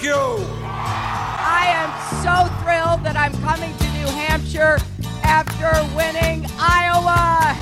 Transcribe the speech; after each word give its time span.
Thank 0.00 0.14
you. 0.14 0.46
I 0.62 1.66
am 1.74 1.90
so 2.22 2.46
thrilled 2.62 3.02
that 3.02 3.16
I'm 3.16 3.32
coming 3.42 3.76
to 3.78 3.84
New 3.98 4.06
Hampshire 4.06 4.78
after 5.24 5.74
winning 5.96 6.46
Iowa. 6.56 7.58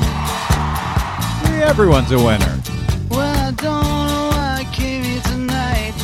Everyone's 1.64 2.12
a 2.12 2.19
winner. 2.19 2.61
Well, 3.09 3.35
I 3.41 3.53
don't 3.53 3.85
know 3.85 4.29
why 4.36 4.59
I 4.61 4.64
came 4.75 5.03
here 5.04 5.22
tonight. 5.22 5.95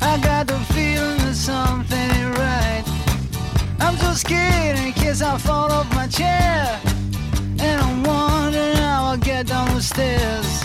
I 0.00 0.18
got 0.18 0.48
the 0.48 0.58
feeling 0.74 1.18
that 1.18 1.36
something 1.36 1.96
ain't 1.96 2.38
right. 2.38 2.82
I'm 3.78 3.96
so 3.98 4.14
scared 4.14 4.76
in 4.80 4.92
case 4.94 5.22
I 5.22 5.38
fall 5.38 5.70
off 5.70 5.88
my 5.94 6.08
chair. 6.08 6.80
And 7.60 7.80
I'm 7.80 8.02
wondering 8.02 8.78
how 8.78 9.04
I'll 9.12 9.16
get 9.16 9.46
down 9.46 9.72
the 9.76 9.80
stairs. 9.80 10.64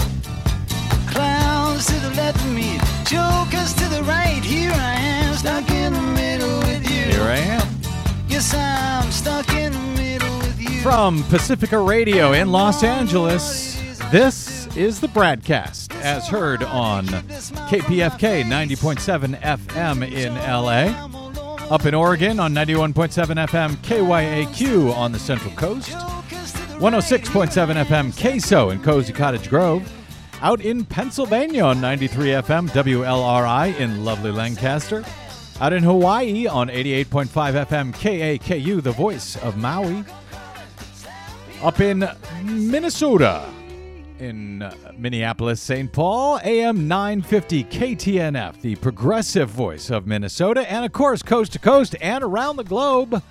Clowns 1.13 1.85
to 1.85 1.93
the 1.99 2.09
left 2.15 2.39
of 2.41 2.51
me, 2.51 2.79
jokers 3.11 3.73
to 3.73 3.89
the 3.89 4.01
right. 4.03 4.41
Here 4.41 4.71
I 4.71 4.93
am, 4.93 5.35
stuck 5.35 5.69
in 5.69 5.91
the 5.91 6.01
middle 6.01 6.59
with 6.59 6.89
you. 6.89 7.11
Here 7.11 7.21
I 7.21 7.39
am. 7.39 7.67
Yes, 8.29 8.53
I'm 8.53 9.11
stuck 9.11 9.49
in 9.49 9.73
the 9.73 10.01
middle 10.01 10.37
with 10.37 10.61
you. 10.61 10.79
From 10.81 11.21
Pacifica 11.23 11.77
Radio 11.77 12.31
in 12.31 12.53
Los 12.53 12.83
Angeles, 12.83 13.77
this 14.11 14.65
is 14.77 15.01
the 15.01 15.07
Bradcast 15.07 15.93
as 15.95 16.29
heard 16.29 16.63
on 16.63 17.05
KPFK 17.05 18.43
90.7 18.43 19.37
FM 19.41 20.09
in 20.09 20.35
LA. 20.35 21.67
Up 21.69 21.85
in 21.85 21.93
Oregon 21.93 22.39
on 22.39 22.53
91.7 22.53 23.45
FM 23.47 23.75
KYAQ 23.77 24.95
on 24.95 25.11
the 25.11 25.19
Central 25.19 25.53
Coast. 25.55 25.91
106.7 25.91 27.85
FM 27.85 28.13
KSO 28.13 28.71
in 28.71 28.81
Cozy 28.81 29.11
Cottage 29.11 29.49
Grove. 29.49 30.00
Out 30.41 30.59
in 30.61 30.85
Pennsylvania 30.85 31.63
on 31.63 31.79
93 31.79 32.29
FM 32.29 32.69
WLRI 32.69 33.79
in 33.79 34.03
lovely 34.03 34.31
Lancaster. 34.31 35.05
Out 35.59 35.71
in 35.71 35.83
Hawaii 35.83 36.47
on 36.47 36.67
88.5 36.67 37.27
FM 37.67 37.93
KAKU, 37.93 38.81
the 38.81 38.91
voice 38.91 39.35
of 39.37 39.57
Maui. 39.57 40.03
Up 41.61 41.79
in 41.79 42.09
Minnesota 42.43 43.47
in 44.17 44.67
Minneapolis, 44.97 45.61
St. 45.61 45.91
Paul, 45.91 46.39
AM 46.43 46.87
950 46.87 47.63
KTNF, 47.65 48.61
the 48.61 48.75
progressive 48.77 49.49
voice 49.49 49.91
of 49.91 50.07
Minnesota, 50.07 50.71
and 50.71 50.83
of 50.83 50.91
course, 50.91 51.21
coast 51.21 51.53
to 51.53 51.59
coast 51.59 51.95
and 52.01 52.23
around 52.23 52.55
the 52.55 52.63
globe. 52.63 53.21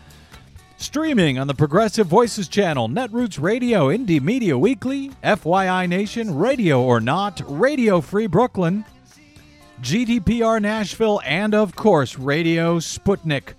Streaming 0.80 1.38
on 1.38 1.46
the 1.46 1.52
Progressive 1.52 2.06
Voices 2.06 2.48
channel, 2.48 2.88
Netroots 2.88 3.38
Radio, 3.38 3.88
Indie 3.88 4.18
Media 4.18 4.56
Weekly, 4.56 5.10
FYI 5.22 5.86
Nation, 5.86 6.34
Radio 6.34 6.80
or 6.82 7.00
Not, 7.00 7.42
Radio 7.46 8.00
Free 8.00 8.26
Brooklyn, 8.26 8.86
GDPR 9.82 10.60
Nashville, 10.60 11.20
and 11.26 11.54
of 11.54 11.76
course, 11.76 12.18
Radio 12.18 12.78
Sputnik. 12.78 13.52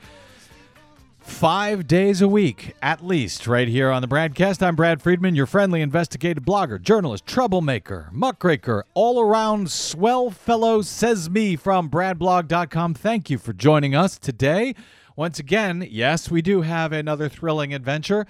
Five 1.21 1.87
days 1.87 2.21
a 2.21 2.27
week, 2.27 2.73
at 2.81 3.05
least, 3.05 3.45
right 3.45 3.67
here 3.67 3.91
on 3.91 4.01
the 4.01 4.07
Bradcast. 4.07 4.61
I'm 4.65 4.75
Brad 4.75 5.01
Friedman, 5.03 5.35
your 5.35 5.45
friendly 5.45 5.81
investigative 5.81 6.43
blogger, 6.43 6.81
journalist, 6.81 7.27
troublemaker, 7.27 8.09
muckraker, 8.11 8.85
all 8.95 9.19
around 9.19 9.69
swell 9.69 10.31
fellow, 10.31 10.81
says 10.81 11.29
me 11.29 11.55
from 11.55 11.89
bradblog.com. 11.91 12.95
Thank 12.95 13.29
you 13.29 13.37
for 13.37 13.53
joining 13.53 13.95
us 13.95 14.17
today. 14.17 14.73
Once 15.15 15.37
again, 15.37 15.87
yes, 15.89 16.31
we 16.31 16.41
do 16.41 16.61
have 16.61 16.91
another 16.91 17.29
thrilling 17.29 17.71
adventure. 17.73 18.25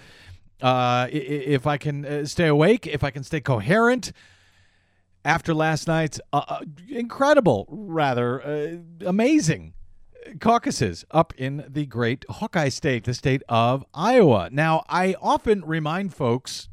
Uh, 0.61 1.07
if 1.11 1.65
I 1.65 1.77
can 1.77 2.05
uh, 2.05 2.25
stay 2.25 2.47
awake, 2.47 2.87
if 2.87 3.05
I 3.05 3.09
can 3.09 3.23
stay 3.23 3.39
coherent 3.39 4.11
after 5.23 5.53
last 5.53 5.87
night's 5.87 6.19
uh, 6.33 6.43
uh, 6.47 6.59
incredible, 6.89 7.67
rather 7.69 8.41
uh, 8.41 8.75
amazing 9.05 9.73
caucuses 10.39 11.05
up 11.11 11.33
in 11.37 11.65
the 11.67 11.85
great 11.85 12.25
Hawkeye 12.29 12.69
state, 12.69 13.03
the 13.03 13.13
state 13.13 13.43
of 13.49 13.85
Iowa. 13.93 14.49
Now, 14.51 14.83
I 14.89 15.15
often 15.21 15.63
remind 15.65 16.13
folks 16.13 16.69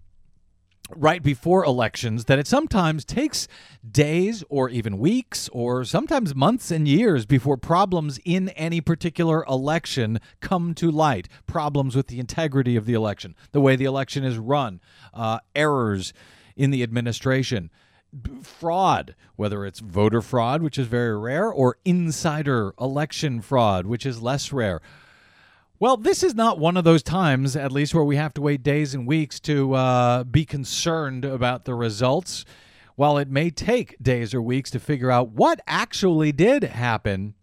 right 0.97 1.23
before 1.23 1.65
elections 1.65 2.25
that 2.25 2.39
it 2.39 2.47
sometimes 2.47 3.05
takes 3.05 3.47
days 3.89 4.43
or 4.49 4.71
even 4.71 4.99
weeks 4.99 5.49
or 5.53 5.85
sometimes 5.85 6.35
months 6.35 6.71
and 6.71 6.89
years 6.89 7.27
before 7.27 7.57
problems 7.57 8.19
in 8.25 8.49
any 8.51 8.81
particular 8.81 9.45
election 9.45 10.19
come 10.41 10.75
to 10.75 10.91
light. 10.91 11.29
Problems 11.47 11.95
with 11.95 12.07
the 12.07 12.19
integrity 12.19 12.77
of 12.77 12.87
the 12.87 12.95
election, 12.95 13.35
the 13.53 13.61
way 13.61 13.77
the 13.77 13.85
election 13.85 14.25
is 14.25 14.39
run, 14.39 14.81
uh, 15.13 15.41
errors 15.55 16.13
in 16.57 16.71
the 16.71 16.83
administration 16.83 17.71
fraud, 18.43 19.15
whether 19.37 19.65
it's 19.67 19.81
voter 19.81 20.23
fraud, 20.23 20.63
which 20.63 20.79
is 20.79 20.87
very 20.87 21.17
rare, 21.17 21.51
or 21.51 21.79
insider 21.85 22.75
election 22.81 23.41
fraud, 23.41 23.87
which 23.87 24.07
is 24.07 24.23
less 24.23 24.53
rare. 24.53 24.81
Well, 25.81 25.97
this 25.97 26.25
is 26.25 26.35
not 26.35 26.59
one 26.59 26.77
of 26.77 26.83
those 26.83 27.05
times, 27.05 27.55
at 27.55 27.71
least, 27.71 27.95
where 27.95 28.05
we 28.05 28.17
have 28.17 28.35
to 28.35 28.41
wait 28.41 28.65
days 28.65 28.95
and 28.95 29.07
weeks 29.07 29.39
to 29.41 29.75
uh, 29.75 30.25
be 30.25 30.45
concerned 30.45 31.25
about 31.25 31.67
the 31.67 31.75
results. 31.75 32.45
While 32.97 33.17
it 33.19 33.31
may 33.31 33.51
take 33.51 33.97
days 34.03 34.35
or 34.35 34.43
weeks 34.43 34.71
to 34.73 34.81
figure 34.81 35.09
out 35.09 35.29
what 35.31 35.61
actually 35.69 36.33
did 36.33 36.65
happen 36.65 37.35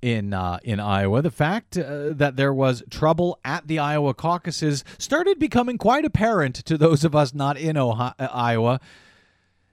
in 0.00 0.32
uh, 0.32 0.58
in 0.62 0.78
Iowa, 0.78 1.22
the 1.22 1.30
fact 1.32 1.76
uh, 1.76 2.10
that 2.12 2.36
there 2.36 2.54
was 2.54 2.84
trouble 2.88 3.40
at 3.44 3.66
the 3.66 3.80
Iowa 3.80 4.14
caucuses 4.14 4.84
started 4.98 5.40
becoming 5.40 5.76
quite 5.76 6.04
apparent 6.04 6.54
to 6.56 6.78
those 6.78 7.02
of 7.02 7.16
us 7.16 7.34
not 7.34 7.56
in 7.56 7.76
Ohio- 7.76 8.14
Iowa 8.18 8.80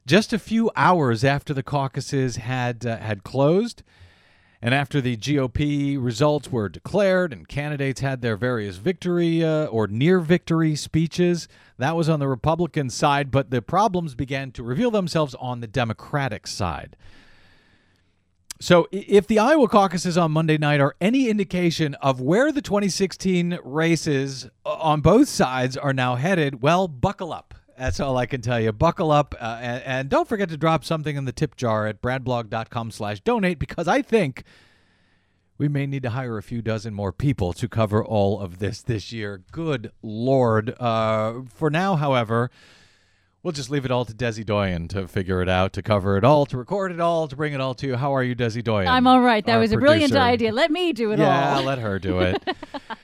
just 0.06 0.34
a 0.34 0.40
few 0.40 0.72
hours 0.76 1.24
after 1.24 1.54
the 1.54 1.64
caucuses 1.64 2.38
had 2.38 2.86
uh, 2.86 2.98
had 2.98 3.24
closed 3.24 3.84
and 4.62 4.74
after 4.74 5.00
the 5.00 5.16
GOP 5.16 5.98
results 6.02 6.52
were 6.52 6.68
declared 6.68 7.32
and 7.32 7.48
candidates 7.48 8.02
had 8.02 8.22
their 8.22 8.36
various 8.36 8.76
victory 8.76 9.44
uh, 9.44 9.68
or 9.68 9.88
near 9.88 10.20
victory 10.20 10.76
speeches, 10.76 11.48
that 11.78 11.96
was 11.96 12.10
on 12.10 12.20
the 12.20 12.28
Republican 12.28 12.90
side, 12.90 13.32
but 13.32 13.52
the 13.52 13.62
problems 13.62 14.16
began 14.16 14.52
to 14.52 14.64
reveal 14.64 14.92
themselves 14.92 15.34
on 15.36 15.62
the 15.62 15.68
Democratic 15.68 16.46
side. 16.46 16.98
So, 18.62 18.90
if 18.92 19.26
the 19.26 19.40
Iowa 19.40 19.70
caucuses 19.70 20.18
on 20.18 20.34
Monday 20.34 20.58
night 20.58 20.82
are 20.82 20.94
any 21.00 21.30
indication 21.30 21.96
of 21.96 22.20
where 22.20 22.52
the 22.52 22.62
2016 22.62 23.58
races 23.64 24.50
uh, 24.66 24.74
on 24.74 25.00
both 25.00 25.30
sides 25.30 25.78
are 25.78 25.94
now 25.94 26.16
headed, 26.16 26.62
well, 26.62 26.90
buckle 26.90 27.32
up. 27.32 27.56
That's 27.80 28.02
all 28.02 28.18
I 28.18 28.26
can 28.26 28.42
tell 28.42 28.60
you. 28.60 28.74
Buckle 28.74 29.10
up, 29.10 29.34
uh, 29.40 29.58
and, 29.62 29.84
and, 29.84 30.10
don't 30.10 30.28
forget 30.28 30.50
to 30.50 30.58
drop 30.58 30.84
something 30.84 31.16
in 31.16 31.24
the 31.24 31.32
tip 31.32 31.56
jar 31.56 31.88
at 31.88 32.02
bradblog.com 32.02 32.92
slash 32.92 33.22
donate 33.22 33.58
because 33.58 33.88
I 33.88 34.02
think 34.02 34.44
we 35.58 35.70
may 35.70 35.86
need 35.86 36.04
to 36.04 36.10
hire 36.10 36.38
a 36.38 36.44
few 36.44 36.62
dozen 36.62 36.94
more 36.94 37.14
people 37.14 37.54
to 37.54 37.70
cover 37.70 38.04
all 38.04 38.42
of 38.42 38.60
this 38.60 38.82
this 38.82 39.14
year. 39.14 39.44
Good 39.54 39.94
Lord. 40.04 40.76
Uh, 40.78 41.44
for 41.54 41.70
now, 41.70 41.96
however, 41.96 42.52
we'll 43.44 43.54
just 43.54 43.70
leave 43.70 43.86
it 43.86 43.92
all 43.92 44.04
to 44.04 44.14
Desi 44.14 44.46
Doyen 44.46 44.90
to 44.90 45.08
figure 45.08 45.42
it 45.42 45.48
out, 45.48 45.72
to 45.72 45.82
cover 45.82 46.18
it 46.18 46.26
all, 46.26 46.46
to 46.48 46.58
record 46.58 46.92
it 46.92 47.00
all, 47.00 47.30
to 47.30 47.36
bring 47.38 47.54
it 47.54 47.62
all 47.62 47.74
to 47.76 47.88
you. 47.88 47.96
How 47.96 48.14
are 48.14 48.24
you, 48.24 48.36
Desi 48.36 48.62
Doyen? 48.62 48.90
I'm 48.90 49.08
all 49.08 49.22
right. 49.22 49.46
That 49.46 49.56
was 49.56 49.72
a 49.72 49.78
brilliant 49.78 50.14
idea. 50.18 50.52
Let 50.52 50.70
me 50.70 50.92
do 50.92 51.14
it 51.14 51.20
Yeah, 51.20 51.56
all. 51.56 51.62
Yeah, 51.62 51.68
let 51.68 51.80
her 51.80 51.98
do 51.98 52.20
it. 52.20 52.44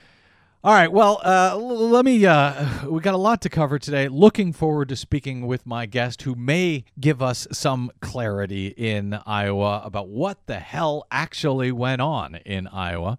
All 0.64 0.72
right. 0.72 0.90
Well, 0.90 1.20
uh, 1.24 1.56
let 1.56 2.04
me. 2.04 2.24
Uh, 2.26 2.86
we 2.88 3.00
got 3.00 3.14
a 3.14 3.18
lot 3.18 3.40
to 3.42 3.48
cover 3.48 3.78
today. 3.78 4.08
Looking 4.08 4.52
forward 4.52 4.88
to 4.88 4.96
speaking 4.96 5.46
with 5.46 5.66
my 5.66 5.86
guest, 5.86 6.22
who 6.22 6.34
may 6.34 6.84
give 6.98 7.22
us 7.22 7.46
some 7.52 7.92
clarity 8.00 8.68
in 8.68 9.20
Iowa 9.26 9.82
about 9.84 10.08
what 10.08 10.44
the 10.46 10.58
hell 10.58 11.06
actually 11.10 11.70
went 11.70 12.00
on 12.00 12.36
in 12.46 12.66
Iowa. 12.68 13.18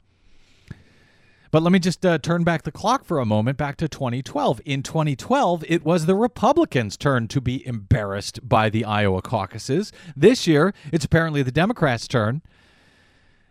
But 1.49 1.63
let 1.63 1.71
me 1.71 1.79
just 1.79 2.05
uh, 2.05 2.17
turn 2.17 2.43
back 2.43 2.63
the 2.63 2.71
clock 2.73 3.05
for 3.05 3.19
a 3.19 3.25
moment, 3.25 3.57
back 3.57 3.77
to 3.77 3.87
2012. 3.87 4.59
In 4.65 4.83
2012, 4.83 5.63
it 5.69 5.85
was 5.85 6.05
the 6.05 6.15
Republicans' 6.15 6.97
turn 6.97 7.29
to 7.29 7.39
be 7.39 7.65
embarrassed 7.65 8.47
by 8.47 8.69
the 8.69 8.83
Iowa 8.83 9.21
caucuses. 9.21 9.93
This 10.15 10.45
year, 10.45 10.73
it's 10.91 11.05
apparently 11.05 11.43
the 11.43 11.51
Democrats' 11.51 12.07
turn. 12.07 12.41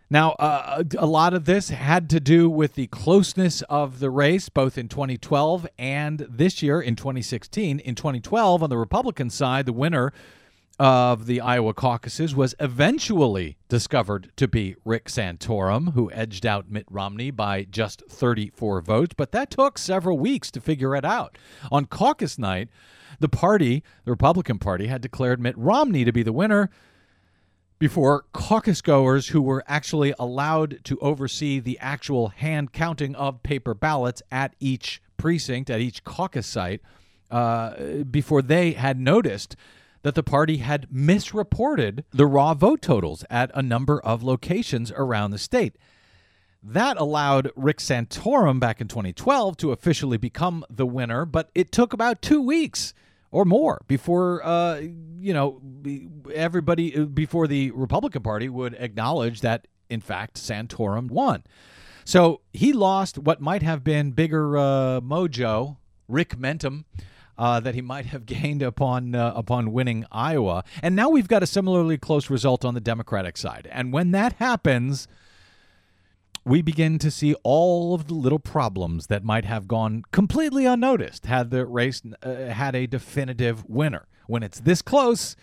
Now, 0.08 0.32
uh, 0.32 0.84
a 0.96 1.06
lot 1.06 1.34
of 1.34 1.46
this 1.46 1.70
had 1.70 2.08
to 2.10 2.20
do 2.20 2.48
with 2.48 2.74
the 2.74 2.86
closeness 2.86 3.62
of 3.62 3.98
the 3.98 4.10
race, 4.10 4.48
both 4.48 4.78
in 4.78 4.88
2012 4.88 5.66
and 5.78 6.20
this 6.30 6.62
year 6.62 6.80
in 6.80 6.94
2016. 6.94 7.80
In 7.80 7.94
2012, 7.96 8.62
on 8.62 8.70
the 8.70 8.78
Republican 8.78 9.30
side, 9.30 9.66
the 9.66 9.72
winner 9.72 10.12
of 10.78 11.26
the 11.26 11.40
Iowa 11.40 11.74
caucuses 11.74 12.36
was 12.36 12.54
eventually 12.60 13.56
discovered 13.68 14.30
to 14.36 14.46
be 14.46 14.76
Rick 14.84 15.06
Santorum, 15.06 15.94
who 15.94 16.10
edged 16.12 16.46
out 16.46 16.70
Mitt 16.70 16.86
Romney 16.88 17.30
by 17.30 17.64
just 17.64 18.02
34 18.08 18.82
votes, 18.82 19.14
but 19.16 19.32
that 19.32 19.50
took 19.50 19.78
several 19.78 20.18
weeks 20.18 20.50
to 20.52 20.60
figure 20.60 20.94
it 20.94 21.04
out. 21.04 21.38
On 21.72 21.86
caucus 21.86 22.38
night, 22.38 22.68
the 23.18 23.28
party, 23.28 23.82
the 24.04 24.10
Republican 24.10 24.58
Party, 24.58 24.86
had 24.86 25.00
declared 25.00 25.40
Mitt 25.40 25.56
Romney 25.56 26.04
to 26.04 26.12
be 26.12 26.22
the 26.22 26.32
winner 26.32 26.70
before 27.78 28.24
caucus 28.32 28.80
goers 28.80 29.28
who 29.28 29.42
were 29.42 29.62
actually 29.66 30.14
allowed 30.18 30.82
to 30.84 30.98
oversee 31.00 31.60
the 31.60 31.78
actual 31.78 32.28
hand 32.28 32.72
counting 32.72 33.14
of 33.14 33.42
paper 33.42 33.74
ballots 33.74 34.22
at 34.30 34.54
each 34.60 35.02
precinct, 35.16 35.70
at 35.70 35.80
each 35.80 36.04
caucus 36.04 36.46
site, 36.46 36.80
uh, 37.30 38.02
before 38.10 38.42
they 38.42 38.72
had 38.72 38.98
noticed 38.98 39.56
that 40.02 40.14
the 40.14 40.22
party 40.22 40.58
had 40.58 40.86
misreported 40.90 42.04
the 42.12 42.26
raw 42.26 42.54
vote 42.54 42.80
totals 42.80 43.24
at 43.28 43.50
a 43.54 43.62
number 43.62 44.00
of 44.00 44.22
locations 44.22 44.92
around 44.92 45.32
the 45.32 45.38
state. 45.38 45.76
That 46.62 46.96
allowed 46.96 47.50
Rick 47.56 47.78
Santorum 47.78 48.58
back 48.58 48.80
in 48.80 48.88
2012 48.88 49.56
to 49.58 49.72
officially 49.72 50.16
become 50.16 50.64
the 50.70 50.86
winner, 50.86 51.24
but 51.24 51.50
it 51.54 51.72
took 51.72 51.92
about 51.92 52.22
two 52.22 52.40
weeks 52.40 52.94
or 53.30 53.44
more 53.44 53.82
before 53.86 54.44
uh, 54.44 54.80
you 55.18 55.32
know 55.34 55.60
everybody 56.34 57.04
before 57.04 57.46
the 57.46 57.70
Republican 57.72 58.22
Party 58.22 58.48
would 58.48 58.74
acknowledge 58.74 59.40
that 59.40 59.66
in 59.88 60.00
fact 60.00 60.36
Santorum 60.36 61.10
won. 61.10 61.44
So 62.04 62.40
he 62.52 62.72
lost 62.72 63.18
what 63.18 63.40
might 63.40 63.62
have 63.62 63.82
been 63.82 64.12
bigger 64.12 64.56
uh, 64.56 65.00
mojo, 65.00 65.76
Rick 66.08 66.36
Mentum. 66.36 66.84
Uh, 67.38 67.60
that 67.60 67.74
he 67.74 67.82
might 67.82 68.06
have 68.06 68.24
gained 68.34 68.62
upon 68.62 69.14
uh, 69.14 69.30
upon 69.36 69.70
winning 69.70 70.06
Iowa, 70.10 70.64
and 70.82 70.96
now 70.96 71.10
we've 71.10 71.28
got 71.28 71.42
a 71.42 71.46
similarly 71.46 71.98
close 71.98 72.30
result 72.30 72.64
on 72.64 72.72
the 72.72 72.80
Democratic 72.80 73.36
side. 73.36 73.68
And 73.70 73.92
when 73.92 74.12
that 74.12 74.32
happens, 74.34 75.06
we 76.46 76.62
begin 76.62 76.96
to 76.96 77.10
see 77.10 77.34
all 77.42 77.92
of 77.92 78.06
the 78.06 78.14
little 78.14 78.38
problems 78.38 79.08
that 79.08 79.24
might 79.24 79.44
have 79.44 79.66
gone 79.66 80.04
completely 80.12 80.64
unnoticed 80.64 81.26
had 81.26 81.50
the 81.50 81.66
race 81.66 82.00
uh, 82.22 82.34
had 82.46 82.76
a 82.76 82.86
definitive 82.86 83.68
winner. 83.68 84.06
When 84.28 84.44
it's 84.44 84.60
this 84.60 84.80
close, 84.80 85.34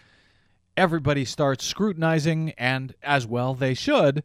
everybody 0.78 1.26
starts 1.26 1.66
scrutinizing, 1.66 2.52
and 2.52 2.96
as 3.04 3.28
well 3.28 3.54
they 3.54 3.74
should, 3.74 4.24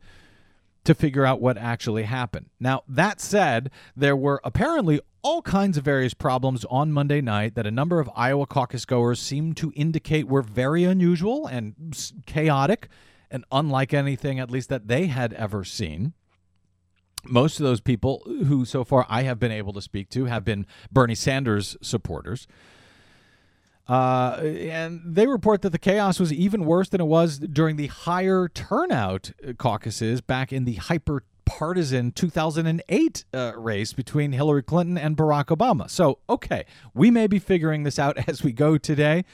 to 0.84 0.94
figure 0.94 1.26
out 1.26 1.40
what 1.40 1.58
actually 1.58 2.04
happened. 2.04 2.46
Now, 2.60 2.84
that 2.86 3.20
said, 3.20 3.72
there 3.96 4.16
were 4.16 4.40
apparently 4.44 5.00
all 5.20 5.42
kinds 5.42 5.78
of 5.78 5.84
various 5.84 6.14
problems 6.14 6.64
on 6.70 6.92
Monday 6.92 7.20
night 7.20 7.56
that 7.56 7.66
a 7.66 7.72
number 7.72 7.98
of 7.98 8.08
Iowa 8.14 8.46
caucus 8.46 8.84
goers 8.84 9.19
seemed 9.19 9.56
to 9.56 9.72
indicate 9.75 10.28
were 10.28 10.42
very 10.42 10.84
unusual 10.84 11.44
and 11.48 11.75
chaotic 12.25 12.88
and 13.32 13.44
unlike 13.50 13.92
anything, 13.92 14.38
at 14.38 14.50
least 14.50 14.69
that 14.69 14.86
they 14.86 15.06
had 15.06 15.32
ever 15.32 15.64
seen 15.64 16.14
most 17.24 17.60
of 17.60 17.64
those 17.64 17.80
people 17.80 18.22
who 18.26 18.64
so 18.64 18.84
far 18.84 19.06
I 19.08 19.22
have 19.22 19.38
been 19.38 19.52
able 19.52 19.72
to 19.72 19.82
speak 19.82 20.08
to 20.10 20.26
have 20.26 20.44
been 20.44 20.66
Bernie 20.90 21.14
Sanders 21.14 21.76
supporters. 21.82 22.46
Uh, 23.88 24.38
and 24.42 25.00
they 25.02 25.26
report 25.26 25.62
that 25.62 25.70
the 25.70 25.78
chaos 25.78 26.20
was 26.20 26.30
even 26.30 26.66
worse 26.66 26.90
than 26.90 27.00
it 27.00 27.06
was 27.06 27.38
during 27.38 27.76
the 27.76 27.86
higher 27.86 28.48
turnout 28.48 29.32
caucuses 29.56 30.20
back 30.20 30.52
in 30.52 30.66
the 30.66 30.74
hyper 30.74 31.22
partisan 31.46 32.12
2008 32.12 33.24
uh, 33.32 33.52
race 33.56 33.94
between 33.94 34.32
Hillary 34.32 34.62
Clinton 34.62 34.98
and 34.98 35.16
Barack 35.16 35.46
Obama. 35.46 35.88
So, 35.88 36.18
okay, 36.28 36.66
we 36.92 37.10
may 37.10 37.26
be 37.26 37.38
figuring 37.38 37.84
this 37.84 37.98
out 37.98 38.18
as 38.28 38.42
we 38.42 38.52
go 38.52 38.76
today. 38.76 39.24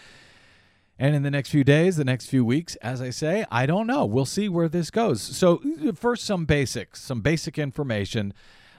And 0.98 1.14
in 1.14 1.22
the 1.22 1.30
next 1.30 1.50
few 1.50 1.64
days, 1.64 1.96
the 1.96 2.04
next 2.04 2.26
few 2.26 2.44
weeks, 2.44 2.76
as 2.76 3.02
I 3.02 3.10
say, 3.10 3.44
I 3.50 3.66
don't 3.66 3.86
know. 3.86 4.04
We'll 4.04 4.26
see 4.26 4.48
where 4.48 4.68
this 4.68 4.90
goes. 4.90 5.20
So, 5.20 5.60
first, 5.94 6.24
some 6.24 6.44
basics, 6.44 7.02
some 7.02 7.20
basic 7.20 7.58
information 7.58 8.32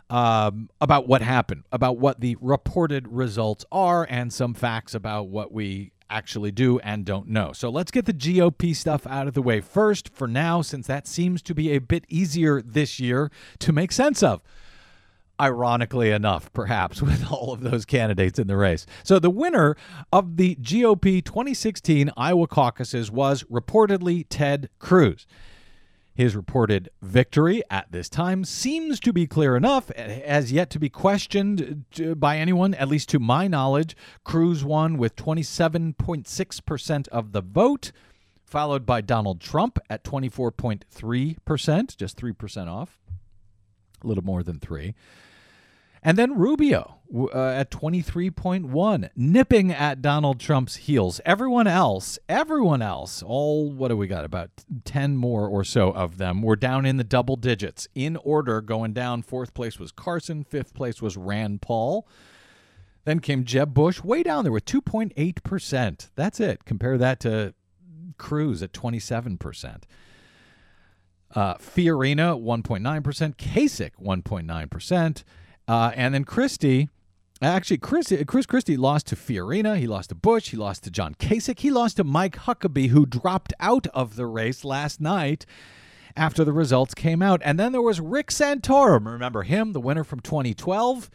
um, 0.09 0.69
about 0.79 1.07
what 1.07 1.21
happened, 1.21 1.63
about 1.71 1.97
what 1.97 2.21
the 2.21 2.37
reported 2.39 3.07
results 3.09 3.65
are, 3.71 4.07
and 4.09 4.31
some 4.31 4.53
facts 4.53 4.93
about 4.93 5.27
what 5.27 5.51
we 5.51 5.91
actually 6.09 6.51
do 6.51 6.79
and 6.79 7.03
don't 7.03 7.27
know. 7.27 7.51
So, 7.51 7.69
let's 7.69 7.91
get 7.91 8.05
the 8.05 8.13
GOP 8.13 8.73
stuff 8.73 9.05
out 9.07 9.27
of 9.27 9.33
the 9.33 9.41
way 9.41 9.59
first 9.59 10.07
for 10.13 10.27
now, 10.27 10.61
since 10.61 10.87
that 10.87 11.07
seems 11.07 11.41
to 11.41 11.53
be 11.53 11.71
a 11.71 11.79
bit 11.79 12.05
easier 12.07 12.61
this 12.61 12.97
year 12.97 13.29
to 13.59 13.73
make 13.73 13.91
sense 13.91 14.23
of 14.23 14.41
ironically 15.39 16.11
enough, 16.11 16.51
perhaps, 16.53 17.01
with 17.01 17.31
all 17.31 17.53
of 17.53 17.61
those 17.61 17.85
candidates 17.85 18.39
in 18.39 18.47
the 18.47 18.57
race. 18.57 18.85
So 19.03 19.19
the 19.19 19.29
winner 19.29 19.75
of 20.11 20.37
the 20.37 20.55
GOP 20.55 21.23
2016 21.23 22.11
Iowa 22.17 22.47
caucuses 22.47 23.11
was 23.11 23.43
reportedly 23.43 24.25
Ted 24.29 24.69
Cruz. 24.79 25.25
His 26.15 26.33
reported 26.33 26.89
victory 27.01 27.61
at 27.69 27.91
this 27.91 28.07
time 28.07 28.45
seems 28.45 29.01
to 29.01 29.11
be 29.11 29.27
clear 29.27 29.57
enough, 29.57 29.91
as 29.91 30.49
yet 30.49 30.69
to 30.69 30.79
be 30.79 30.87
questioned 30.87 31.83
uh, 32.01 32.15
by 32.15 32.37
anyone, 32.37 32.73
at 32.73 32.87
least 32.87 33.09
to 33.09 33.19
my 33.19 33.49
knowledge. 33.49 33.97
Cruz 34.23 34.63
won 34.63 34.97
with 34.97 35.17
27.6% 35.17 37.07
of 37.09 37.33
the 37.33 37.41
vote, 37.41 37.91
followed 38.45 38.85
by 38.85 39.01
Donald 39.01 39.41
Trump 39.41 39.77
at 39.89 40.05
24.3%, 40.05 41.97
just 41.97 42.17
3% 42.17 42.67
off, 42.69 42.97
a 44.05 44.07
little 44.07 44.23
more 44.23 44.43
than 44.43 44.59
3 44.59 44.93
and 46.05 46.19
then 46.19 46.37
Rubio 46.37 46.99
uh, 47.15 47.47
at 47.47 47.71
23.1, 47.71 49.09
nipping 49.15 49.71
at 49.71 50.03
Donald 50.03 50.39
Trump's 50.39 50.75
heels. 50.75 51.19
Everyone 51.25 51.65
else, 51.65 52.19
everyone 52.29 52.83
else, 52.83 53.23
all, 53.23 53.71
what 53.71 53.87
do 53.87 53.97
we 53.97 54.05
got? 54.05 54.23
About 54.23 54.51
10 54.83 55.17
more 55.17 55.47
or 55.47 55.63
so 55.63 55.91
of 55.91 56.19
them 56.19 56.43
were 56.43 56.55
down 56.55 56.85
in 56.85 56.97
the 56.97 57.03
double 57.03 57.35
digits. 57.35 57.87
In 57.95 58.17
order, 58.17 58.61
going 58.61 58.93
down, 58.93 59.23
fourth 59.23 59.55
place 59.55 59.79
was 59.79 59.91
Carson, 59.91 60.43
fifth 60.43 60.75
place 60.75 61.01
was 61.01 61.17
Rand 61.17 61.63
Paul. 61.63 62.07
Then 63.05 63.19
came 63.19 63.43
Jeb 63.43 63.73
Bush, 63.73 64.03
way 64.03 64.21
down 64.21 64.43
there 64.43 64.53
with 64.53 64.65
2.8%. 64.65 66.09
That's 66.15 66.39
it. 66.39 66.65
Compare 66.65 66.99
that 66.99 67.19
to 67.21 67.55
Cruz 68.19 68.61
at 68.61 68.73
27%. 68.73 69.81
Uh, 71.33 71.55
Fiorina, 71.55 72.39
1.9%. 72.39 73.35
Kasich, 73.35 73.91
1.9%. 74.01 75.23
Uh, 75.67 75.91
and 75.95 76.13
then 76.13 76.23
Christie, 76.23 76.89
actually, 77.41 77.77
Chris, 77.77 78.13
Chris 78.27 78.45
Christie 78.45 78.77
lost 78.77 79.07
to 79.07 79.15
Fiorina. 79.15 79.77
He 79.77 79.87
lost 79.87 80.09
to 80.09 80.15
Bush. 80.15 80.51
He 80.51 80.57
lost 80.57 80.83
to 80.83 80.91
John 80.91 81.15
Kasich. 81.15 81.59
He 81.59 81.71
lost 81.71 81.97
to 81.97 82.03
Mike 82.03 82.37
Huckabee, 82.37 82.89
who 82.89 83.05
dropped 83.05 83.53
out 83.59 83.87
of 83.87 84.15
the 84.15 84.25
race 84.25 84.63
last 84.63 85.01
night 85.01 85.45
after 86.15 86.43
the 86.43 86.53
results 86.53 86.93
came 86.93 87.21
out. 87.21 87.41
And 87.43 87.59
then 87.59 87.71
there 87.71 87.81
was 87.81 87.99
Rick 87.99 88.27
Santorum. 88.27 89.05
Remember 89.05 89.43
him, 89.43 89.73
the 89.73 89.81
winner 89.81 90.03
from 90.03 90.19
2012? 90.19 91.09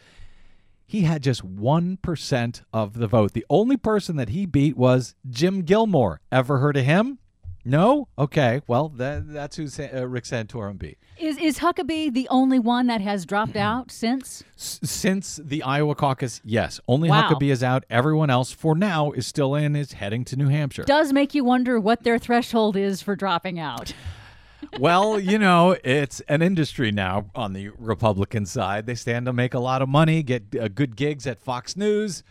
He 0.85 1.01
had 1.03 1.23
just 1.23 1.45
1% 1.45 2.61
of 2.73 2.93
the 2.95 3.07
vote. 3.07 3.31
The 3.31 3.45
only 3.49 3.77
person 3.77 4.17
that 4.17 4.29
he 4.29 4.45
beat 4.45 4.75
was 4.75 5.15
Jim 5.29 5.61
Gilmore. 5.61 6.19
Ever 6.31 6.57
heard 6.57 6.75
of 6.75 6.83
him? 6.83 7.19
No? 7.63 8.07
Okay. 8.17 8.61
Well, 8.67 8.89
that, 8.89 9.31
that's 9.31 9.55
who 9.55 9.63
uh, 9.65 10.07
Rick 10.07 10.23
Santorum 10.23 10.77
beat. 10.77 10.97
Is 11.17 11.37
is 11.37 11.59
Huckabee 11.59 12.11
the 12.11 12.27
only 12.29 12.57
one 12.57 12.87
that 12.87 13.01
has 13.01 13.25
dropped 13.25 13.55
out 13.55 13.91
since? 13.91 14.43
S- 14.57 14.79
since 14.83 15.39
the 15.43 15.61
Iowa 15.61 15.93
caucus, 15.93 16.41
yes. 16.43 16.79
Only 16.87 17.09
Wow. 17.09 17.29
Huckabee 17.29 17.51
is 17.51 17.61
out. 17.61 17.85
Everyone 17.91 18.31
else, 18.31 18.51
for 18.51 18.75
now, 18.75 19.11
is 19.11 19.27
still 19.27 19.53
in, 19.53 19.75
is 19.75 19.93
heading 19.93 20.25
to 20.25 20.35
New 20.35 20.47
Hampshire. 20.47 20.83
Does 20.83 21.13
make 21.13 21.35
you 21.35 21.43
wonder 21.43 21.79
what 21.79 22.03
their 22.03 22.17
threshold 22.17 22.75
is 22.75 23.03
for 23.03 23.15
dropping 23.15 23.59
out. 23.59 23.93
well, 24.79 25.19
you 25.19 25.37
know, 25.37 25.77
it's 25.83 26.21
an 26.21 26.41
industry 26.41 26.91
now 26.91 27.25
on 27.35 27.53
the 27.53 27.69
Republican 27.77 28.47
side. 28.47 28.87
They 28.87 28.95
stand 28.95 29.27
to 29.27 29.33
make 29.33 29.53
a 29.53 29.59
lot 29.59 29.83
of 29.83 29.89
money, 29.89 30.23
get 30.23 30.55
uh, 30.59 30.69
good 30.69 30.95
gigs 30.95 31.27
at 31.27 31.39
Fox 31.39 31.75
News. 31.77 32.23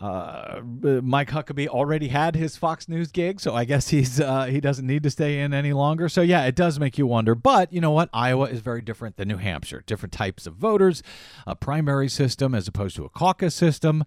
Uh, 0.00 0.62
Mike 1.02 1.30
Huckabee 1.30 1.68
already 1.68 2.08
had 2.08 2.34
his 2.34 2.56
Fox 2.56 2.88
News 2.88 3.12
gig, 3.12 3.38
so 3.38 3.54
I 3.54 3.64
guess 3.64 3.88
he's 3.88 4.18
uh, 4.18 4.46
he 4.46 4.60
doesn't 4.60 4.86
need 4.86 5.02
to 5.02 5.10
stay 5.10 5.40
in 5.40 5.52
any 5.52 5.74
longer. 5.74 6.08
So 6.08 6.22
yeah, 6.22 6.44
it 6.44 6.54
does 6.54 6.78
make 6.80 6.96
you 6.96 7.06
wonder. 7.06 7.34
But 7.34 7.72
you 7.72 7.80
know 7.80 7.90
what? 7.90 8.08
Iowa 8.12 8.46
is 8.46 8.60
very 8.60 8.80
different 8.80 9.16
than 9.16 9.28
New 9.28 9.36
Hampshire. 9.36 9.82
Different 9.86 10.12
types 10.12 10.46
of 10.46 10.54
voters, 10.54 11.02
a 11.46 11.54
primary 11.54 12.08
system 12.08 12.54
as 12.54 12.66
opposed 12.66 12.96
to 12.96 13.04
a 13.04 13.10
caucus 13.10 13.54
system. 13.54 14.04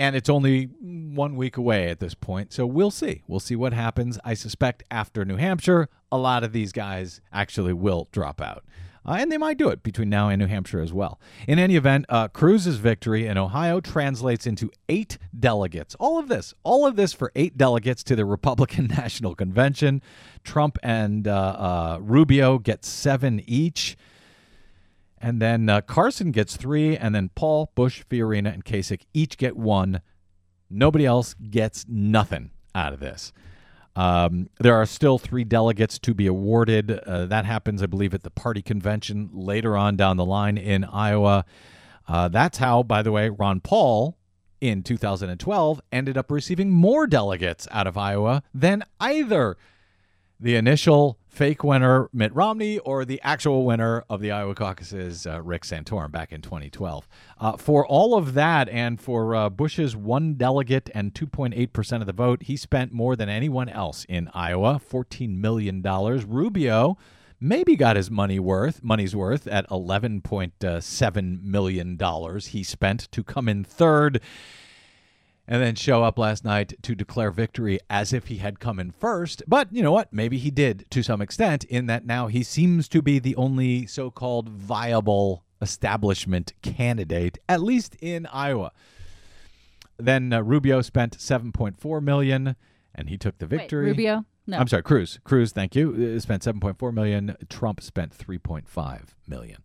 And 0.00 0.16
it's 0.16 0.30
only 0.30 0.64
one 0.64 1.36
week 1.36 1.58
away 1.58 1.90
at 1.90 2.00
this 2.00 2.14
point. 2.14 2.54
So 2.54 2.64
we'll 2.64 2.90
see. 2.90 3.22
We'll 3.28 3.38
see 3.38 3.54
what 3.54 3.74
happens. 3.74 4.18
I 4.24 4.32
suspect 4.32 4.82
after 4.90 5.26
New 5.26 5.36
Hampshire, 5.36 5.90
a 6.10 6.16
lot 6.16 6.42
of 6.42 6.52
these 6.52 6.72
guys 6.72 7.20
actually 7.34 7.74
will 7.74 8.08
drop 8.10 8.40
out. 8.40 8.64
Uh, 9.04 9.16
and 9.18 9.30
they 9.30 9.36
might 9.36 9.58
do 9.58 9.68
it 9.68 9.82
between 9.82 10.08
now 10.08 10.30
and 10.30 10.40
New 10.40 10.46
Hampshire 10.46 10.80
as 10.80 10.92
well. 10.92 11.20
In 11.46 11.58
any 11.58 11.76
event, 11.76 12.06
uh, 12.08 12.28
Cruz's 12.28 12.76
victory 12.76 13.26
in 13.26 13.36
Ohio 13.36 13.80
translates 13.80 14.46
into 14.46 14.70
eight 14.88 15.18
delegates. 15.38 15.94
All 15.96 16.18
of 16.18 16.28
this, 16.28 16.54
all 16.62 16.86
of 16.86 16.96
this 16.96 17.12
for 17.12 17.30
eight 17.34 17.58
delegates 17.58 18.02
to 18.04 18.16
the 18.16 18.24
Republican 18.40 18.86
National 18.86 19.34
Convention. 19.34 20.00
Trump 20.44 20.78
and 20.82 21.28
uh, 21.28 21.34
uh 21.34 21.98
Rubio 22.00 22.58
get 22.58 22.84
seven 22.86 23.42
each. 23.46 23.96
And 25.20 25.40
then 25.40 25.68
uh, 25.68 25.82
Carson 25.82 26.30
gets 26.30 26.56
three, 26.56 26.96
and 26.96 27.14
then 27.14 27.30
Paul, 27.34 27.70
Bush, 27.74 28.02
Fiorina, 28.08 28.52
and 28.52 28.64
Kasich 28.64 29.02
each 29.12 29.36
get 29.36 29.56
one. 29.56 30.00
Nobody 30.70 31.04
else 31.04 31.34
gets 31.34 31.84
nothing 31.88 32.52
out 32.74 32.92
of 32.92 33.00
this. 33.00 33.32
Um, 33.96 34.48
there 34.60 34.76
are 34.76 34.86
still 34.86 35.18
three 35.18 35.44
delegates 35.44 35.98
to 35.98 36.14
be 36.14 36.26
awarded. 36.26 36.90
Uh, 36.90 37.26
that 37.26 37.44
happens, 37.44 37.82
I 37.82 37.86
believe, 37.86 38.14
at 38.14 38.22
the 38.22 38.30
party 38.30 38.62
convention 38.62 39.28
later 39.32 39.76
on 39.76 39.96
down 39.96 40.16
the 40.16 40.24
line 40.24 40.56
in 40.56 40.84
Iowa. 40.84 41.44
Uh, 42.08 42.28
that's 42.28 42.58
how, 42.58 42.82
by 42.82 43.02
the 43.02 43.12
way, 43.12 43.28
Ron 43.28 43.60
Paul 43.60 44.16
in 44.60 44.82
2012 44.82 45.80
ended 45.92 46.16
up 46.16 46.30
receiving 46.30 46.70
more 46.70 47.06
delegates 47.06 47.66
out 47.70 47.86
of 47.86 47.96
Iowa 47.96 48.42
than 48.54 48.84
either 49.00 49.56
the 50.38 50.56
initial 50.56 51.18
fake 51.30 51.62
winner 51.64 52.10
Mitt 52.12 52.34
Romney 52.34 52.78
or 52.80 53.04
the 53.04 53.20
actual 53.22 53.64
winner 53.64 54.04
of 54.10 54.20
the 54.20 54.30
Iowa 54.32 54.54
caucuses, 54.54 55.26
uh, 55.26 55.40
Rick 55.40 55.62
Santorum, 55.62 56.10
back 56.10 56.32
in 56.32 56.42
2012. 56.42 57.08
Uh, 57.38 57.56
for 57.56 57.86
all 57.86 58.16
of 58.16 58.34
that, 58.34 58.68
and 58.68 59.00
for 59.00 59.34
uh, 59.34 59.48
Bush's 59.48 59.96
one 59.96 60.34
delegate 60.34 60.90
and 60.94 61.14
2.8% 61.14 62.00
of 62.00 62.06
the 62.06 62.12
vote, 62.12 62.42
he 62.42 62.56
spent 62.56 62.92
more 62.92 63.16
than 63.16 63.28
anyone 63.28 63.68
else 63.68 64.04
in 64.08 64.28
Iowa 64.34 64.80
$14 64.90 65.38
million. 65.38 65.80
Rubio 65.82 66.98
maybe 67.40 67.74
got 67.74 67.96
his 67.96 68.10
money 68.10 68.38
worth 68.38 68.82
money's 68.82 69.16
worth 69.16 69.46
at 69.46 69.66
11.7 69.70 71.42
million 71.42 71.96
dollars 71.96 72.48
he 72.48 72.62
spent 72.62 73.10
to 73.10 73.24
come 73.24 73.48
in 73.48 73.64
third 73.64 74.20
and 75.50 75.60
then 75.60 75.74
show 75.74 76.04
up 76.04 76.16
last 76.16 76.44
night 76.44 76.74
to 76.80 76.94
declare 76.94 77.32
victory 77.32 77.80
as 77.90 78.12
if 78.12 78.28
he 78.28 78.36
had 78.36 78.60
come 78.60 78.78
in 78.78 78.92
first. 78.92 79.42
But 79.48 79.66
you 79.72 79.82
know 79.82 79.90
what? 79.90 80.12
Maybe 80.12 80.38
he 80.38 80.52
did 80.52 80.86
to 80.90 81.02
some 81.02 81.20
extent, 81.20 81.64
in 81.64 81.86
that 81.86 82.06
now 82.06 82.28
he 82.28 82.44
seems 82.44 82.88
to 82.90 83.02
be 83.02 83.18
the 83.18 83.34
only 83.34 83.84
so 83.86 84.12
called 84.12 84.48
viable 84.48 85.44
establishment 85.60 86.52
candidate, 86.62 87.38
at 87.48 87.60
least 87.60 87.96
in 88.00 88.26
Iowa. 88.26 88.70
Then 89.98 90.32
uh, 90.32 90.40
Rubio 90.40 90.82
spent 90.82 91.18
7.4 91.18 92.00
million 92.00 92.54
and 92.94 93.08
he 93.08 93.18
took 93.18 93.38
the 93.38 93.46
victory. 93.46 93.86
Wait, 93.86 93.90
Rubio? 93.90 94.24
No. 94.46 94.58
I'm 94.58 94.68
sorry, 94.68 94.84
Cruz. 94.84 95.18
Cruz, 95.24 95.50
thank 95.52 95.74
you. 95.74 96.14
Uh, 96.16 96.20
spent 96.20 96.44
7.4 96.44 96.94
million. 96.94 97.36
Trump 97.48 97.80
spent 97.82 98.16
3.5 98.16 99.00
million. 99.26 99.58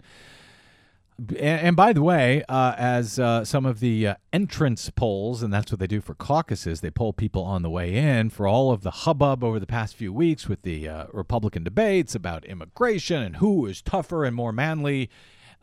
And, 1.40 1.78
by 1.78 1.94
the 1.94 2.02
way, 2.02 2.44
uh, 2.50 2.76
as 2.78 3.20
uh, 3.20 3.46
some 3.46 3.66
of 3.66 3.80
the 3.80 4.08
uh, 4.08 4.16
entrance 4.34 4.90
polls, 4.90 5.42
and 5.42 5.54
that's 5.54 5.72
what 5.72 5.80
they 5.80 5.88
do 5.88 6.02
for 6.02 6.14
caucuses, 6.14 6.82
they 6.82 6.92
poll 6.92 7.14
people 7.14 7.42
on 7.44 7.62
the 7.62 7.70
way 7.70 7.96
in 7.96 8.30
for 8.30 8.48
all 8.48 8.72
of 8.72 8.84
the 8.84 8.92
hubbub 8.92 9.42
over 9.42 9.58
the 9.58 9.66
past 9.66 9.96
few 9.96 10.12
weeks 10.12 10.50
with 10.50 10.64
the 10.64 10.90
uh, 10.90 11.06
Republican 11.14 11.64
debates 11.64 12.16
about 12.16 12.44
immigration 12.46 13.22
and 13.22 13.38
who 13.38 13.66
is 13.66 13.82
tougher 13.82 14.26
and 14.26 14.36
more 14.36 14.52
manly 14.52 15.10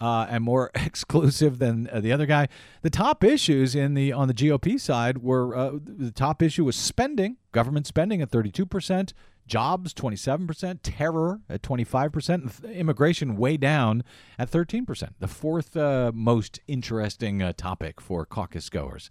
uh, 0.00 0.26
and 0.30 0.42
more 0.42 0.70
exclusive 0.74 1.58
than 1.58 1.86
uh, 1.92 2.00
the 2.00 2.12
other 2.12 2.24
guy. 2.26 2.48
The 2.80 2.90
top 2.90 3.22
issues 3.22 3.74
in 3.74 3.92
the 3.92 4.10
on 4.10 4.28
the 4.28 4.34
GOP 4.34 4.80
side 4.80 5.18
were 5.18 5.78
the 5.84 6.12
top 6.12 6.42
issue 6.42 6.64
was 6.64 6.76
spending, 6.76 7.36
government 7.52 7.86
spending 7.86 8.22
at 8.22 8.30
32 8.30 8.64
percent, 8.64 9.12
jobs 9.46 9.92
27%, 9.94 10.80
terror 10.82 11.40
at 11.48 11.62
25%, 11.62 12.74
immigration 12.74 13.36
way 13.36 13.56
down 13.56 14.02
at 14.38 14.50
13%. 14.50 15.10
The 15.18 15.28
fourth 15.28 15.76
uh, 15.76 16.12
most 16.14 16.60
interesting 16.66 17.42
uh, 17.42 17.52
topic 17.56 18.00
for 18.00 18.24
caucus 18.24 18.68
goers. 18.68 19.10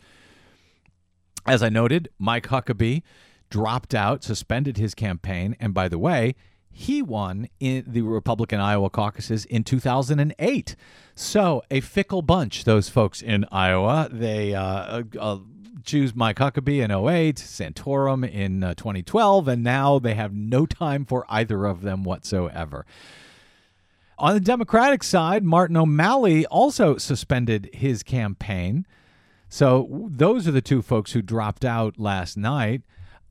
As 1.46 1.64
I 1.64 1.70
noted, 1.70 2.10
Mike 2.20 2.48
Huckabee 2.48 3.02
dropped 3.50 3.94
out, 3.94 4.24
suspended 4.24 4.78
his 4.78 4.96
campaign, 4.96 5.56
and 5.60 5.74
by 5.74 5.88
the 5.88 6.00
way, 6.00 6.36
he 6.72 7.02
won 7.02 7.48
in 7.60 7.84
the 7.86 8.02
Republican 8.02 8.60
Iowa 8.60 8.90
caucuses 8.90 9.46
in 9.46 9.64
2008. 9.64 10.76
So, 11.16 11.62
a 11.70 11.82
fickle 11.82 12.22
bunch, 12.22 12.64
those 12.64 12.88
folks 12.88 13.22
in 13.22 13.46
Iowa. 13.52 14.08
They 14.10 14.56
uh, 14.56 15.04
uh, 15.20 15.40
choose 15.84 16.16
Mike 16.16 16.38
Huckabee 16.38 16.84
in 16.84 16.92
08, 16.92 17.36
Santorum 17.38 18.30
in 18.30 18.64
uh, 18.64 18.74
2012, 18.76 19.48
and 19.48 19.64
now 19.64 20.00
they 20.00 20.14
have 20.16 20.34
no 20.34 20.66
time 20.66 21.06
for 21.06 21.26
either 21.30 21.66
of 21.66 21.82
them 21.82 22.04
whatsoever. 22.04 22.86
On 24.18 24.34
the 24.34 24.40
Democratic 24.40 25.04
side, 25.04 25.44
Martin 25.44 25.78
O'Malley 25.78 26.46
also 26.46 26.98
suspended 26.98 27.70
his 27.74 28.04
campaign. 28.04 28.86
So 29.50 30.08
those 30.12 30.48
are 30.48 30.52
the 30.52 30.62
two 30.62 30.82
folks 30.82 31.14
who 31.14 31.22
dropped 31.22 31.66
out 31.66 32.00
last 32.00 32.38
night. 32.38 32.84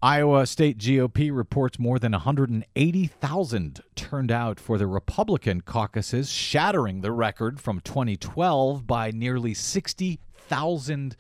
Iowa 0.03 0.47
State 0.47 0.79
GOP 0.79 1.31
reports 1.35 1.79
more 1.79 1.99
than 1.99 2.13
180,000 2.13 3.81
turned 3.95 4.33
out 4.33 4.59
for 4.59 4.79
the 4.79 4.87
Republican 4.87 5.61
caucuses, 5.61 6.31
shattering 6.31 7.03
the 7.03 7.13
record 7.13 7.61
from 7.61 7.81
2012 7.81 8.87
by 8.87 9.11
nearly 9.11 9.53
60,000 9.53 11.17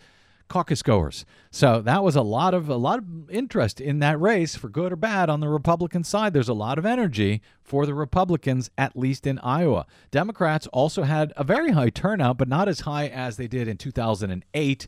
caucus 0.50 0.82
goers. 0.82 1.24
So 1.50 1.80
that 1.80 2.02
was 2.02 2.16
a 2.16 2.22
lot 2.22 2.52
of 2.52 2.68
a 2.68 2.76
lot 2.76 2.98
of 2.98 3.30
interest 3.30 3.80
in 3.80 4.00
that 4.00 4.20
race 4.20 4.54
for 4.56 4.68
good 4.68 4.92
or 4.92 4.96
bad 4.96 5.30
on 5.30 5.40
the 5.40 5.48
Republican 5.48 6.04
side. 6.04 6.34
There's 6.34 6.50
a 6.50 6.54
lot 6.54 6.76
of 6.76 6.84
energy 6.84 7.40
for 7.62 7.86
the 7.86 7.94
Republicans 7.94 8.70
at 8.76 8.94
least 8.94 9.26
in 9.26 9.38
Iowa. 9.38 9.86
Democrats 10.10 10.66
also 10.66 11.04
had 11.04 11.32
a 11.36 11.44
very 11.44 11.70
high 11.70 11.88
turnout 11.88 12.36
but 12.36 12.48
not 12.48 12.68
as 12.68 12.80
high 12.80 13.06
as 13.06 13.38
they 13.38 13.46
did 13.46 13.68
in 13.68 13.78
2008. 13.78 14.86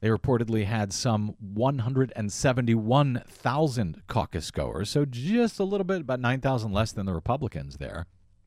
They 0.00 0.08
reportedly 0.08 0.66
had 0.66 0.92
some 0.92 1.34
171,000 1.40 4.02
caucus 4.06 4.50
goers, 4.50 4.90
so 4.90 5.06
just 5.06 5.58
a 5.58 5.64
little 5.64 5.84
bit 5.84 6.02
about 6.02 6.20
9,000 6.20 6.72
less 6.72 6.92
than 6.92 7.06
the 7.06 7.14
Republicans 7.14 7.78
there. 7.78 8.04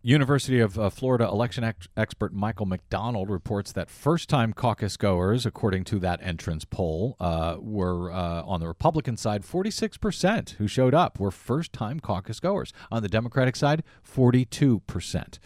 University 0.08 0.62
of 0.62 0.80
uh, 0.80 0.90
Florida 0.90 1.26
election 1.26 1.66
ex- 1.66 1.90
expert 1.98 2.32
Michael 2.32 2.66
McDonald 2.66 3.30
reports 3.30 3.74
that 3.74 3.90
first 3.90 4.30
time 4.30 4.54
caucus 4.54 4.96
goers, 4.96 5.46
according 5.46 5.84
to 5.84 6.00
that 6.00 6.22
entrance 6.24 6.64
poll, 6.64 7.18
uh, 7.20 7.58
were 7.60 8.10
uh, 8.10 8.42
on 8.44 8.62
the 8.62 8.68
Republican 8.70 9.18
side 9.18 9.44
46% 9.44 10.52
who 10.52 10.66
showed 10.66 10.94
up 10.94 11.20
were 11.20 11.30
first 11.30 11.74
time 11.74 12.00
caucus 12.00 12.40
goers. 12.40 12.72
On 12.90 13.04
the 13.04 13.10
Democratic 13.10 13.58
side, 13.58 13.84
42%. 14.10 15.40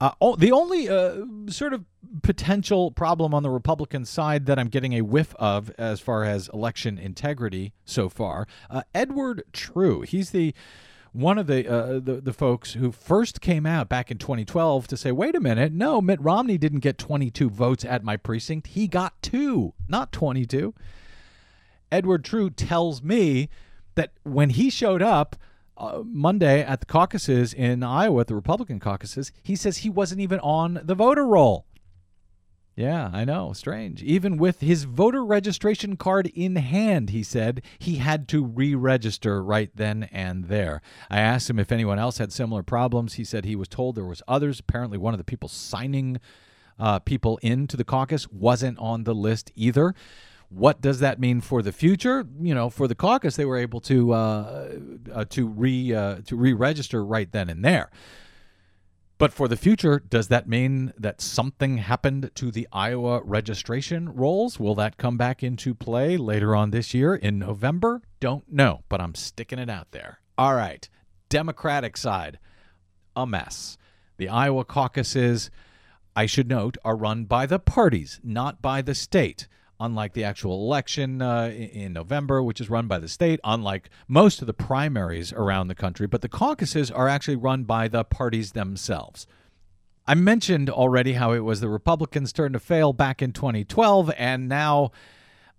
Uh, 0.00 0.12
the 0.36 0.52
only 0.52 0.88
uh, 0.88 1.24
sort 1.48 1.72
of 1.72 1.84
potential 2.22 2.92
problem 2.92 3.34
on 3.34 3.42
the 3.42 3.50
Republican 3.50 4.04
side 4.04 4.46
that 4.46 4.60
I'm 4.60 4.68
getting 4.68 4.92
a 4.92 5.00
whiff 5.00 5.34
of 5.40 5.72
as 5.76 5.98
far 5.98 6.22
as 6.22 6.48
election 6.54 6.98
integrity 6.98 7.72
so 7.84 8.08
far, 8.08 8.46
uh, 8.70 8.82
Edward 8.94 9.42
True. 9.52 10.02
He's 10.02 10.30
the 10.30 10.54
one 11.12 11.38
of 11.38 11.46
the, 11.46 11.66
uh, 11.66 12.00
the 12.00 12.20
the 12.22 12.32
folks 12.32 12.74
who 12.74 12.92
first 12.92 13.40
came 13.40 13.66
out 13.66 13.88
back 13.88 14.10
in 14.10 14.18
2012 14.18 14.86
to 14.88 14.96
say, 14.96 15.12
"Wait 15.12 15.34
a 15.34 15.40
minute, 15.40 15.72
no, 15.72 16.00
Mitt 16.00 16.20
Romney 16.20 16.58
didn't 16.58 16.80
get 16.80 16.98
22 16.98 17.50
votes 17.50 17.84
at 17.84 18.04
my 18.04 18.16
precinct. 18.16 18.68
He 18.68 18.86
got 18.86 19.20
two, 19.22 19.74
not 19.88 20.12
22." 20.12 20.74
Edward 21.90 22.24
True 22.24 22.50
tells 22.50 23.02
me 23.02 23.48
that 23.94 24.12
when 24.22 24.50
he 24.50 24.70
showed 24.70 25.02
up 25.02 25.36
uh, 25.76 26.02
Monday 26.04 26.62
at 26.62 26.80
the 26.80 26.86
caucuses 26.86 27.54
in 27.54 27.82
Iowa, 27.82 28.24
the 28.24 28.34
Republican 28.34 28.80
caucuses, 28.80 29.32
he 29.42 29.56
says 29.56 29.78
he 29.78 29.90
wasn't 29.90 30.20
even 30.20 30.40
on 30.40 30.80
the 30.82 30.94
voter 30.94 31.26
roll. 31.26 31.66
Yeah, 32.78 33.10
I 33.12 33.24
know. 33.24 33.52
Strange. 33.54 34.04
Even 34.04 34.36
with 34.36 34.60
his 34.60 34.84
voter 34.84 35.24
registration 35.24 35.96
card 35.96 36.30
in 36.32 36.54
hand, 36.54 37.10
he 37.10 37.24
said 37.24 37.60
he 37.76 37.96
had 37.96 38.28
to 38.28 38.44
re 38.44 38.72
register 38.76 39.42
right 39.42 39.68
then 39.74 40.08
and 40.12 40.44
there. 40.44 40.80
I 41.10 41.18
asked 41.18 41.50
him 41.50 41.58
if 41.58 41.72
anyone 41.72 41.98
else 41.98 42.18
had 42.18 42.32
similar 42.32 42.62
problems. 42.62 43.14
He 43.14 43.24
said 43.24 43.44
he 43.44 43.56
was 43.56 43.66
told 43.66 43.96
there 43.96 44.04
was 44.04 44.22
others. 44.28 44.60
Apparently, 44.60 44.96
one 44.96 45.12
of 45.12 45.18
the 45.18 45.24
people 45.24 45.48
signing 45.48 46.20
uh, 46.78 47.00
people 47.00 47.40
into 47.42 47.76
the 47.76 47.82
caucus 47.82 48.30
wasn't 48.30 48.78
on 48.78 49.02
the 49.02 49.14
list 49.14 49.50
either. 49.56 49.92
What 50.48 50.80
does 50.80 51.00
that 51.00 51.18
mean 51.18 51.40
for 51.40 51.62
the 51.62 51.72
future? 51.72 52.28
You 52.40 52.54
know, 52.54 52.70
for 52.70 52.86
the 52.86 52.94
caucus, 52.94 53.34
they 53.34 53.44
were 53.44 53.58
able 53.58 53.80
to 53.80 54.12
uh, 54.12 54.68
uh, 55.12 55.24
to 55.30 55.48
re 55.48 55.92
uh, 55.92 56.18
to 56.26 56.36
re-register 56.36 57.04
right 57.04 57.30
then 57.32 57.50
and 57.50 57.64
there. 57.64 57.90
But 59.18 59.32
for 59.32 59.48
the 59.48 59.56
future, 59.56 59.98
does 59.98 60.28
that 60.28 60.48
mean 60.48 60.92
that 60.96 61.20
something 61.20 61.78
happened 61.78 62.30
to 62.36 62.52
the 62.52 62.68
Iowa 62.72 63.20
registration 63.24 64.10
rolls? 64.10 64.60
Will 64.60 64.76
that 64.76 64.96
come 64.96 65.16
back 65.16 65.42
into 65.42 65.74
play 65.74 66.16
later 66.16 66.54
on 66.54 66.70
this 66.70 66.94
year 66.94 67.16
in 67.16 67.36
November? 67.36 68.00
Don't 68.20 68.50
know, 68.50 68.84
but 68.88 69.00
I'm 69.00 69.16
sticking 69.16 69.58
it 69.58 69.68
out 69.68 69.90
there. 69.90 70.20
All 70.38 70.54
right, 70.54 70.88
Democratic 71.28 71.96
side, 71.96 72.38
a 73.16 73.26
mess. 73.26 73.76
The 74.18 74.28
Iowa 74.28 74.64
caucuses, 74.64 75.50
I 76.14 76.26
should 76.26 76.48
note, 76.48 76.78
are 76.84 76.96
run 76.96 77.24
by 77.24 77.46
the 77.46 77.58
parties, 77.58 78.20
not 78.22 78.62
by 78.62 78.82
the 78.82 78.94
state 78.94 79.48
unlike 79.80 80.12
the 80.12 80.24
actual 80.24 80.54
election 80.54 81.22
uh, 81.22 81.48
in 81.48 81.92
November, 81.92 82.42
which 82.42 82.60
is 82.60 82.70
run 82.70 82.86
by 82.86 82.98
the 82.98 83.08
state, 83.08 83.40
unlike 83.44 83.90
most 84.06 84.40
of 84.40 84.46
the 84.46 84.54
primaries 84.54 85.32
around 85.32 85.68
the 85.68 85.74
country. 85.74 86.06
But 86.06 86.22
the 86.22 86.28
caucuses 86.28 86.90
are 86.90 87.08
actually 87.08 87.36
run 87.36 87.64
by 87.64 87.88
the 87.88 88.04
parties 88.04 88.52
themselves. 88.52 89.26
I 90.06 90.14
mentioned 90.14 90.70
already 90.70 91.12
how 91.12 91.32
it 91.32 91.40
was 91.40 91.60
the 91.60 91.68
Republicans' 91.68 92.32
turn 92.32 92.54
to 92.54 92.58
fail 92.58 92.92
back 92.92 93.20
in 93.20 93.32
2012, 93.32 94.10
and 94.16 94.48
now 94.48 94.90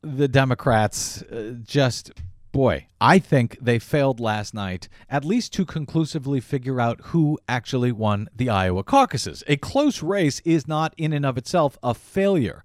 the 0.01 0.27
Democrats 0.27 1.21
uh, 1.23 1.55
just. 1.63 2.11
Boy, 2.51 2.87
I 2.99 3.19
think 3.19 3.59
they 3.61 3.77
failed 3.77 4.19
last 4.19 4.55
night, 4.55 4.89
at 5.07 5.23
least 5.23 5.53
to 5.53 5.65
conclusively 5.65 6.39
figure 6.39 6.81
out 6.81 6.99
who 7.03 7.37
actually 7.47 7.91
won 7.91 8.27
the 8.35 8.49
Iowa 8.49 8.83
caucuses. 8.83 9.43
A 9.45 9.55
close 9.55 10.01
race 10.01 10.39
is 10.39 10.67
not, 10.67 10.95
in 10.97 11.13
and 11.13 11.27
of 11.27 11.37
itself, 11.37 11.77
a 11.83 11.93
failure 11.93 12.63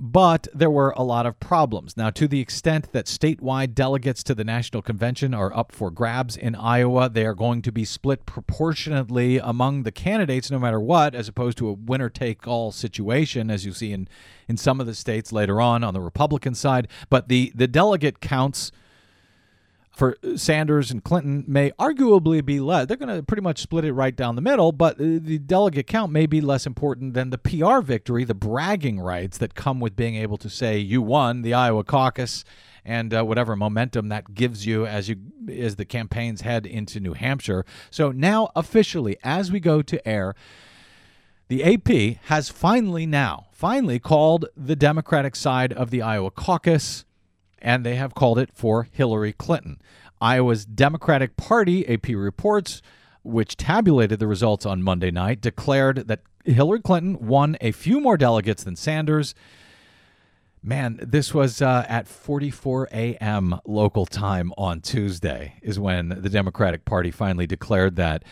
but 0.00 0.48
there 0.54 0.70
were 0.70 0.94
a 0.96 1.02
lot 1.02 1.26
of 1.26 1.38
problems. 1.40 1.96
Now, 1.96 2.10
to 2.10 2.26
the 2.26 2.40
extent 2.40 2.92
that 2.92 3.04
statewide 3.04 3.74
delegates 3.74 4.22
to 4.24 4.34
the 4.34 4.44
National 4.44 4.80
Convention 4.82 5.34
are 5.34 5.54
up 5.54 5.72
for 5.72 5.90
grabs 5.90 6.36
in 6.36 6.54
Iowa, 6.54 7.10
they 7.10 7.26
are 7.26 7.34
going 7.34 7.60
to 7.62 7.72
be 7.72 7.84
split 7.84 8.24
proportionately 8.24 9.38
among 9.38 9.82
the 9.82 9.92
candidates 9.92 10.50
no 10.50 10.58
matter 10.58 10.80
what, 10.80 11.14
as 11.14 11.28
opposed 11.28 11.58
to 11.58 11.68
a 11.68 11.74
winner 11.74 12.08
take 12.08 12.48
all 12.48 12.72
situation, 12.72 13.50
as 13.50 13.66
you 13.66 13.72
see 13.72 13.92
in, 13.92 14.08
in 14.48 14.56
some 14.56 14.80
of 14.80 14.86
the 14.86 14.94
states 14.94 15.32
later 15.32 15.60
on 15.60 15.84
on 15.84 15.92
the 15.92 16.00
Republican 16.00 16.54
side. 16.54 16.88
But 17.10 17.28
the, 17.28 17.52
the 17.54 17.68
delegate 17.68 18.20
counts 18.20 18.72
for 20.00 20.16
Sanders 20.34 20.90
and 20.90 21.04
Clinton 21.04 21.44
may 21.46 21.72
arguably 21.72 22.42
be 22.42 22.58
less. 22.58 22.86
They're 22.86 22.96
going 22.96 23.14
to 23.14 23.22
pretty 23.22 23.42
much 23.42 23.58
split 23.58 23.84
it 23.84 23.92
right 23.92 24.16
down 24.16 24.34
the 24.34 24.40
middle, 24.40 24.72
but 24.72 24.96
the 24.96 25.38
delegate 25.38 25.86
count 25.86 26.10
may 26.10 26.24
be 26.24 26.40
less 26.40 26.64
important 26.64 27.12
than 27.12 27.28
the 27.28 27.36
PR 27.36 27.82
victory, 27.82 28.24
the 28.24 28.32
bragging 28.32 28.98
rights 28.98 29.36
that 29.36 29.54
come 29.54 29.78
with 29.78 29.96
being 29.96 30.16
able 30.16 30.38
to 30.38 30.48
say 30.48 30.78
you 30.78 31.02
won 31.02 31.42
the 31.42 31.52
Iowa 31.52 31.84
caucus 31.84 32.46
and 32.82 33.12
uh, 33.12 33.22
whatever 33.24 33.54
momentum 33.56 34.08
that 34.08 34.32
gives 34.32 34.64
you 34.64 34.86
as 34.86 35.10
you 35.10 35.16
as 35.50 35.76
the 35.76 35.84
campaigns 35.84 36.40
head 36.40 36.64
into 36.64 36.98
New 36.98 37.12
Hampshire. 37.12 37.66
So 37.90 38.10
now 38.10 38.48
officially 38.56 39.18
as 39.22 39.52
we 39.52 39.60
go 39.60 39.82
to 39.82 40.08
air 40.08 40.34
the 41.48 41.62
AP 41.62 42.22
has 42.28 42.48
finally 42.48 43.04
now 43.04 43.48
finally 43.52 43.98
called 43.98 44.46
the 44.56 44.76
Democratic 44.76 45.36
side 45.36 45.74
of 45.74 45.90
the 45.90 46.00
Iowa 46.00 46.30
caucus 46.30 47.04
and 47.60 47.84
they 47.84 47.96
have 47.96 48.14
called 48.14 48.38
it 48.38 48.50
for 48.52 48.88
Hillary 48.90 49.32
Clinton. 49.32 49.80
Iowa's 50.20 50.64
Democratic 50.64 51.36
Party, 51.36 51.88
AP 51.88 52.08
reports, 52.08 52.82
which 53.22 53.56
tabulated 53.56 54.18
the 54.18 54.26
results 54.26 54.66
on 54.66 54.82
Monday 54.82 55.10
night, 55.10 55.40
declared 55.40 56.08
that 56.08 56.20
Hillary 56.44 56.80
Clinton 56.80 57.26
won 57.26 57.56
a 57.60 57.72
few 57.72 58.00
more 58.00 58.16
delegates 58.16 58.64
than 58.64 58.76
Sanders. 58.76 59.34
Man, 60.62 61.00
this 61.02 61.32
was 61.32 61.62
uh, 61.62 61.86
at 61.88 62.06
44 62.06 62.88
a.m. 62.92 63.58
local 63.64 64.04
time 64.04 64.52
on 64.58 64.80
Tuesday, 64.80 65.54
is 65.62 65.78
when 65.78 66.08
the 66.20 66.28
Democratic 66.28 66.84
Party 66.84 67.10
finally 67.10 67.46
declared 67.46 67.96
that. 67.96 68.24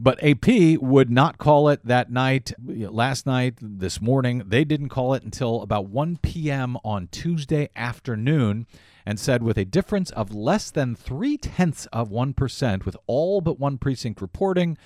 But 0.00 0.22
AP 0.22 0.78
would 0.80 1.10
not 1.10 1.38
call 1.38 1.68
it 1.68 1.84
that 1.84 2.10
night, 2.10 2.52
last 2.64 3.26
night, 3.26 3.54
this 3.60 4.00
morning. 4.00 4.44
They 4.46 4.64
didn't 4.64 4.90
call 4.90 5.12
it 5.14 5.24
until 5.24 5.60
about 5.62 5.88
1 5.88 6.18
p.m. 6.22 6.76
on 6.84 7.08
Tuesday 7.08 7.68
afternoon 7.74 8.66
and 9.04 9.18
said 9.18 9.42
with 9.42 9.58
a 9.58 9.64
difference 9.64 10.10
of 10.10 10.32
less 10.32 10.70
than 10.70 10.94
three 10.94 11.36
tenths 11.36 11.86
of 11.86 12.10
1%, 12.10 12.84
with 12.84 12.96
all 13.08 13.40
but 13.40 13.58
one 13.58 13.76
precinct 13.76 14.20
reporting, 14.20 14.78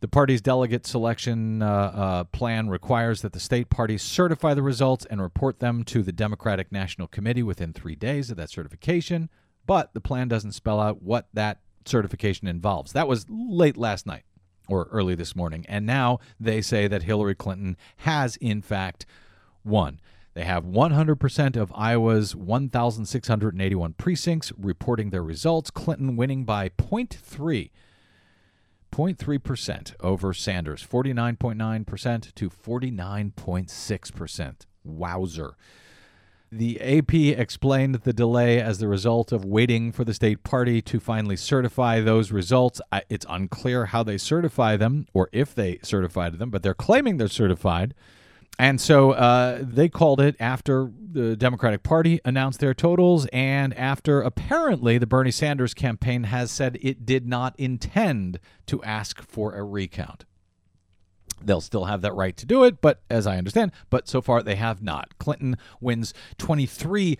the 0.00 0.08
party's 0.08 0.40
delegate 0.40 0.86
selection 0.86 1.60
uh, 1.60 1.66
uh, 1.66 2.24
plan 2.24 2.68
requires 2.68 3.22
that 3.22 3.32
the 3.32 3.40
state 3.40 3.68
parties 3.68 4.02
certify 4.02 4.54
the 4.54 4.62
results 4.62 5.06
and 5.06 5.20
report 5.20 5.58
them 5.58 5.82
to 5.84 6.04
the 6.04 6.12
Democratic 6.12 6.70
National 6.70 7.08
Committee 7.08 7.42
within 7.42 7.72
three 7.72 7.96
days 7.96 8.30
of 8.30 8.36
that 8.36 8.50
certification. 8.50 9.28
But 9.66 9.92
the 9.94 10.00
plan 10.00 10.28
doesn't 10.28 10.52
spell 10.52 10.78
out 10.78 11.02
what 11.02 11.26
that 11.32 11.58
certification 11.88 12.46
involves. 12.46 12.92
That 12.92 13.08
was 13.08 13.26
late 13.28 13.76
last 13.76 14.06
night 14.06 14.22
or 14.68 14.88
early 14.92 15.14
this 15.14 15.34
morning. 15.34 15.64
And 15.68 15.86
now 15.86 16.18
they 16.38 16.60
say 16.60 16.86
that 16.88 17.02
Hillary 17.02 17.34
Clinton 17.34 17.76
has, 17.98 18.36
in 18.36 18.62
fact, 18.62 19.06
won. 19.64 20.00
They 20.34 20.44
have 20.44 20.64
100% 20.64 21.56
of 21.56 21.72
Iowa's 21.74 22.36
1,681 22.36 23.94
precincts 23.94 24.52
reporting 24.56 25.10
their 25.10 25.22
results, 25.22 25.70
Clinton 25.70 26.16
winning 26.16 26.44
by 26.44 26.68
0.3. 26.68 27.70
0.3% 28.92 29.94
over 30.00 30.32
Sanders, 30.32 30.86
49.9% 30.86 32.34
to 32.34 32.48
49.6%. 32.48 34.54
Wowzer. 34.84 35.56
The 36.50 36.80
AP 36.80 37.14
explained 37.38 37.96
the 37.96 38.12
delay 38.14 38.60
as 38.60 38.78
the 38.78 38.88
result 38.88 39.32
of 39.32 39.44
waiting 39.44 39.92
for 39.92 40.04
the 40.04 40.14
state 40.14 40.44
party 40.44 40.80
to 40.82 40.98
finally 40.98 41.36
certify 41.36 42.00
those 42.00 42.32
results. 42.32 42.80
It's 43.10 43.26
unclear 43.28 43.86
how 43.86 44.02
they 44.02 44.16
certify 44.16 44.78
them 44.78 45.06
or 45.12 45.28
if 45.30 45.54
they 45.54 45.78
certified 45.82 46.38
them, 46.38 46.48
but 46.48 46.62
they're 46.62 46.72
claiming 46.72 47.18
they're 47.18 47.28
certified. 47.28 47.94
And 48.58 48.80
so 48.80 49.12
uh, 49.12 49.58
they 49.60 49.88
called 49.88 50.20
it 50.20 50.36
after 50.40 50.90
the 51.12 51.36
Democratic 51.36 51.82
Party 51.82 52.18
announced 52.24 52.60
their 52.60 52.74
totals 52.74 53.26
and 53.26 53.72
after 53.74 54.20
apparently 54.20 54.98
the 54.98 55.06
Bernie 55.06 55.30
Sanders 55.30 55.74
campaign 55.74 56.24
has 56.24 56.50
said 56.50 56.78
it 56.80 57.06
did 57.06 57.26
not 57.26 57.54
intend 57.58 58.40
to 58.66 58.82
ask 58.82 59.22
for 59.22 59.54
a 59.54 59.62
recount. 59.62 60.24
They'll 61.42 61.60
still 61.60 61.86
have 61.86 62.02
that 62.02 62.14
right 62.14 62.36
to 62.36 62.46
do 62.46 62.64
it, 62.64 62.80
but 62.80 63.02
as 63.10 63.26
I 63.26 63.38
understand, 63.38 63.72
but 63.90 64.08
so 64.08 64.20
far 64.20 64.42
they 64.42 64.56
have 64.56 64.82
not. 64.82 65.18
Clinton 65.18 65.56
wins 65.80 66.14
23 66.38 67.18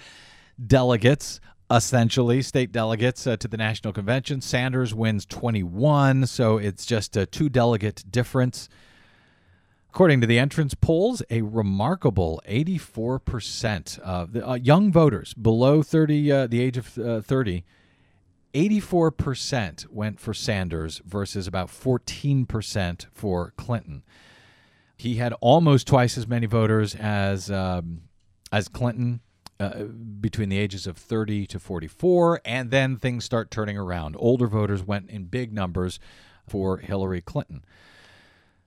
delegates 0.64 1.40
essentially 1.70 2.40
state 2.42 2.72
delegates 2.72 3.26
uh, 3.26 3.36
to 3.36 3.48
the 3.48 3.56
national 3.56 3.92
convention. 3.92 4.40
Sanders 4.40 4.94
wins 4.94 5.26
21, 5.26 6.26
so 6.26 6.56
it's 6.56 6.86
just 6.86 7.16
a 7.16 7.26
two 7.26 7.48
delegate 7.48 8.04
difference. 8.10 8.68
According 9.90 10.20
to 10.20 10.26
the 10.26 10.38
entrance 10.38 10.74
polls, 10.74 11.22
a 11.30 11.42
remarkable 11.42 12.40
84% 12.48 13.98
of 14.00 14.32
the 14.32 14.46
uh, 14.46 14.54
young 14.54 14.92
voters 14.92 15.34
below 15.34 15.82
30, 15.82 16.32
uh, 16.32 16.46
the 16.46 16.60
age 16.60 16.76
of 16.76 16.98
uh, 16.98 17.20
30, 17.20 17.64
84% 18.54 19.88
went 19.88 20.20
for 20.20 20.34
Sanders 20.34 21.00
versus 21.04 21.46
about 21.46 21.68
14% 21.68 23.06
for 23.12 23.52
Clinton. 23.56 24.02
He 24.96 25.16
had 25.16 25.32
almost 25.40 25.86
twice 25.86 26.18
as 26.18 26.26
many 26.26 26.46
voters 26.46 26.94
as 26.94 27.50
um, 27.50 28.02
as 28.50 28.68
Clinton 28.68 29.20
uh, 29.60 29.84
between 30.20 30.48
the 30.48 30.58
ages 30.58 30.86
of 30.86 30.96
30 30.96 31.46
to 31.48 31.58
44, 31.58 32.40
and 32.44 32.70
then 32.70 32.96
things 32.96 33.24
start 33.24 33.50
turning 33.50 33.76
around. 33.76 34.16
Older 34.18 34.46
voters 34.46 34.84
went 34.84 35.10
in 35.10 35.24
big 35.24 35.52
numbers 35.52 36.00
for 36.46 36.78
Hillary 36.78 37.20
Clinton. 37.20 37.64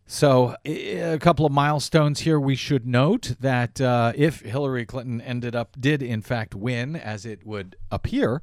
So, 0.05 0.57
a 0.65 1.17
couple 1.19 1.45
of 1.45 1.53
milestones 1.53 2.19
here. 2.21 2.37
We 2.37 2.55
should 2.55 2.85
note 2.85 3.35
that 3.39 3.79
uh, 3.79 4.11
if 4.15 4.41
Hillary 4.41 4.85
Clinton 4.85 5.21
ended 5.21 5.55
up, 5.55 5.77
did 5.79 6.03
in 6.03 6.21
fact 6.21 6.53
win, 6.53 6.97
as 6.97 7.25
it 7.25 7.45
would 7.45 7.77
appear, 7.89 8.41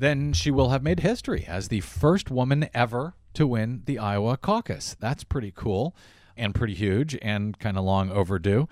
then 0.00 0.32
she 0.32 0.50
will 0.50 0.70
have 0.70 0.82
made 0.82 1.00
history 1.00 1.44
as 1.46 1.68
the 1.68 1.80
first 1.80 2.30
woman 2.30 2.68
ever 2.72 3.14
to 3.34 3.46
win 3.46 3.82
the 3.84 3.98
Iowa 3.98 4.38
caucus. 4.38 4.96
That's 4.98 5.24
pretty 5.24 5.52
cool 5.54 5.94
and 6.36 6.54
pretty 6.54 6.74
huge 6.74 7.18
and 7.20 7.58
kind 7.58 7.76
of 7.76 7.84
long 7.84 8.10
overdue. 8.10 8.66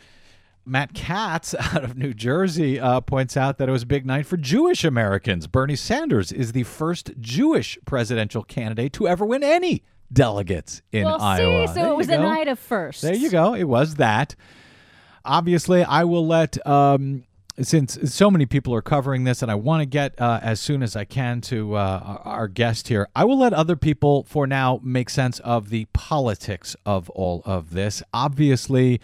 Matt 0.65 0.95
Katz 0.95 1.55
out 1.59 1.85
of 1.85 1.97
New 1.97 2.15
Jersey 2.15 2.81
uh, 2.81 3.03
points 3.03 3.37
out 3.37 3.59
that 3.59 3.69
it 3.69 3.73
was 3.73 3.83
a 3.83 3.87
big 3.87 4.07
night 4.07 4.25
for 4.25 4.39
Jewish 4.39 4.85
Americans. 4.85 5.47
Bernie 5.47 5.77
Sanders 5.77 6.33
is 6.33 6.53
the 6.53 6.63
first 6.63 7.13
Jewish 7.21 7.79
presidential 7.85 8.43
candidate 8.43 8.95
to 8.95 9.07
ever 9.07 9.27
win 9.27 9.45
any 9.45 9.83
delegates 10.11 10.81
in 10.93 11.05
well, 11.05 11.21
Iowa. 11.21 11.69
See, 11.69 11.75
so 11.75 11.81
there 11.81 11.89
it 11.89 11.97
was 11.97 12.09
a 12.09 12.19
night 12.19 12.49
of 12.49 12.59
firsts. 12.59 13.03
There 13.03 13.15
you 13.15 13.31
go. 13.31 13.55
It 13.55 13.65
was 13.65 13.97
that. 13.97 14.35
Obviously, 15.27 15.85
I 15.85 16.05
will 16.05 16.27
let 16.27 16.67
um, 16.67 17.25
since 17.63 17.99
so 18.13 18.31
many 18.31 18.47
people 18.47 18.75
are 18.75 18.83
covering 18.83 19.25
this, 19.25 19.43
and 19.43 19.51
I 19.51 19.55
want 19.55 19.81
to 19.81 19.87
get 19.87 20.21
uh, 20.21 20.41
as 20.43 20.61
soon 20.61 20.83
as 20.83 20.95
I 20.97 21.05
can 21.05 21.41
to 21.43 21.75
uh, 21.75 22.19
our 22.25 22.49
guest 22.49 22.89
here, 22.89 23.09
I 23.17 23.25
will 23.25 23.39
let 23.39 23.53
other 23.53 23.77
people 23.77 24.25
for 24.25 24.47
now 24.47 24.81
make 24.83 25.11
sense 25.11 25.41
of 25.41 25.71
the 25.71 25.87
politics 25.93 26.77
of 26.87 27.11
all 27.11 27.43
of 27.45 27.71
this. 27.71 28.03
Obviously, 28.13 29.01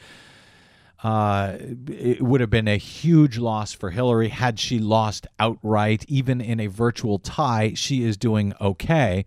uh, 1.02 1.58
it 1.88 2.22
would 2.22 2.40
have 2.40 2.50
been 2.50 2.68
a 2.68 2.78
huge 2.78 3.38
loss 3.38 3.72
for 3.72 3.90
Hillary 3.90 4.28
had 4.28 4.58
she 4.58 4.78
lost 4.78 5.26
outright. 5.38 6.04
Even 6.08 6.40
in 6.40 6.60
a 6.60 6.66
virtual 6.68 7.18
tie, 7.18 7.72
she 7.74 8.04
is 8.04 8.16
doing 8.16 8.54
okay. 8.60 9.24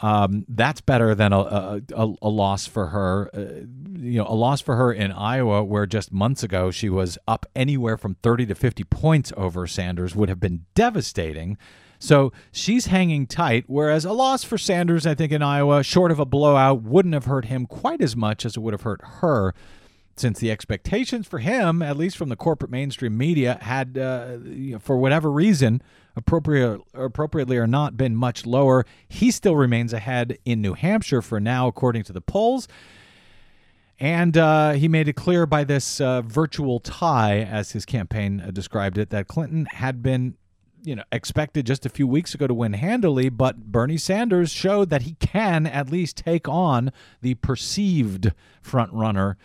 Um, 0.00 0.44
that's 0.48 0.82
better 0.82 1.14
than 1.14 1.32
a, 1.32 1.80
a, 1.96 2.14
a 2.20 2.28
loss 2.28 2.66
for 2.66 2.88
her. 2.88 3.30
Uh, 3.32 3.64
you 3.98 4.18
know, 4.18 4.26
a 4.28 4.34
loss 4.34 4.60
for 4.60 4.76
her 4.76 4.92
in 4.92 5.10
Iowa, 5.10 5.64
where 5.64 5.86
just 5.86 6.12
months 6.12 6.42
ago 6.42 6.70
she 6.70 6.90
was 6.90 7.16
up 7.26 7.46
anywhere 7.56 7.96
from 7.96 8.16
30 8.22 8.46
to 8.46 8.54
50 8.54 8.84
points 8.84 9.32
over 9.36 9.66
Sanders, 9.66 10.14
would 10.14 10.28
have 10.28 10.40
been 10.40 10.66
devastating. 10.74 11.56
So 11.98 12.32
she's 12.52 12.86
hanging 12.86 13.26
tight, 13.26 13.64
whereas 13.68 14.04
a 14.04 14.12
loss 14.12 14.44
for 14.44 14.58
Sanders, 14.58 15.06
I 15.06 15.14
think, 15.14 15.32
in 15.32 15.42
Iowa, 15.42 15.82
short 15.82 16.10
of 16.10 16.18
a 16.18 16.26
blowout, 16.26 16.82
wouldn't 16.82 17.14
have 17.14 17.24
hurt 17.24 17.46
him 17.46 17.64
quite 17.66 18.02
as 18.02 18.14
much 18.14 18.44
as 18.44 18.56
it 18.56 18.60
would 18.60 18.74
have 18.74 18.82
hurt 18.82 19.00
her 19.20 19.54
since 20.16 20.38
the 20.38 20.50
expectations 20.50 21.26
for 21.26 21.38
him, 21.38 21.82
at 21.82 21.96
least 21.96 22.16
from 22.16 22.28
the 22.28 22.36
corporate 22.36 22.70
mainstream 22.70 23.16
media, 23.16 23.58
had, 23.60 23.98
uh, 23.98 24.38
for 24.78 24.96
whatever 24.96 25.30
reason, 25.30 25.82
appropriate, 26.16 26.80
appropriately 26.94 27.56
or 27.58 27.66
not, 27.66 27.96
been 27.96 28.16
much 28.16 28.46
lower. 28.46 28.84
He 29.08 29.30
still 29.30 29.54
remains 29.54 29.92
ahead 29.92 30.38
in 30.44 30.60
New 30.60 30.74
Hampshire 30.74 31.22
for 31.22 31.38
now, 31.38 31.68
according 31.68 32.04
to 32.04 32.12
the 32.12 32.20
polls. 32.20 32.66
And 33.98 34.36
uh, 34.36 34.72
he 34.72 34.88
made 34.88 35.08
it 35.08 35.14
clear 35.14 35.46
by 35.46 35.64
this 35.64 36.00
uh, 36.00 36.22
virtual 36.22 36.80
tie, 36.80 37.38
as 37.40 37.72
his 37.72 37.86
campaign 37.86 38.40
uh, 38.40 38.50
described 38.50 38.98
it, 38.98 39.10
that 39.10 39.28
Clinton 39.28 39.66
had 39.66 40.02
been 40.02 40.34
you 40.82 40.94
know 40.94 41.02
expected 41.10 41.66
just 41.66 41.84
a 41.84 41.88
few 41.88 42.06
weeks 42.06 42.34
ago 42.34 42.46
to 42.46 42.54
win 42.54 42.74
handily, 42.74 43.28
but 43.28 43.72
Bernie 43.72 43.96
Sanders 43.96 44.52
showed 44.52 44.90
that 44.90 45.02
he 45.02 45.14
can 45.14 45.66
at 45.66 45.90
least 45.90 46.18
take 46.18 46.48
on 46.48 46.92
the 47.22 47.34
perceived 47.34 48.32
front 48.62 48.92
runner 48.92 49.36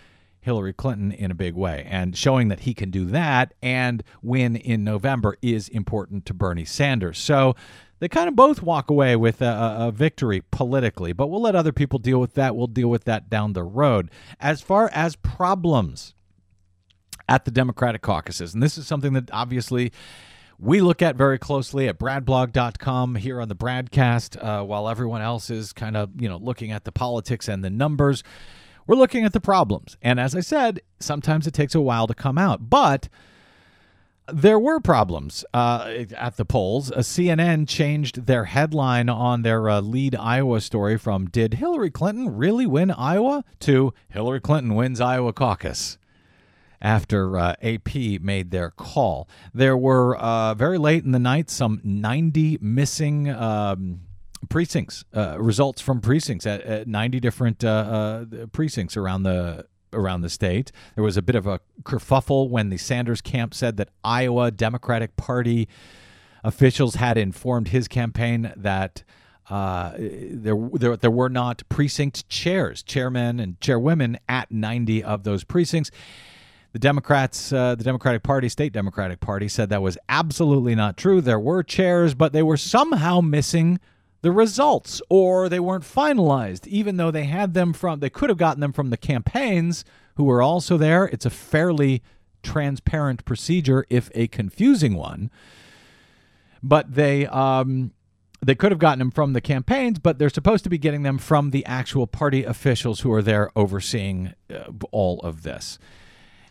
Hillary 0.41 0.73
Clinton 0.73 1.11
in 1.11 1.31
a 1.31 1.35
big 1.35 1.53
way. 1.53 1.87
And 1.89 2.17
showing 2.17 2.47
that 2.49 2.61
he 2.61 2.73
can 2.73 2.89
do 2.89 3.05
that 3.05 3.53
and 3.61 4.03
win 4.21 4.55
in 4.55 4.83
November 4.83 5.37
is 5.41 5.69
important 5.69 6.25
to 6.25 6.33
Bernie 6.33 6.65
Sanders. 6.65 7.19
So 7.19 7.55
they 7.99 8.09
kind 8.09 8.27
of 8.27 8.35
both 8.35 8.63
walk 8.63 8.89
away 8.89 9.15
with 9.15 9.41
a, 9.43 9.75
a, 9.79 9.91
victory 9.91 10.41
politically, 10.49 11.13
but 11.13 11.27
we'll 11.27 11.41
let 11.41 11.55
other 11.55 11.71
people 11.71 11.99
deal 11.99 12.19
with 12.19 12.33
that. 12.33 12.55
We'll 12.55 12.65
deal 12.65 12.89
with 12.89 13.03
that 13.03 13.29
down 13.29 13.53
the 13.53 13.63
road. 13.63 14.09
As 14.39 14.61
far 14.61 14.89
as 14.91 15.15
problems 15.15 16.15
at 17.29 17.45
the 17.45 17.51
Democratic 17.51 18.01
caucuses, 18.01 18.55
and 18.55 18.63
this 18.63 18.75
is 18.75 18.87
something 18.87 19.13
that 19.13 19.29
obviously 19.31 19.91
we 20.57 20.81
look 20.81 21.03
at 21.03 21.15
very 21.15 21.37
closely 21.37 21.87
at 21.87 21.99
bradblog.com 21.99 23.15
here 23.15 23.39
on 23.39 23.49
the 23.49 23.55
Bradcast 23.55 24.43
uh, 24.43 24.63
while 24.63 24.89
everyone 24.89 25.21
else 25.21 25.51
is 25.51 25.71
kind 25.71 25.95
of 25.95 26.09
you 26.19 26.27
know 26.27 26.37
looking 26.37 26.71
at 26.71 26.85
the 26.85 26.91
politics 26.91 27.47
and 27.47 27.63
the 27.63 27.69
numbers 27.69 28.23
we're 28.91 28.97
looking 28.97 29.23
at 29.23 29.31
the 29.31 29.39
problems 29.39 29.95
and 30.01 30.19
as 30.19 30.35
i 30.35 30.41
said 30.41 30.81
sometimes 30.99 31.47
it 31.47 31.53
takes 31.53 31.73
a 31.73 31.79
while 31.79 32.07
to 32.07 32.13
come 32.13 32.37
out 32.37 32.69
but 32.69 33.07
there 34.27 34.59
were 34.59 34.79
problems 34.79 35.43
uh, 35.53 36.05
at 36.15 36.37
the 36.37 36.45
polls. 36.45 36.91
Uh, 36.91 36.99
CNN 36.99 37.67
changed 37.67 38.27
their 38.27 38.45
headline 38.45 39.09
on 39.09 39.41
their 39.41 39.67
uh, 39.67 39.81
lead 39.81 40.15
Iowa 40.15 40.61
story 40.61 40.97
from 40.97 41.25
Did 41.25 41.55
Hillary 41.55 41.89
Clinton 41.91 42.37
really 42.37 42.65
win 42.65 42.91
Iowa? 42.91 43.43
to 43.61 43.93
Hillary 44.09 44.39
Clinton 44.39 44.75
wins 44.75 45.01
Iowa 45.01 45.33
caucus 45.33 45.97
after 46.81 47.37
uh, 47.37 47.55
AP 47.61 48.21
made 48.21 48.51
their 48.51 48.71
call. 48.71 49.27
There 49.53 49.75
were 49.75 50.15
uh, 50.17 50.53
very 50.53 50.77
late 50.77 51.03
in 51.03 51.11
the 51.11 51.19
night 51.19 51.49
some 51.49 51.81
90 51.83 52.59
missing. 52.61 53.29
Um, 53.29 54.01
precincts 54.49 55.03
uh, 55.15 55.37
results 55.39 55.81
from 55.81 56.01
precincts 56.01 56.45
at, 56.45 56.61
at 56.61 56.87
90 56.87 57.19
different 57.19 57.63
uh, 57.63 57.67
uh, 57.69 58.45
precincts 58.47 58.97
around 58.97 59.23
the 59.23 59.65
around 59.93 60.21
the 60.21 60.29
state. 60.29 60.71
There 60.95 61.03
was 61.03 61.17
a 61.17 61.21
bit 61.21 61.35
of 61.35 61.45
a 61.47 61.59
kerfuffle 61.83 62.49
when 62.49 62.69
the 62.69 62.77
Sanders 62.77 63.21
camp 63.21 63.53
said 63.53 63.77
that 63.77 63.89
Iowa 64.03 64.51
Democratic 64.51 65.15
Party 65.17 65.67
officials 66.43 66.95
had 66.95 67.17
informed 67.17 67.69
his 67.69 67.87
campaign 67.87 68.53
that 68.55 69.03
uh, 69.49 69.93
there, 69.97 70.55
there 70.73 70.95
there 70.95 71.11
were 71.11 71.29
not 71.29 71.63
precinct 71.69 72.27
chairs, 72.29 72.81
chairmen 72.83 73.39
and 73.39 73.59
chairwomen 73.59 74.17
at 74.29 74.51
90 74.51 75.03
of 75.03 75.23
those 75.23 75.43
precincts. 75.43 75.91
The 76.73 76.79
Democrats, 76.79 77.51
uh, 77.51 77.75
the 77.75 77.83
Democratic 77.83 78.23
Party, 78.23 78.47
state 78.47 78.71
Democratic 78.71 79.19
Party, 79.19 79.49
said 79.49 79.69
that 79.69 79.81
was 79.81 79.97
absolutely 80.07 80.73
not 80.73 80.95
true. 80.95 81.19
There 81.19 81.39
were 81.39 81.63
chairs, 81.63 82.13
but 82.13 82.31
they 82.31 82.43
were 82.43 82.55
somehow 82.55 83.19
missing 83.19 83.77
the 84.21 84.31
results 84.31 85.01
or 85.09 85.49
they 85.49 85.59
weren't 85.59 85.83
finalized 85.83 86.67
even 86.67 86.97
though 86.97 87.11
they 87.11 87.25
had 87.25 87.53
them 87.53 87.73
from 87.73 87.99
they 87.99 88.09
could 88.09 88.29
have 88.29 88.37
gotten 88.37 88.61
them 88.61 88.73
from 88.73 88.89
the 88.89 88.97
campaigns 88.97 89.83
who 90.15 90.23
were 90.25 90.41
also 90.41 90.77
there. 90.77 91.05
It's 91.05 91.25
a 91.25 91.31
fairly 91.31 92.03
transparent 92.43 93.25
procedure 93.25 93.85
if 93.89 94.09
a 94.13 94.27
confusing 94.27 94.95
one. 94.95 95.31
But 96.61 96.93
they 96.93 97.25
um 97.27 97.91
they 98.43 98.55
could 98.55 98.71
have 98.71 98.79
gotten 98.79 98.99
them 98.99 99.11
from 99.11 99.33
the 99.33 99.41
campaigns 99.41 99.99
but 99.99 100.19
they're 100.19 100.29
supposed 100.29 100.63
to 100.63 100.69
be 100.69 100.77
getting 100.77 101.03
them 101.03 101.17
from 101.17 101.51
the 101.51 101.65
actual 101.65 102.07
party 102.07 102.43
officials 102.43 103.01
who 103.01 103.11
are 103.11 103.21
there 103.21 103.51
overseeing 103.55 104.33
uh, 104.53 104.71
all 104.91 105.19
of 105.21 105.43
this. 105.43 105.79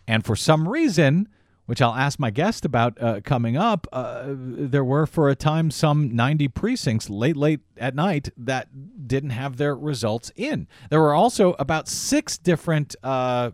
And 0.07 0.25
for 0.25 0.35
some 0.35 0.67
reason 0.67 1.29
which 1.65 1.81
I'll 1.81 1.93
ask 1.93 2.19
my 2.19 2.31
guest 2.31 2.65
about 2.65 3.01
uh, 3.01 3.21
coming 3.23 3.55
up, 3.55 3.87
uh, 3.91 4.25
there 4.27 4.83
were 4.83 5.05
for 5.05 5.29
a 5.29 5.35
time 5.35 5.71
some 5.71 6.15
90 6.15 6.47
precincts 6.49 7.09
late, 7.09 7.37
late 7.37 7.61
at 7.77 7.95
night 7.95 8.29
that 8.37 9.07
didn't 9.07 9.29
have 9.31 9.57
their 9.57 9.75
results 9.75 10.31
in. 10.35 10.67
There 10.89 10.99
were 10.99 11.13
also 11.13 11.53
about 11.59 11.87
six 11.87 12.37
different 12.37 12.95
uh, 13.03 13.51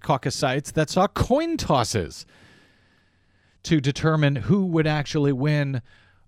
caucus 0.00 0.34
sites 0.34 0.70
that 0.72 0.90
saw 0.90 1.06
coin 1.08 1.56
tosses 1.56 2.26
to 3.64 3.80
determine 3.80 4.36
who 4.36 4.66
would 4.66 4.86
actually 4.86 5.32
win 5.32 5.82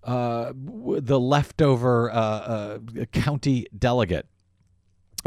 uh, 0.05 0.53
the 0.55 1.21
leftover 1.21 2.11
uh, 2.11 2.15
uh, 2.15 2.79
county 3.13 3.67
delegate. 3.77 4.27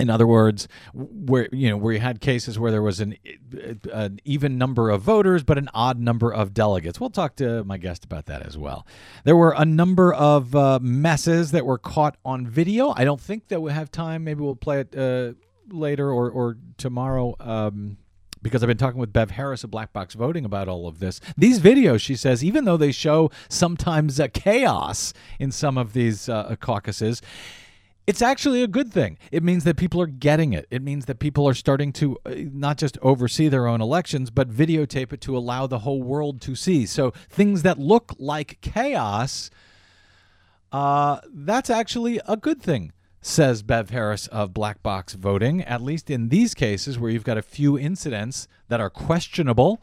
In 0.01 0.09
other 0.09 0.27
words, 0.27 0.67
where 0.93 1.47
you 1.51 1.69
know 1.69 1.77
where 1.77 1.93
you 1.93 1.99
had 1.99 2.21
cases 2.21 2.57
where 2.57 2.71
there 2.71 2.81
was 2.81 2.99
an 2.99 3.15
an 3.91 4.19
even 4.25 4.57
number 4.57 4.89
of 4.89 5.01
voters 5.01 5.43
but 5.43 5.57
an 5.57 5.69
odd 5.73 5.99
number 5.99 6.33
of 6.33 6.53
delegates. 6.53 6.99
We'll 6.99 7.09
talk 7.09 7.35
to 7.37 7.63
my 7.63 7.77
guest 7.77 8.03
about 8.05 8.25
that 8.25 8.45
as 8.45 8.57
well. 8.57 8.85
There 9.23 9.35
were 9.35 9.53
a 9.57 9.65
number 9.65 10.13
of 10.13 10.55
uh, 10.55 10.79
messes 10.81 11.51
that 11.51 11.65
were 11.65 11.77
caught 11.77 12.17
on 12.25 12.47
video. 12.47 12.93
I 12.95 13.03
don't 13.03 13.21
think 13.21 13.47
that 13.49 13.61
we 13.61 13.71
have 13.71 13.91
time. 13.91 14.23
Maybe 14.23 14.41
we'll 14.41 14.55
play 14.55 14.81
it 14.81 14.95
uh, 14.95 15.33
later 15.69 16.11
or 16.11 16.29
or 16.29 16.57
tomorrow. 16.77 17.35
Um, 17.39 17.97
because 18.41 18.63
I've 18.63 18.67
been 18.67 18.77
talking 18.77 18.99
with 18.99 19.13
Bev 19.13 19.31
Harris 19.31 19.63
of 19.63 19.71
Black 19.71 19.93
Box 19.93 20.15
Voting 20.15 20.45
about 20.45 20.67
all 20.67 20.87
of 20.87 20.99
this. 20.99 21.19
These 21.37 21.59
videos, 21.59 22.01
she 22.01 22.15
says, 22.15 22.43
even 22.43 22.65
though 22.65 22.77
they 22.77 22.91
show 22.91 23.29
sometimes 23.49 24.19
uh, 24.19 24.29
chaos 24.33 25.13
in 25.39 25.51
some 25.51 25.77
of 25.77 25.93
these 25.93 26.27
uh, 26.27 26.55
caucuses, 26.59 27.21
it's 28.07 28.21
actually 28.21 28.63
a 28.63 28.67
good 28.67 28.91
thing. 28.91 29.17
It 29.31 29.43
means 29.43 29.63
that 29.63 29.77
people 29.77 30.01
are 30.01 30.07
getting 30.07 30.53
it. 30.53 30.67
It 30.71 30.81
means 30.81 31.05
that 31.05 31.19
people 31.19 31.47
are 31.47 31.53
starting 31.53 31.93
to 31.93 32.17
uh, 32.25 32.33
not 32.51 32.77
just 32.77 32.97
oversee 33.01 33.47
their 33.47 33.67
own 33.67 33.81
elections, 33.81 34.31
but 34.31 34.49
videotape 34.49 35.13
it 35.13 35.21
to 35.21 35.37
allow 35.37 35.67
the 35.67 35.79
whole 35.79 36.01
world 36.01 36.41
to 36.41 36.55
see. 36.55 36.85
So 36.85 37.11
things 37.29 37.61
that 37.63 37.77
look 37.77 38.13
like 38.17 38.59
chaos, 38.61 39.49
uh, 40.71 41.19
that's 41.31 41.69
actually 41.69 42.19
a 42.27 42.37
good 42.37 42.61
thing, 42.61 42.91
says 43.21 43.61
Bev 43.61 43.91
Harris 43.91 44.27
of 44.27 44.53
Black 44.53 44.81
Box 44.81 45.13
Voting, 45.13 45.61
at 45.63 45.81
least 45.81 46.09
in 46.09 46.29
these 46.29 46.53
cases 46.53 46.97
where 46.97 47.11
you've 47.11 47.23
got 47.23 47.37
a 47.37 47.43
few 47.43 47.77
incidents 47.77 48.47
that 48.67 48.81
are 48.81 48.89
questionable. 48.89 49.81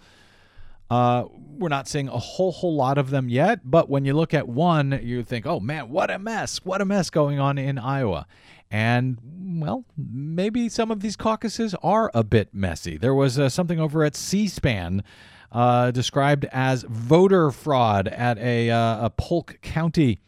Uh, 0.91 1.25
we're 1.59 1.69
not 1.69 1.89
seeing 1.89 2.09
a 2.09 2.19
whole 2.19 2.53
whole 2.53 2.77
lot 2.77 2.99
of 2.99 3.11
them 3.11 3.29
yet, 3.29 3.61
but 3.65 3.89
when 3.89 4.05
you 4.05 4.15
look 4.15 4.33
at 4.33 4.49
one, 4.49 5.01
you 5.03 5.23
think, 5.23 5.47
"Oh 5.47 5.61
man, 5.61 5.91
what 5.91 6.11
a 6.11 6.19
mess! 6.19 6.65
What 6.65 6.81
a 6.81 6.85
mess 6.85 7.11
going 7.11 7.39
on 7.39 7.59
in 7.59 7.79
Iowa." 7.79 8.27
And 8.71 9.19
well, 9.61 9.85
maybe 9.97 10.69
some 10.69 10.91
of 10.91 11.01
these 11.01 11.17
caucuses 11.17 11.75
are 11.83 12.11
a 12.15 12.23
bit 12.23 12.55
messy. 12.55 12.97
There 12.97 13.15
was 13.15 13.39
uh, 13.39 13.49
something 13.49 13.81
over 13.81 14.05
at 14.05 14.15
C-SPAN 14.15 15.03
uh, 15.51 15.91
described 15.91 16.45
as 16.53 16.83
voter 16.83 17.51
fraud 17.51 18.09
at 18.09 18.39
a, 18.39 18.71
uh, 18.71 19.07
a 19.07 19.11
Polk 19.11 19.59
County. 19.63 20.21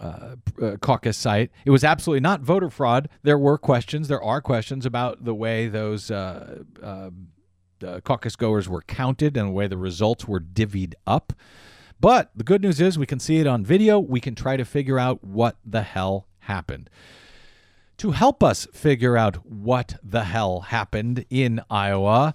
Uh, 0.00 0.34
uh, 0.60 0.76
caucus 0.78 1.16
site. 1.16 1.52
It 1.64 1.70
was 1.70 1.84
absolutely 1.84 2.20
not 2.20 2.40
voter 2.40 2.68
fraud. 2.68 3.08
There 3.22 3.38
were 3.38 3.56
questions. 3.56 4.08
There 4.08 4.22
are 4.22 4.40
questions 4.40 4.84
about 4.84 5.24
the 5.24 5.34
way 5.34 5.68
those 5.68 6.10
uh, 6.10 6.62
uh 7.82 8.00
caucus 8.00 8.36
goers 8.36 8.68
were 8.68 8.82
counted 8.82 9.36
and 9.36 9.48
the 9.48 9.52
way 9.52 9.66
the 9.66 9.76
results 9.76 10.26
were 10.28 10.40
divvied 10.40 10.94
up. 11.06 11.32
But 12.00 12.30
the 12.34 12.44
good 12.44 12.62
news 12.62 12.80
is 12.80 12.98
we 12.98 13.06
can 13.06 13.20
see 13.20 13.38
it 13.38 13.46
on 13.46 13.64
video. 13.64 13.98
We 13.98 14.20
can 14.20 14.34
try 14.34 14.56
to 14.56 14.64
figure 14.64 14.98
out 14.98 15.24
what 15.24 15.56
the 15.64 15.82
hell 15.82 16.26
happened. 16.40 16.90
To 17.98 18.10
help 18.10 18.42
us 18.42 18.66
figure 18.72 19.16
out 19.16 19.46
what 19.46 19.94
the 20.02 20.24
hell 20.24 20.60
happened 20.60 21.24
in 21.30 21.62
Iowa 21.70 22.34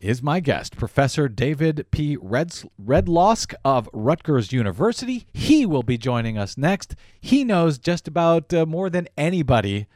is 0.00 0.22
my 0.22 0.40
guest, 0.40 0.76
Professor 0.76 1.28
David 1.28 1.86
P. 1.90 2.16
Reds- 2.16 2.64
Redlawsk 2.82 3.52
of 3.64 3.88
Rutgers 3.92 4.52
University. 4.52 5.26
He 5.34 5.66
will 5.66 5.82
be 5.82 5.98
joining 5.98 6.38
us 6.38 6.56
next. 6.56 6.96
He 7.20 7.44
knows 7.44 7.78
just 7.78 8.08
about 8.08 8.54
uh, 8.54 8.64
more 8.64 8.88
than 8.88 9.08
anybody 9.18 9.86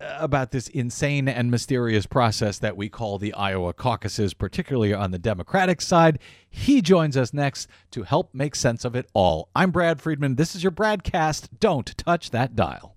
about 0.00 0.50
this 0.50 0.68
insane 0.68 1.28
and 1.28 1.50
mysterious 1.50 2.06
process 2.06 2.58
that 2.58 2.76
we 2.76 2.88
call 2.88 3.18
the 3.18 3.32
Iowa 3.34 3.72
caucuses, 3.72 4.34
particularly 4.34 4.94
on 4.94 5.10
the 5.10 5.18
Democratic 5.18 5.80
side. 5.80 6.18
He 6.48 6.80
joins 6.82 7.16
us 7.16 7.34
next 7.34 7.68
to 7.92 8.02
help 8.02 8.34
make 8.34 8.54
sense 8.54 8.84
of 8.84 8.94
it 8.96 9.08
all. 9.12 9.50
I'm 9.54 9.70
Brad 9.70 10.00
Friedman. 10.00 10.36
This 10.36 10.54
is 10.54 10.62
your 10.62 10.72
Bradcast. 10.72 11.48
Don't 11.60 11.96
touch 11.96 12.30
that 12.30 12.56
dial. 12.56 12.96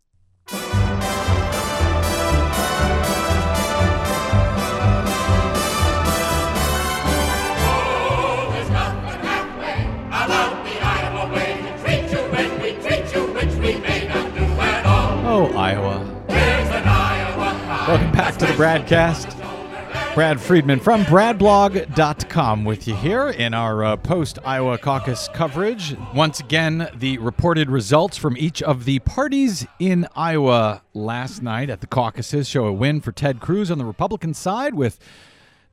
Welcome 17.91 18.11
back 18.13 18.37
to 18.37 18.45
the 18.45 18.53
Bradcast. 18.53 20.15
Brad 20.15 20.39
Friedman 20.39 20.79
from 20.79 21.03
bradblog.com 21.03 22.63
with 22.63 22.87
you 22.87 22.95
here 22.95 23.27
in 23.27 23.53
our 23.53 23.83
uh, 23.83 23.97
post 23.97 24.39
Iowa 24.45 24.77
caucus 24.77 25.27
coverage. 25.33 25.97
Once 26.15 26.39
again, 26.39 26.89
the 26.95 27.17
reported 27.17 27.69
results 27.69 28.15
from 28.15 28.37
each 28.37 28.63
of 28.63 28.85
the 28.85 28.99
parties 28.99 29.67
in 29.77 30.07
Iowa 30.15 30.83
last 30.93 31.41
night 31.41 31.69
at 31.69 31.81
the 31.81 31.87
caucuses 31.87 32.47
show 32.47 32.63
a 32.63 32.71
win 32.71 33.01
for 33.01 33.11
Ted 33.11 33.41
Cruz 33.41 33.69
on 33.69 33.77
the 33.77 33.83
Republican 33.83 34.33
side 34.33 34.73
with 34.73 34.97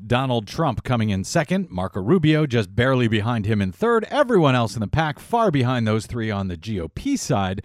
Donald 0.04 0.48
Trump 0.48 0.82
coming 0.82 1.10
in 1.10 1.22
second, 1.22 1.70
Marco 1.70 2.00
Rubio 2.00 2.46
just 2.46 2.74
barely 2.74 3.06
behind 3.06 3.46
him 3.46 3.62
in 3.62 3.70
third, 3.70 4.04
everyone 4.10 4.56
else 4.56 4.74
in 4.74 4.80
the 4.80 4.88
pack 4.88 5.20
far 5.20 5.52
behind 5.52 5.86
those 5.86 6.06
three 6.06 6.32
on 6.32 6.48
the 6.48 6.56
GOP 6.56 7.16
side. 7.16 7.62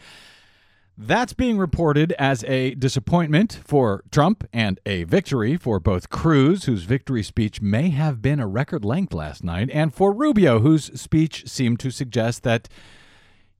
That's 0.97 1.33
being 1.33 1.57
reported 1.57 2.11
as 2.19 2.43
a 2.43 2.75
disappointment 2.75 3.59
for 3.65 4.03
Trump 4.11 4.47
and 4.53 4.79
a 4.85 5.05
victory 5.05 5.57
for 5.57 5.79
both 5.79 6.11
Cruz, 6.11 6.65
whose 6.65 6.83
victory 6.83 7.23
speech 7.23 7.61
may 7.61 7.89
have 7.89 8.21
been 8.21 8.39
a 8.39 8.47
record 8.47 8.85
length 8.85 9.11
last 9.11 9.43
night, 9.43 9.71
and 9.73 9.91
for 9.91 10.13
Rubio, 10.13 10.59
whose 10.59 10.99
speech 10.99 11.47
seemed 11.47 11.79
to 11.79 11.89
suggest 11.89 12.43
that 12.43 12.69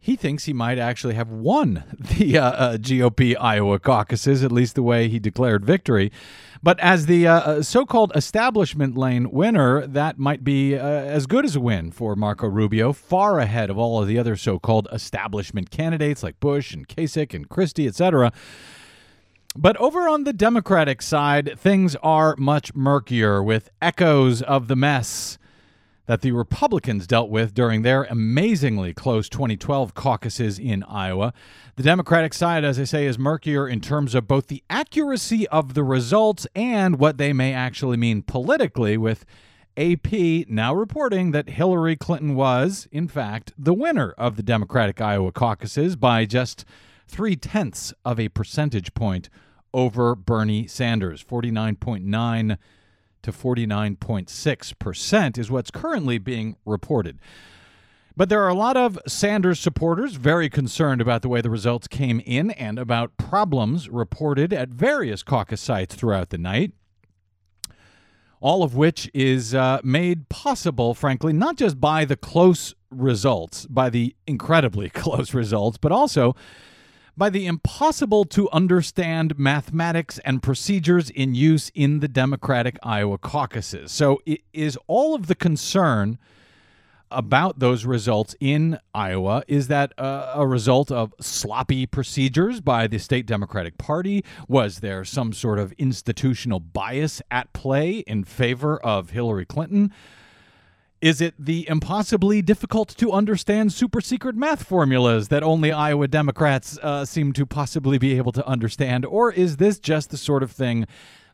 he 0.04 0.18
thinks 0.18 0.44
he 0.44 0.52
might 0.52 0.78
actually 0.78 1.14
have 1.14 1.30
won 1.30 1.86
the 1.98 2.38
uh, 2.38 2.52
uh, 2.52 2.78
GOP 2.78 3.38
Iowa 3.40 3.80
caucuses, 3.80 4.44
at 4.44 4.52
least 4.52 4.76
the 4.76 4.84
way 4.84 5.08
he 5.08 5.18
declared 5.18 5.64
victory. 5.64 6.12
But 6.62 6.78
as 6.82 7.06
the 7.06 7.26
uh, 7.26 7.40
uh 7.40 7.62
so 7.64 7.86
called 7.86 8.12
establishment 8.14 8.98
lane 8.98 9.32
winner, 9.32 9.88
that 9.88 10.20
might 10.20 10.44
be 10.44 10.76
uh, 10.76 10.86
as 10.86 11.26
good 11.26 11.46
as 11.46 11.56
a 11.56 11.62
win 11.62 11.90
for 11.90 12.18
Marco 12.18 12.48
Rubio, 12.48 12.92
far 12.92 13.40
ahead 13.40 13.70
of 13.70 13.78
all 13.78 14.02
of 14.02 14.10
the 14.10 14.20
other 14.20 14.36
so 14.36 14.60
called 14.60 14.90
establishment 14.92 15.72
candidates 15.72 16.22
like 16.22 16.38
Bush 16.42 16.74
and 16.74 16.86
Kasich 16.86 17.34
and 17.34 17.48
Christie, 17.48 17.88
etc. 17.88 18.34
But 19.56 19.78
over 19.78 20.10
on 20.10 20.26
the 20.26 20.34
Democratic 20.34 21.02
side, 21.02 21.58
things 21.58 21.96
are 22.04 22.36
much 22.38 22.76
murkier 22.76 23.42
with 23.42 23.70
echoes 23.82 24.42
of 24.42 24.68
the 24.68 24.76
mess 24.76 25.38
that 26.06 26.22
the 26.22 26.32
Republicans 26.32 27.08
dealt 27.08 27.30
with 27.30 27.54
during 27.54 27.82
their 27.82 28.04
amazingly 28.04 28.94
close 28.94 29.30
2012 29.30 29.94
caucuses 29.94 30.60
in 30.60 30.84
Iowa. 30.84 31.34
The 31.76 31.84
Democratic 31.84 32.34
side, 32.34 32.64
as 32.66 32.80
I 32.80 32.84
say, 32.84 33.06
is 33.06 33.18
murkier 33.18 33.68
in 33.68 33.80
terms 33.80 34.14
of 34.14 34.28
both 34.28 34.48
the 34.48 34.64
accuracy 34.70 35.48
of 35.48 35.74
the 35.74 35.84
results 35.84 36.46
and 36.56 37.00
what 37.00 37.18
they 37.18 37.32
may 37.32 37.54
actually 37.54 37.98
mean 37.98 38.22
politically, 38.22 38.98
with 38.98 39.26
AP 39.76 40.48
now 40.50 40.74
reporting 40.74 41.32
that 41.32 41.50
Hillary 41.50 41.96
Clinton 41.96 42.36
was, 42.36 42.88
in 42.92 43.08
fact, 43.08 43.54
the 43.58 43.74
winner 43.74 44.12
of 44.18 44.36
the 44.36 44.44
Democratic 44.44 45.02
Iowa 45.02 45.32
caucuses 45.32 45.96
by 45.96 46.26
just 46.26 46.66
three 47.08 47.36
tenths 47.36 47.94
of 48.06 48.20
a 48.20 48.30
percentage 48.30 48.94
point 48.94 49.30
over 49.74 50.16
Bernie 50.16 50.68
Sanders, 50.68 51.24
49.9 51.24 52.58
to 53.24 53.32
49.6% 53.32 55.38
is 55.38 55.52
what's 55.52 55.72
currently 55.72 56.18
being 56.18 56.56
reported. 56.66 57.20
But 58.16 58.30
there 58.30 58.44
are 58.44 58.50
a 58.50 58.54
lot 58.54 58.78
of 58.78 59.00
Sanders 59.08 59.60
supporters 59.60 60.16
very 60.16 60.48
concerned 60.48 61.02
about 61.02 61.24
the 61.24 61.30
way 61.30 61.42
the 61.42 61.50
results 61.50 61.88
came 61.88 62.20
in 62.20 62.52
and 62.52 62.78
about 62.78 63.18
problems 63.18 63.90
reported 63.90 64.54
at 64.54 64.70
various 64.70 65.24
caucus 65.24 65.62
sites 65.62 65.96
throughout 65.96 66.30
the 66.30 66.38
night. 66.38 66.74
All 68.40 68.62
of 68.62 68.76
which 68.76 69.10
is 69.14 69.56
uh, 69.56 69.80
made 69.84 70.30
possible, 70.30 70.94
frankly, 70.94 71.34
not 71.34 71.56
just 71.56 71.80
by 71.80 72.06
the 72.06 72.16
close 72.16 72.76
results, 72.92 73.66
by 73.66 73.90
the 73.90 74.16
incredibly 74.28 74.90
close 74.90 75.34
results, 75.34 75.78
but 75.78 75.92
also 75.92 76.36
by 77.16 77.30
the 77.30 77.46
impossible 77.46 78.26
to 78.26 78.50
understand 78.52 79.38
mathematics 79.38 80.20
and 80.20 80.42
procedures 80.42 81.10
in 81.10 81.36
use 81.36 81.72
in 81.76 82.00
the 82.00 82.08
Democratic 82.08 82.78
Iowa 82.84 83.18
caucuses. 83.18 83.92
So, 83.92 84.22
is 84.54 84.78
all 84.88 85.16
of 85.16 85.28
the 85.28 85.36
concern 85.36 86.18
about 87.14 87.60
those 87.60 87.86
results 87.86 88.36
in 88.40 88.80
Iowa 88.94 89.44
is 89.48 89.68
that 89.68 89.94
uh, 90.00 90.34
a 90.36 90.48
result 90.48 90.92
of 90.92 91.14
sloppy 91.22 91.86
procedures 91.86 92.60
by 92.60 92.88
the 92.88 92.98
state 92.98 93.26
Democratic 93.26 93.78
Party? 93.78 94.26
Was 94.48 94.80
there 94.80 95.06
some 95.06 95.32
sort 95.32 95.60
of 95.60 95.72
institutional 95.74 96.60
bias 96.60 97.22
at 97.32 97.54
play 97.54 98.00
in 98.00 98.24
favor 98.24 98.78
of 98.78 99.12
Hillary 99.12 99.46
Clinton? 99.46 99.94
Is 101.04 101.20
it 101.20 101.34
the 101.38 101.68
impossibly 101.68 102.42
difficult 102.42 102.88
to 102.96 103.12
understand 103.12 103.74
super 103.74 104.00
secret 104.00 104.38
math 104.38 104.64
formulas 104.64 105.28
that 105.28 105.44
only 105.44 105.70
Iowa 105.70 106.08
Democrats 106.08 106.80
uh, 106.82 107.04
seem 107.04 107.34
to 107.34 107.46
possibly 107.46 107.98
be 107.98 108.16
able 108.16 108.32
to 108.32 108.48
understand? 108.48 109.06
Or 109.06 109.30
is 109.30 109.58
this 109.58 109.80
just 109.80 110.12
the 110.12 110.18
sort 110.18 110.44
of 110.44 110.52
thing 110.54 110.88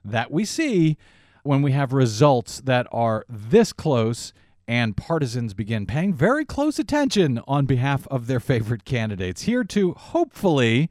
that 0.03 0.31
we 0.31 0.43
see 0.43 0.97
when 1.43 1.61
we 1.61 1.71
have 1.73 1.93
results 1.93 2.61
that 2.61 2.87
are 2.91 3.27
this 3.29 3.71
close 3.71 4.33
and 4.67 4.97
partisans 4.97 5.53
begin 5.53 5.85
paying 5.85 6.15
very 6.15 6.45
close 6.45 6.79
attention 6.79 7.39
on 7.47 7.67
behalf 7.67 8.07
of 8.07 8.25
their 8.25 8.39
favorite 8.39 8.85
candidates? 8.85 9.43
Here 9.43 9.63
to 9.65 9.91
hopefully 9.93 10.89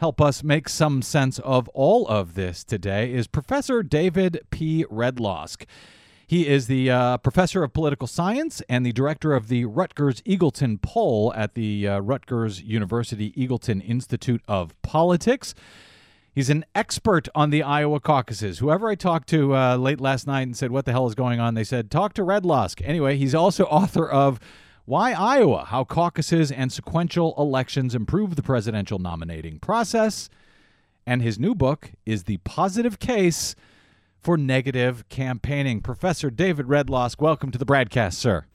help 0.00 0.20
us 0.20 0.44
make 0.44 0.68
some 0.68 1.00
sense 1.00 1.38
of 1.38 1.66
all 1.68 2.06
of 2.08 2.34
this 2.34 2.62
today 2.62 3.10
is 3.14 3.26
Professor 3.26 3.82
David 3.82 4.42
P. 4.50 4.84
Redlawsk. 4.90 5.64
He 6.32 6.48
is 6.48 6.66
the 6.66 6.90
uh, 6.90 7.18
professor 7.18 7.62
of 7.62 7.74
political 7.74 8.06
science 8.06 8.62
and 8.66 8.86
the 8.86 8.92
director 8.92 9.34
of 9.34 9.48
the 9.48 9.66
Rutgers 9.66 10.22
Eagleton 10.22 10.80
Poll 10.80 11.30
at 11.36 11.52
the 11.52 11.86
uh, 11.86 11.98
Rutgers 12.00 12.62
University 12.62 13.32
Eagleton 13.32 13.86
Institute 13.86 14.40
of 14.48 14.72
Politics. 14.80 15.54
He's 16.34 16.48
an 16.48 16.64
expert 16.74 17.28
on 17.34 17.50
the 17.50 17.62
Iowa 17.62 18.00
caucuses. 18.00 18.60
Whoever 18.60 18.88
I 18.88 18.94
talked 18.94 19.28
to 19.28 19.54
uh, 19.54 19.76
late 19.76 20.00
last 20.00 20.26
night 20.26 20.44
and 20.44 20.56
said, 20.56 20.70
What 20.70 20.86
the 20.86 20.92
hell 20.92 21.06
is 21.06 21.14
going 21.14 21.38
on? 21.38 21.52
They 21.52 21.64
said, 21.64 21.90
Talk 21.90 22.14
to 22.14 22.22
Redlawsk. 22.22 22.80
Anyway, 22.82 23.18
he's 23.18 23.34
also 23.34 23.64
author 23.66 24.08
of 24.08 24.40
Why 24.86 25.12
Iowa 25.12 25.66
How 25.66 25.84
Caucuses 25.84 26.50
and 26.50 26.72
Sequential 26.72 27.34
Elections 27.36 27.94
Improve 27.94 28.36
the 28.36 28.42
Presidential 28.42 28.98
Nominating 28.98 29.58
Process. 29.58 30.30
And 31.06 31.20
his 31.20 31.38
new 31.38 31.54
book 31.54 31.92
is 32.06 32.24
The 32.24 32.38
Positive 32.38 32.98
Case 32.98 33.54
for 34.22 34.36
negative 34.36 35.08
campaigning. 35.08 35.80
Professor 35.80 36.30
David 36.30 36.66
Redlawsk, 36.66 37.20
welcome 37.20 37.50
to 37.50 37.58
the 37.58 37.66
Bradcast, 37.66 38.14
sir. 38.14 38.46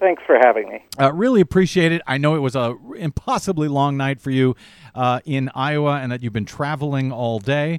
Thanks 0.00 0.22
for 0.26 0.36
having 0.44 0.68
me. 0.68 0.84
Uh, 1.00 1.12
really 1.12 1.40
appreciate 1.40 1.92
it. 1.92 2.02
I 2.08 2.18
know 2.18 2.34
it 2.34 2.40
was 2.40 2.56
a 2.56 2.76
impossibly 2.96 3.68
long 3.68 3.96
night 3.96 4.20
for 4.20 4.32
you 4.32 4.56
uh, 4.96 5.20
in 5.24 5.48
Iowa, 5.54 6.00
and 6.00 6.10
that 6.10 6.24
you've 6.24 6.32
been 6.32 6.44
traveling 6.44 7.12
all 7.12 7.38
day. 7.38 7.78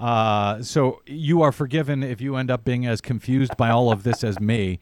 Uh, 0.00 0.62
so 0.62 1.02
you 1.06 1.42
are 1.42 1.52
forgiven 1.52 2.02
if 2.02 2.22
you 2.22 2.36
end 2.36 2.50
up 2.50 2.64
being 2.64 2.86
as 2.86 3.02
confused 3.02 3.54
by 3.58 3.68
all 3.68 3.92
of 3.92 4.02
this 4.02 4.24
as 4.24 4.40
me. 4.40 4.80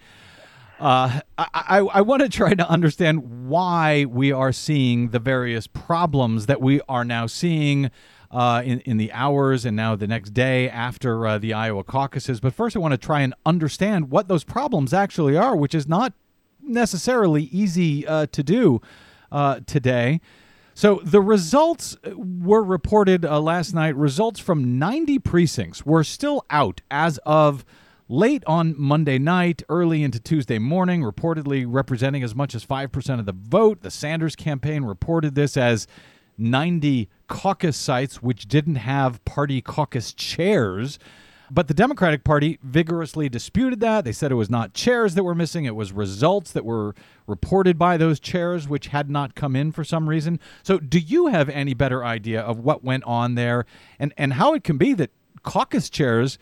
Uh, 0.78 1.20
I, 1.38 1.46
I, 1.54 1.78
I 1.78 2.00
want 2.02 2.22
to 2.22 2.28
try 2.28 2.54
to 2.54 2.68
understand 2.68 3.48
why 3.48 4.04
we 4.04 4.30
are 4.30 4.52
seeing 4.52 5.08
the 5.08 5.18
various 5.18 5.66
problems 5.66 6.46
that 6.46 6.60
we 6.60 6.82
are 6.88 7.04
now 7.04 7.26
seeing 7.26 7.90
uh, 8.30 8.62
in, 8.64 8.80
in 8.80 8.96
the 8.96 9.12
hours 9.12 9.64
and 9.64 9.76
now 9.76 9.96
the 9.96 10.06
next 10.06 10.30
day 10.30 10.68
after 10.68 11.26
uh, 11.26 11.38
the 11.38 11.52
Iowa 11.52 11.84
caucuses. 11.84 12.40
But 12.40 12.54
first, 12.54 12.76
I 12.76 12.78
want 12.78 12.92
to 12.92 12.98
try 12.98 13.20
and 13.20 13.34
understand 13.44 14.10
what 14.10 14.28
those 14.28 14.44
problems 14.44 14.92
actually 14.92 15.36
are, 15.36 15.56
which 15.56 15.74
is 15.74 15.88
not 15.88 16.12
necessarily 16.60 17.44
easy 17.44 18.06
uh, 18.06 18.26
to 18.32 18.42
do 18.42 18.80
uh, 19.30 19.60
today. 19.66 20.20
So 20.74 21.00
the 21.02 21.22
results 21.22 21.96
were 22.14 22.62
reported 22.62 23.24
uh, 23.24 23.40
last 23.40 23.72
night. 23.72 23.96
Results 23.96 24.38
from 24.38 24.78
90 24.78 25.18
precincts 25.20 25.86
were 25.86 26.04
still 26.04 26.44
out 26.50 26.82
as 26.90 27.18
of 27.24 27.64
late 28.08 28.44
on 28.46 28.74
Monday 28.78 29.18
night, 29.18 29.62
early 29.68 30.02
into 30.02 30.20
Tuesday 30.20 30.58
morning, 30.58 31.02
reportedly 31.02 31.64
representing 31.66 32.22
as 32.22 32.34
much 32.34 32.54
as 32.54 32.64
5% 32.64 33.18
of 33.18 33.26
the 33.26 33.32
vote. 33.32 33.82
The 33.82 33.90
Sanders 33.90 34.36
campaign 34.36 34.84
reported 34.84 35.34
this 35.34 35.56
as 35.56 35.86
90 36.38 37.08
caucus 37.28 37.76
sites 37.76 38.22
which 38.22 38.46
didn't 38.46 38.76
have 38.76 39.24
party 39.24 39.60
caucus 39.60 40.12
chairs. 40.12 40.98
But 41.50 41.68
the 41.68 41.74
Democratic 41.74 42.24
Party 42.24 42.58
vigorously 42.62 43.28
disputed 43.28 43.80
that. 43.80 44.04
They 44.04 44.12
said 44.12 44.32
it 44.32 44.36
was 44.36 44.50
not 44.50 44.74
chairs 44.74 45.14
that 45.14 45.22
were 45.22 45.34
missing, 45.34 45.64
it 45.64 45.76
was 45.76 45.92
results 45.92 46.52
that 46.52 46.64
were 46.64 46.94
reported 47.26 47.78
by 47.78 47.96
those 47.96 48.18
chairs 48.18 48.68
which 48.68 48.88
had 48.88 49.08
not 49.08 49.34
come 49.34 49.54
in 49.54 49.70
for 49.70 49.84
some 49.84 50.08
reason. 50.08 50.40
So, 50.62 50.78
do 50.78 50.98
you 50.98 51.28
have 51.28 51.48
any 51.48 51.74
better 51.74 52.04
idea 52.04 52.40
of 52.40 52.58
what 52.58 52.82
went 52.82 53.04
on 53.04 53.36
there 53.36 53.64
and, 53.98 54.12
and 54.16 54.34
how 54.34 54.54
it 54.54 54.64
can 54.64 54.76
be 54.76 54.92
that 54.94 55.10
caucus 55.42 55.88
chairs 55.88 56.38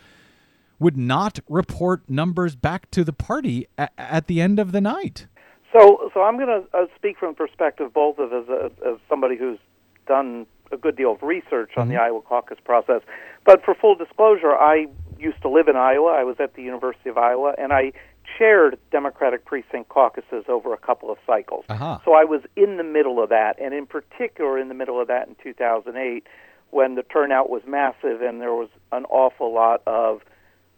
would 0.79 0.97
not 0.97 1.39
report 1.49 2.09
numbers 2.09 2.57
back 2.57 2.91
to 2.91 3.05
the 3.05 3.13
party 3.13 3.69
a- 3.79 3.89
at 3.99 4.27
the 4.27 4.41
end 4.41 4.59
of 4.59 4.73
the 4.73 4.81
night? 4.81 5.27
So, 5.73 6.11
so 6.15 6.23
I'm 6.23 6.37
going 6.37 6.49
to 6.49 6.77
uh, 6.77 6.87
speak 6.97 7.19
from 7.19 7.31
the 7.31 7.37
perspective 7.37 7.93
both 7.93 8.19
of 8.19 8.33
as, 8.33 8.49
a, 8.49 8.71
as 8.87 8.99
somebody 9.09 9.37
who's 9.37 9.59
done 10.07 10.47
a 10.73 10.77
good 10.77 10.97
deal 10.97 11.13
of 11.13 11.23
research 11.23 11.73
on 11.77 11.85
mm-hmm. 11.85 11.95
the 11.95 12.03
Iowa 12.03 12.21
caucus 12.23 12.59
process. 12.65 13.03
But 13.45 13.65
for 13.65 13.75
full 13.75 13.95
disclosure, 13.95 14.55
I 14.55 14.87
used 15.19 15.41
to 15.43 15.49
live 15.49 15.69
in 15.69 15.77
Iowa. 15.77 16.13
I 16.13 16.25
was 16.25 16.37
at 16.41 16.55
the 16.55 16.63
University 16.63 17.09
of 17.11 17.19
Iowa, 17.19 17.55
and 17.59 17.73
I 17.73 17.93
chaired 18.39 18.79
Democratic 18.91 19.45
precinct 19.45 19.89
caucuses 19.89 20.45
over 20.49 20.73
a 20.73 20.79
couple 20.79 21.11
of 21.11 21.19
cycles. 21.27 21.65
Uh-huh. 21.69 21.99
So 22.05 22.15
I 22.15 22.25
was 22.25 22.41
in 22.57 22.79
the 22.79 22.85
middle 22.85 23.23
of 23.23 23.29
that, 23.29 23.59
and 23.61 23.75
in 23.75 23.87
particular 23.87 24.59
in 24.59 24.69
the 24.69 24.75
middle 24.75 25.01
of 25.01 25.09
that 25.09 25.29
in 25.29 25.37
2008 25.43 26.27
when 26.71 26.97
the 26.97 27.05
turnout 27.05 27.49
was 27.51 27.63
massive 27.67 28.21
and 28.21 28.41
there 28.41 28.53
was 28.53 28.69
an 28.91 29.05
awful 29.05 29.55
lot 29.55 29.81
of 29.87 30.23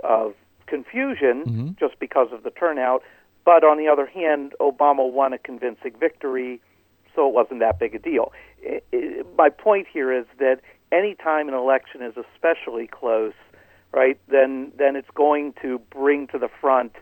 of 0.05 0.35
confusion 0.67 1.45
mm-hmm. 1.45 1.69
just 1.81 1.99
because 1.99 2.29
of 2.33 2.43
the 2.43 2.51
turnout. 2.51 3.03
But 3.45 3.65
on 3.65 3.79
the 3.79 3.89
other 3.89 4.07
hand, 4.07 4.53
Obama 4.61 5.11
won 5.11 5.33
a 5.33 5.39
convincing 5.39 5.93
victory 5.99 6.61
so 7.17 7.27
it 7.27 7.35
wasn't 7.35 7.61
that 7.61 7.81
big 7.81 7.95
a 7.95 7.99
deal. 7.99 8.33
It, 8.61 8.87
it, 8.93 9.27
my 9.37 9.49
point 9.49 9.89
here 9.93 10.13
is 10.13 10.27
that 10.39 10.61
any 10.93 11.17
time 11.17 11.49
an 11.49 11.55
election 11.55 12.03
is 12.03 12.15
especially 12.17 12.87
close, 12.87 13.33
right, 13.93 14.21
then 14.29 14.71
then 14.79 14.95
it's 14.95 15.11
going 15.15 15.55
to 15.63 15.81
bring 15.91 16.29
to 16.29 16.39
the 16.39 16.49
front 16.61 16.93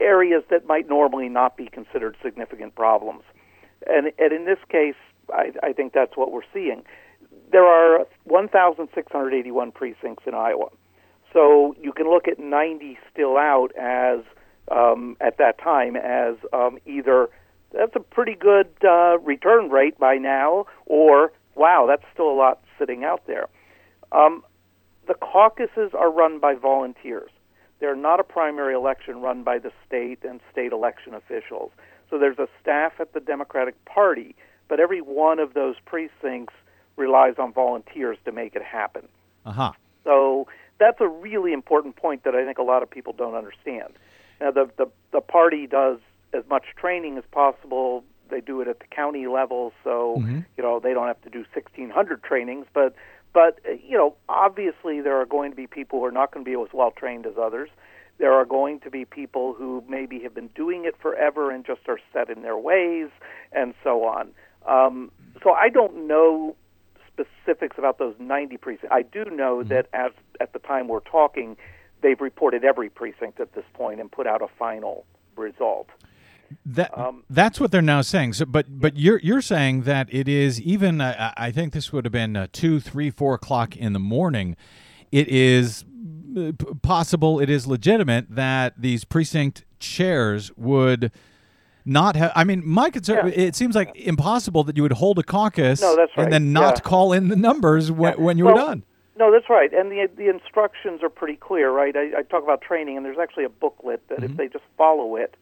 areas 0.00 0.42
that 0.50 0.66
might 0.66 0.88
normally 0.88 1.28
not 1.28 1.56
be 1.56 1.66
considered 1.66 2.16
significant 2.22 2.74
problems. 2.74 3.22
And, 3.86 4.12
and 4.18 4.32
in 4.32 4.46
this 4.46 4.58
case, 4.68 4.94
I, 5.32 5.52
I 5.62 5.72
think 5.72 5.92
that's 5.92 6.16
what 6.16 6.32
we're 6.32 6.40
seeing. 6.52 6.82
There 7.52 7.64
are 7.64 8.06
1,681 8.24 9.72
precincts 9.72 10.24
in 10.26 10.34
Iowa. 10.34 10.68
So 11.32 11.74
you 11.80 11.92
can 11.92 12.08
look 12.08 12.26
at 12.28 12.38
90 12.38 12.98
still 13.12 13.36
out 13.36 13.68
as, 13.76 14.20
um, 14.70 15.16
at 15.20 15.38
that 15.38 15.58
time, 15.58 15.96
as 15.96 16.36
um, 16.52 16.78
either 16.86 17.28
that's 17.76 17.94
a 17.94 18.00
pretty 18.00 18.34
good 18.34 18.68
uh, 18.84 19.18
return 19.18 19.70
rate 19.70 19.98
by 19.98 20.16
now, 20.16 20.66
or 20.86 21.32
wow, 21.54 21.86
that's 21.88 22.04
still 22.12 22.30
a 22.30 22.34
lot 22.34 22.60
sitting 22.78 23.04
out 23.04 23.26
there. 23.26 23.46
Um, 24.12 24.42
the 25.06 25.14
caucuses 25.14 25.92
are 25.94 26.10
run 26.10 26.38
by 26.38 26.54
volunteers. 26.54 27.30
They're 27.78 27.96
not 27.96 28.20
a 28.20 28.24
primary 28.24 28.74
election 28.74 29.20
run 29.20 29.42
by 29.42 29.58
the 29.58 29.70
state 29.86 30.20
and 30.24 30.40
state 30.50 30.72
election 30.72 31.14
officials. 31.14 31.70
So 32.08 32.18
there's 32.18 32.38
a 32.38 32.48
staff 32.60 32.92
at 33.00 33.12
the 33.12 33.20
Democratic 33.20 33.82
Party, 33.84 34.34
but 34.68 34.80
every 34.80 35.00
one 35.00 35.38
of 35.38 35.54
those 35.54 35.76
precincts 35.84 36.54
relies 36.96 37.34
on 37.38 37.52
volunteers 37.52 38.16
to 38.24 38.32
make 38.32 38.54
it 38.54 38.62
happen. 38.62 39.06
Uh 39.44 39.52
huh. 39.52 39.72
So 40.04 40.48
that's 40.78 41.00
a 41.00 41.08
really 41.08 41.52
important 41.52 41.96
point 41.96 42.24
that 42.24 42.34
I 42.34 42.44
think 42.44 42.58
a 42.58 42.62
lot 42.62 42.82
of 42.82 42.90
people 42.90 43.12
don't 43.12 43.34
understand. 43.34 43.92
Now, 44.40 44.50
the, 44.50 44.70
the, 44.76 44.86
the 45.12 45.20
party 45.20 45.66
does 45.66 45.98
as 46.32 46.44
much 46.48 46.64
training 46.76 47.18
as 47.18 47.24
possible. 47.30 48.04
They 48.28 48.40
do 48.40 48.60
it 48.60 48.68
at 48.68 48.80
the 48.80 48.86
county 48.86 49.26
level, 49.26 49.72
so 49.84 50.16
Mm-hmm. 50.18 50.40
you 50.56 50.62
know 50.62 50.80
they 50.80 50.92
don't 50.94 51.06
have 51.06 51.20
to 51.22 51.30
do 51.30 51.44
1,600 51.54 52.22
trainings. 52.22 52.66
But 52.72 52.94
but 53.32 53.60
you 53.86 53.96
know, 53.96 54.14
obviously 54.28 55.00
there 55.00 55.16
are 55.20 55.26
going 55.26 55.50
to 55.50 55.56
be 55.56 55.66
people 55.66 55.98
who 56.00 56.06
are 56.06 56.10
not 56.12 56.32
going 56.32 56.44
to 56.44 56.50
be 56.50 56.60
as 56.60 56.72
well 56.72 56.90
trained 56.90 57.26
as 57.26 57.34
others. 57.40 57.68
There 58.18 58.32
are 58.32 58.46
going 58.46 58.80
to 58.80 58.90
be 58.90 59.04
people 59.04 59.52
who 59.52 59.84
maybe 59.86 60.20
have 60.20 60.34
been 60.34 60.48
doing 60.54 60.86
it 60.86 60.94
forever 61.00 61.50
and 61.50 61.64
just 61.66 61.82
are 61.86 61.98
set 62.12 62.30
in 62.30 62.42
their 62.42 62.56
ways, 62.56 63.10
and 63.52 63.74
so 63.84 64.04
on. 64.04 64.30
Um, 64.66 65.12
so 65.42 65.52
I 65.52 65.68
don't 65.68 66.06
know 66.08 66.56
specifics 67.12 67.76
about 67.78 67.98
those 67.98 68.14
90 68.18 68.56
precincts. 68.56 68.88
I 68.90 69.02
do 69.02 69.24
know 69.26 69.62
that 69.64 69.88
as 69.92 70.12
at 70.40 70.52
the 70.52 70.58
time 70.58 70.88
we're 70.88 71.00
talking, 71.00 71.56
they've 72.02 72.20
reported 72.20 72.64
every 72.64 72.88
precinct 72.88 73.38
at 73.40 73.54
this 73.54 73.64
point 73.74 74.00
and 74.00 74.10
put 74.10 74.26
out 74.26 74.42
a 74.42 74.48
final 74.58 75.04
result. 75.36 75.88
That 76.64 76.96
Um, 76.96 77.24
that's 77.30 77.58
what 77.60 77.70
they're 77.70 77.82
now 77.82 78.02
saying. 78.02 78.34
So, 78.34 78.44
but 78.44 78.66
but 78.80 78.96
you're 78.96 79.18
you're 79.22 79.40
saying 79.42 79.82
that 79.82 80.08
it 80.10 80.28
is 80.28 80.60
even. 80.60 81.00
Uh, 81.00 81.32
I 81.36 81.50
think 81.50 81.72
this 81.72 81.92
would 81.92 82.04
have 82.04 82.12
been 82.12 82.36
uh, 82.36 82.46
two, 82.52 82.80
three, 82.80 83.10
four 83.10 83.34
o'clock 83.34 83.76
in 83.76 83.92
the 83.92 83.98
morning. 83.98 84.56
It 85.12 85.28
is 85.28 85.84
uh, 86.36 86.52
p- 86.58 86.66
possible. 86.82 87.40
It 87.40 87.48
is 87.50 87.66
legitimate 87.66 88.26
that 88.30 88.74
these 88.76 89.04
precinct 89.04 89.64
chairs 89.78 90.50
would 90.56 91.10
not 91.84 92.16
have. 92.16 92.32
I 92.34 92.44
mean, 92.44 92.62
my 92.64 92.90
concern. 92.90 93.28
Yeah. 93.28 93.46
It 93.46 93.54
seems 93.56 93.74
like 93.76 93.94
impossible 93.96 94.64
that 94.64 94.76
you 94.76 94.82
would 94.82 94.92
hold 94.92 95.18
a 95.18 95.22
caucus 95.22 95.80
No, 95.80 95.94
that's 95.96 96.10
and 96.16 96.32
then 96.32 96.52
not 96.52 96.76
Yeah. 96.76 96.80
call 96.80 97.12
in 97.12 97.28
the 97.28 97.36
numbers 97.36 97.92
when, 97.92 98.14
Yeah. 98.14 98.24
when 98.24 98.38
you 98.38 98.44
were 98.46 98.54
done. 98.54 98.82
No, 99.18 99.32
that's 99.32 99.48
right. 99.48 99.72
And 99.72 99.90
the 99.90 100.08
the 100.16 100.28
instructions 100.28 101.02
are 101.02 101.08
pretty 101.08 101.36
clear, 101.36 101.70
right? 101.70 101.96
I, 101.96 102.18
I 102.18 102.22
talk 102.22 102.42
about 102.42 102.60
training, 102.60 102.96
and 102.96 103.06
there's 103.06 103.18
actually 103.18 103.44
a 103.44 103.48
booklet 103.48 104.06
that 104.08 104.22
if 104.22 104.36
they 104.36 104.48
just 104.48 104.64
follow 104.76 105.16
it, 105.16 105.36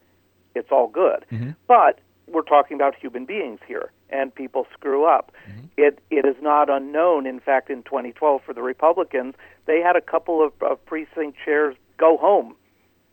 it's 0.55 0.71
all 0.71 0.87
good. 0.87 1.25
Mm-hmm. 1.31 1.51
But 1.67 1.99
we're 2.27 2.41
talking 2.41 2.75
about 2.75 2.95
human 2.95 3.25
beings 3.25 3.59
here, 3.67 3.91
and 4.09 4.33
people 4.33 4.65
screw 4.73 5.05
up. 5.05 5.31
Mm-hmm. 5.49 5.65
It 5.77 5.99
it 6.09 6.25
is 6.25 6.35
not 6.41 6.69
unknown. 6.69 7.25
In 7.25 7.39
fact, 7.39 7.69
in 7.69 7.83
2012 7.83 8.41
for 8.43 8.53
the 8.53 8.61
Republicans, 8.61 9.35
they 9.65 9.79
had 9.81 9.95
a 9.95 10.01
couple 10.01 10.43
of, 10.43 10.53
of 10.61 10.83
precinct 10.85 11.37
chairs 11.43 11.75
go 11.97 12.17
home 12.17 12.55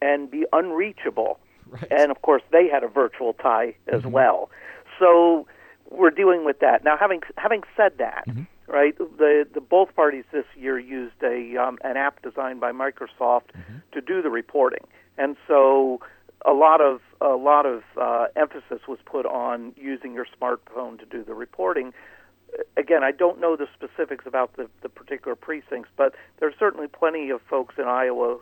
and 0.01 0.31
be 0.31 0.47
unreachable. 0.53 1.39
And 1.91 2.11
of 2.11 2.21
course, 2.21 2.43
they 2.51 2.69
had 2.69 2.85
a 2.85 2.89
virtual 2.89 3.33
tie 3.33 3.75
as 3.87 4.03
mm-hmm. 4.03 4.11
well. 4.11 4.51
So 4.99 5.47
we're 5.91 6.11
dealing 6.11 6.45
with 6.45 6.61
that 6.61 6.85
now. 6.85 6.97
Having 6.99 7.23
having 7.37 7.63
said 7.77 7.99
that, 7.99 8.25
right? 8.67 8.97
The 8.99 9.47
the 9.53 9.61
both 9.61 9.95
parties 9.95 10.25
this 10.33 10.45
year 10.57 10.79
used 10.79 11.23
a 11.23 11.57
um, 11.57 11.79
an 11.83 11.97
app 11.97 12.23
designed 12.23 12.61
by 12.61 12.73
Microsoft 12.73 13.49
to 13.93 14.01
do 14.01 14.23
the 14.23 14.31
reporting, 14.31 14.85
and 15.19 15.37
so 15.47 16.01
a 16.45 16.53
lot 16.53 16.81
of 16.81 17.01
a 17.21 17.37
lot 17.37 17.67
of 17.67 17.83
uh, 18.01 18.27
emphasis 18.37 18.81
was 18.89 18.99
put 19.05 19.27
on 19.27 19.73
using 19.77 20.13
your 20.13 20.27
smartphone 20.41 20.99
to 20.99 21.07
do 21.07 21.23
the 21.23 21.35
reporting. 21.35 21.93
Again, 22.77 23.03
I 23.03 23.13
don't 23.13 23.41
know 23.41 23.57
the 23.57 23.69
specifics 23.75 24.27
about 24.27 24.57
the, 24.57 24.69
the 24.83 24.89
particular 24.89 25.35
precincts, 25.35 25.91
but 25.97 26.15
there's 26.39 26.55
certainly 26.59 26.89
plenty 26.89 27.31
of 27.31 27.41
folks 27.43 27.77
in 27.79 27.85
Iowa. 27.85 28.39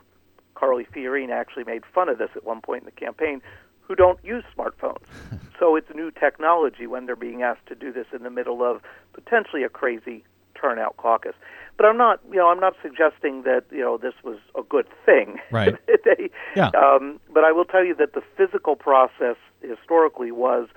Carly 0.54 0.84
Fiorina 0.84 1.32
actually 1.32 1.64
made 1.64 1.84
fun 1.86 2.08
of 2.08 2.18
this 2.18 2.30
at 2.34 2.44
one 2.44 2.60
point 2.60 2.82
in 2.82 2.86
the 2.86 2.92
campaign, 2.92 3.40
who 3.82 3.94
don't 3.94 4.22
use 4.24 4.44
smartphones. 4.56 5.04
so 5.58 5.76
it's 5.76 5.88
new 5.94 6.10
technology 6.10 6.86
when 6.86 7.06
they're 7.06 7.16
being 7.16 7.42
asked 7.42 7.66
to 7.66 7.74
do 7.74 7.92
this 7.92 8.06
in 8.12 8.22
the 8.22 8.30
middle 8.30 8.62
of 8.62 8.82
potentially 9.12 9.62
a 9.62 9.68
crazy 9.68 10.24
turnout 10.60 10.96
caucus. 10.96 11.34
But 11.76 11.86
I'm 11.86 11.96
not, 11.96 12.20
you 12.30 12.36
know, 12.36 12.48
I'm 12.48 12.60
not 12.60 12.74
suggesting 12.82 13.42
that 13.44 13.64
you 13.70 13.80
know 13.80 13.96
this 13.96 14.14
was 14.22 14.38
a 14.56 14.62
good 14.62 14.86
thing. 15.06 15.38
Right. 15.50 15.74
they, 16.04 16.30
Yeah. 16.54 16.70
um, 16.76 17.20
but 17.32 17.44
I 17.44 17.52
will 17.52 17.64
tell 17.64 17.84
you 17.84 17.94
that 17.96 18.12
the 18.12 18.22
physical 18.36 18.76
process 18.76 19.36
historically 19.62 20.30
was 20.30 20.68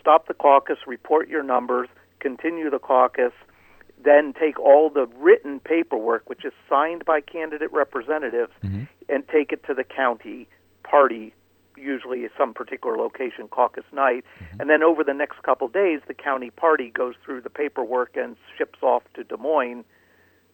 stop 0.00 0.28
the 0.28 0.34
caucus, 0.34 0.78
report 0.86 1.28
your 1.28 1.42
numbers, 1.42 1.88
continue 2.20 2.70
the 2.70 2.78
caucus, 2.78 3.32
then 4.04 4.32
take 4.38 4.58
all 4.58 4.90
the 4.90 5.06
written 5.16 5.60
paperwork, 5.60 6.28
which 6.28 6.44
is 6.44 6.52
signed 6.68 7.04
by 7.04 7.20
candidate 7.20 7.72
representatives, 7.72 8.52
and 9.08 9.26
take 9.28 9.52
it 9.52 9.64
to 9.66 9.74
the 9.74 9.84
county 9.84 10.48
party, 10.82 11.32
usually 11.82 12.26
some 12.38 12.54
particular 12.54 12.96
location, 12.96 13.48
caucus 13.48 13.84
night. 13.92 14.24
And 14.58 14.70
then 14.70 14.82
over 14.82 15.04
the 15.04 15.14
next 15.14 15.42
couple 15.42 15.68
days, 15.68 16.00
the 16.06 16.14
county 16.14 16.50
party 16.50 16.90
goes 16.90 17.14
through 17.24 17.42
the 17.42 17.50
paperwork 17.50 18.16
and 18.16 18.36
ships 18.56 18.78
off 18.82 19.02
to 19.14 19.24
Des 19.24 19.36
Moines, 19.36 19.84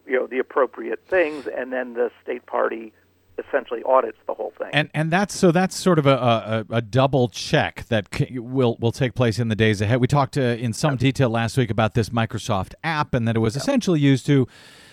you 0.06 0.14
know, 0.18 0.26
the 0.26 0.38
appropriate 0.38 1.04
things, 1.06 1.46
and 1.46 1.72
then 1.72 1.94
the 1.94 2.10
state 2.22 2.46
party 2.46 2.92
essentially 3.38 3.82
audits 3.84 4.18
the 4.26 4.34
whole 4.34 4.52
thing. 4.58 4.68
And 4.72 4.90
and 4.94 5.10
that's 5.10 5.34
so 5.34 5.52
that's 5.52 5.76
sort 5.76 5.98
of 5.98 6.06
a 6.06 6.64
a, 6.70 6.76
a 6.76 6.82
double 6.82 7.28
check 7.28 7.84
that 7.88 8.12
c- 8.12 8.38
will 8.38 8.76
will 8.80 8.92
take 8.92 9.14
place 9.14 9.38
in 9.38 9.48
the 9.48 9.56
days 9.56 9.80
ahead. 9.80 10.00
We 10.00 10.06
talked 10.06 10.36
uh, 10.36 10.40
in 10.40 10.72
some 10.72 10.96
detail 10.96 11.30
last 11.30 11.56
week 11.56 11.70
about 11.70 11.94
this 11.94 12.08
Microsoft 12.08 12.74
app 12.82 13.14
and 13.14 13.28
that 13.28 13.36
it 13.36 13.40
was 13.40 13.54
essentially 13.54 14.00
used 14.00 14.26
to 14.26 14.48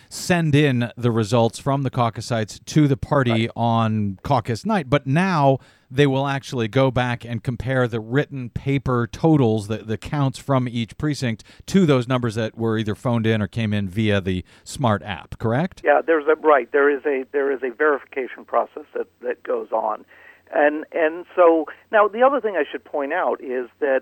send 0.09 0.55
in 0.55 0.91
the 0.95 1.11
results 1.11 1.59
from 1.59 1.83
the 1.83 1.89
caucus 1.89 2.27
sites 2.27 2.59
to 2.65 2.87
the 2.87 2.97
party 2.97 3.49
on 3.55 4.19
caucus 4.23 4.65
night. 4.65 4.89
But 4.89 5.07
now 5.07 5.59
they 5.89 6.07
will 6.07 6.27
actually 6.27 6.67
go 6.67 6.91
back 6.91 7.23
and 7.23 7.43
compare 7.43 7.87
the 7.87 7.99
written 7.99 8.49
paper 8.49 9.07
totals, 9.11 9.67
the, 9.67 9.77
the 9.77 9.97
counts 9.97 10.39
from 10.39 10.67
each 10.67 10.97
precinct, 10.97 11.43
to 11.67 11.85
those 11.85 12.07
numbers 12.07 12.35
that 12.35 12.57
were 12.57 12.77
either 12.77 12.95
phoned 12.95 13.25
in 13.27 13.41
or 13.41 13.47
came 13.47 13.73
in 13.73 13.87
via 13.87 14.19
the 14.21 14.43
smart 14.63 15.03
app. 15.03 15.37
Correct? 15.37 15.81
Yeah, 15.83 16.01
there's 16.05 16.25
a 16.27 16.35
right. 16.35 16.71
There 16.71 16.89
is 16.89 17.05
a 17.05 17.25
there 17.31 17.51
is 17.51 17.61
a 17.63 17.69
verification 17.69 18.45
process 18.45 18.85
that 18.93 19.07
that 19.21 19.43
goes 19.43 19.71
on, 19.71 20.05
and 20.53 20.85
and 20.91 21.25
so 21.35 21.65
now 21.91 22.07
the 22.07 22.23
other 22.23 22.41
thing 22.41 22.55
I 22.55 22.63
should 22.69 22.83
point 22.83 23.13
out 23.13 23.41
is 23.41 23.69
that 23.79 24.01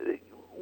uh, 0.00 0.12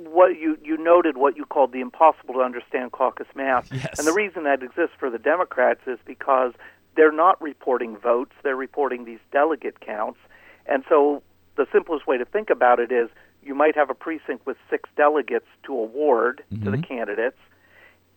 what 0.08 0.38
you 0.38 0.58
you 0.62 0.76
noted 0.76 1.16
what 1.16 1.36
you 1.36 1.44
called 1.44 1.72
the 1.72 1.80
impossible 1.80 2.34
to 2.34 2.40
understand 2.40 2.92
caucus 2.92 3.26
math, 3.34 3.72
Yes. 3.72 3.98
and 3.98 4.06
the 4.06 4.12
reason 4.12 4.44
that 4.44 4.62
exists 4.62 4.94
for 4.98 5.10
the 5.10 5.18
Democrats 5.18 5.80
is 5.86 5.98
because 6.04 6.52
they're 6.96 7.12
not 7.12 7.40
reporting 7.40 7.96
votes; 7.96 8.32
they're 8.42 8.56
reporting 8.56 9.04
these 9.04 9.20
delegate 9.32 9.80
counts, 9.80 10.18
and 10.66 10.84
so 10.88 11.22
the 11.56 11.66
simplest 11.72 12.06
way 12.06 12.16
to 12.16 12.24
think 12.24 12.50
about 12.50 12.80
it 12.80 12.90
is 12.90 13.08
you 13.42 13.54
might 13.54 13.74
have 13.76 13.90
a 13.90 13.94
precinct 13.94 14.46
with 14.46 14.56
six 14.68 14.88
delegates 14.96 15.46
to 15.64 15.72
award 15.72 16.42
to 16.50 16.70
the 16.70 16.76
mm-hmm. 16.76 16.82
candidates. 16.82 17.38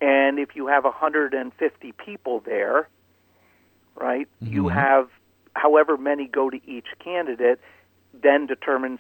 And 0.02 0.38
if 0.38 0.56
you 0.56 0.68
have 0.68 0.84
150 0.84 1.92
people 1.94 2.42
there, 2.42 2.90
right, 3.96 4.28
you 4.42 4.64
mm-hmm. 4.64 4.78
have 4.78 5.10
however 5.56 5.98
many 5.98 6.28
go 6.28 6.50
to 6.50 6.60
each 6.70 6.88
candidate, 7.00 7.60
then 8.14 8.46
determines 8.46 9.00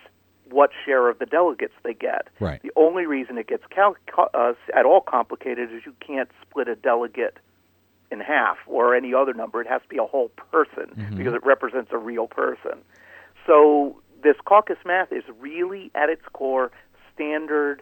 what 0.53 0.69
share 0.85 1.09
of 1.09 1.19
the 1.19 1.25
delegates 1.25 1.73
they 1.83 1.93
get. 1.93 2.27
Right. 2.39 2.61
The 2.61 2.71
only 2.75 3.05
reason 3.05 3.37
it 3.37 3.47
gets 3.47 3.63
cal- 3.69 3.95
uh, 4.33 4.53
at 4.75 4.85
all 4.85 5.01
complicated 5.01 5.71
is 5.71 5.81
you 5.85 5.93
can't 5.99 6.29
split 6.41 6.67
a 6.67 6.75
delegate 6.75 7.37
in 8.11 8.19
half 8.19 8.57
or 8.67 8.95
any 8.95 9.13
other 9.13 9.33
number. 9.33 9.61
It 9.61 9.67
has 9.67 9.81
to 9.81 9.87
be 9.87 9.97
a 9.97 10.05
whole 10.05 10.29
person 10.51 10.93
because 11.17 11.33
it 11.33 11.43
represents 11.43 11.91
a 11.91 11.97
real 11.97 12.27
person. 12.27 12.79
So 13.47 13.99
this 14.23 14.35
caucus 14.45 14.77
math 14.85 15.11
is 15.11 15.23
really 15.39 15.91
at 15.95 16.09
its 16.09 16.21
core 16.31 16.71
standard 17.13 17.81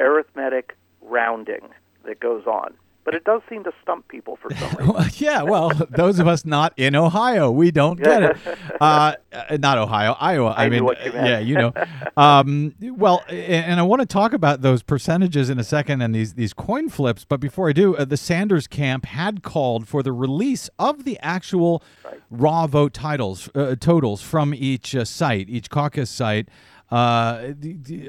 arithmetic 0.00 0.76
rounding 1.02 1.68
that 2.04 2.20
goes 2.20 2.46
on. 2.46 2.74
But 3.08 3.14
it 3.14 3.24
does 3.24 3.40
seem 3.48 3.64
to 3.64 3.72
stump 3.80 4.06
people 4.08 4.36
for 4.36 4.54
some 4.54 4.68
reason. 4.78 5.10
Yeah, 5.14 5.40
well, 5.42 5.70
those 5.88 6.18
of 6.18 6.28
us 6.28 6.44
not 6.44 6.74
in 6.76 6.94
Ohio, 6.94 7.50
we 7.50 7.70
don't 7.70 7.98
get 7.98 8.22
it. 8.22 8.36
Uh, 8.80 9.14
not 9.58 9.76
Ohio, 9.76 10.14
Iowa. 10.20 10.50
I, 10.50 10.66
I 10.66 10.68
mean, 10.68 10.84
you 10.84 10.94
yeah, 11.12 11.40
you 11.40 11.56
know. 11.56 11.72
Um, 12.16 12.74
well, 12.80 13.24
and 13.28 13.80
I 13.80 13.82
want 13.82 14.00
to 14.00 14.06
talk 14.06 14.32
about 14.32 14.62
those 14.62 14.84
percentages 14.84 15.50
in 15.50 15.58
a 15.58 15.64
second 15.64 16.00
and 16.00 16.14
these 16.14 16.34
these 16.34 16.52
coin 16.52 16.88
flips. 16.88 17.24
But 17.24 17.40
before 17.40 17.68
I 17.68 17.72
do, 17.72 17.96
uh, 17.96 18.04
the 18.04 18.16
Sanders 18.16 18.68
camp 18.68 19.04
had 19.04 19.42
called 19.42 19.88
for 19.88 20.04
the 20.04 20.12
release 20.12 20.70
of 20.78 21.04
the 21.04 21.18
actual 21.20 21.82
raw 22.30 22.68
vote 22.68 22.92
titles 22.92 23.48
uh, 23.56 23.74
totals 23.80 24.22
from 24.22 24.54
each 24.54 24.94
uh, 24.94 25.04
site, 25.04 25.48
each 25.48 25.70
caucus 25.70 26.08
site. 26.08 26.48
Uh, 26.90 27.52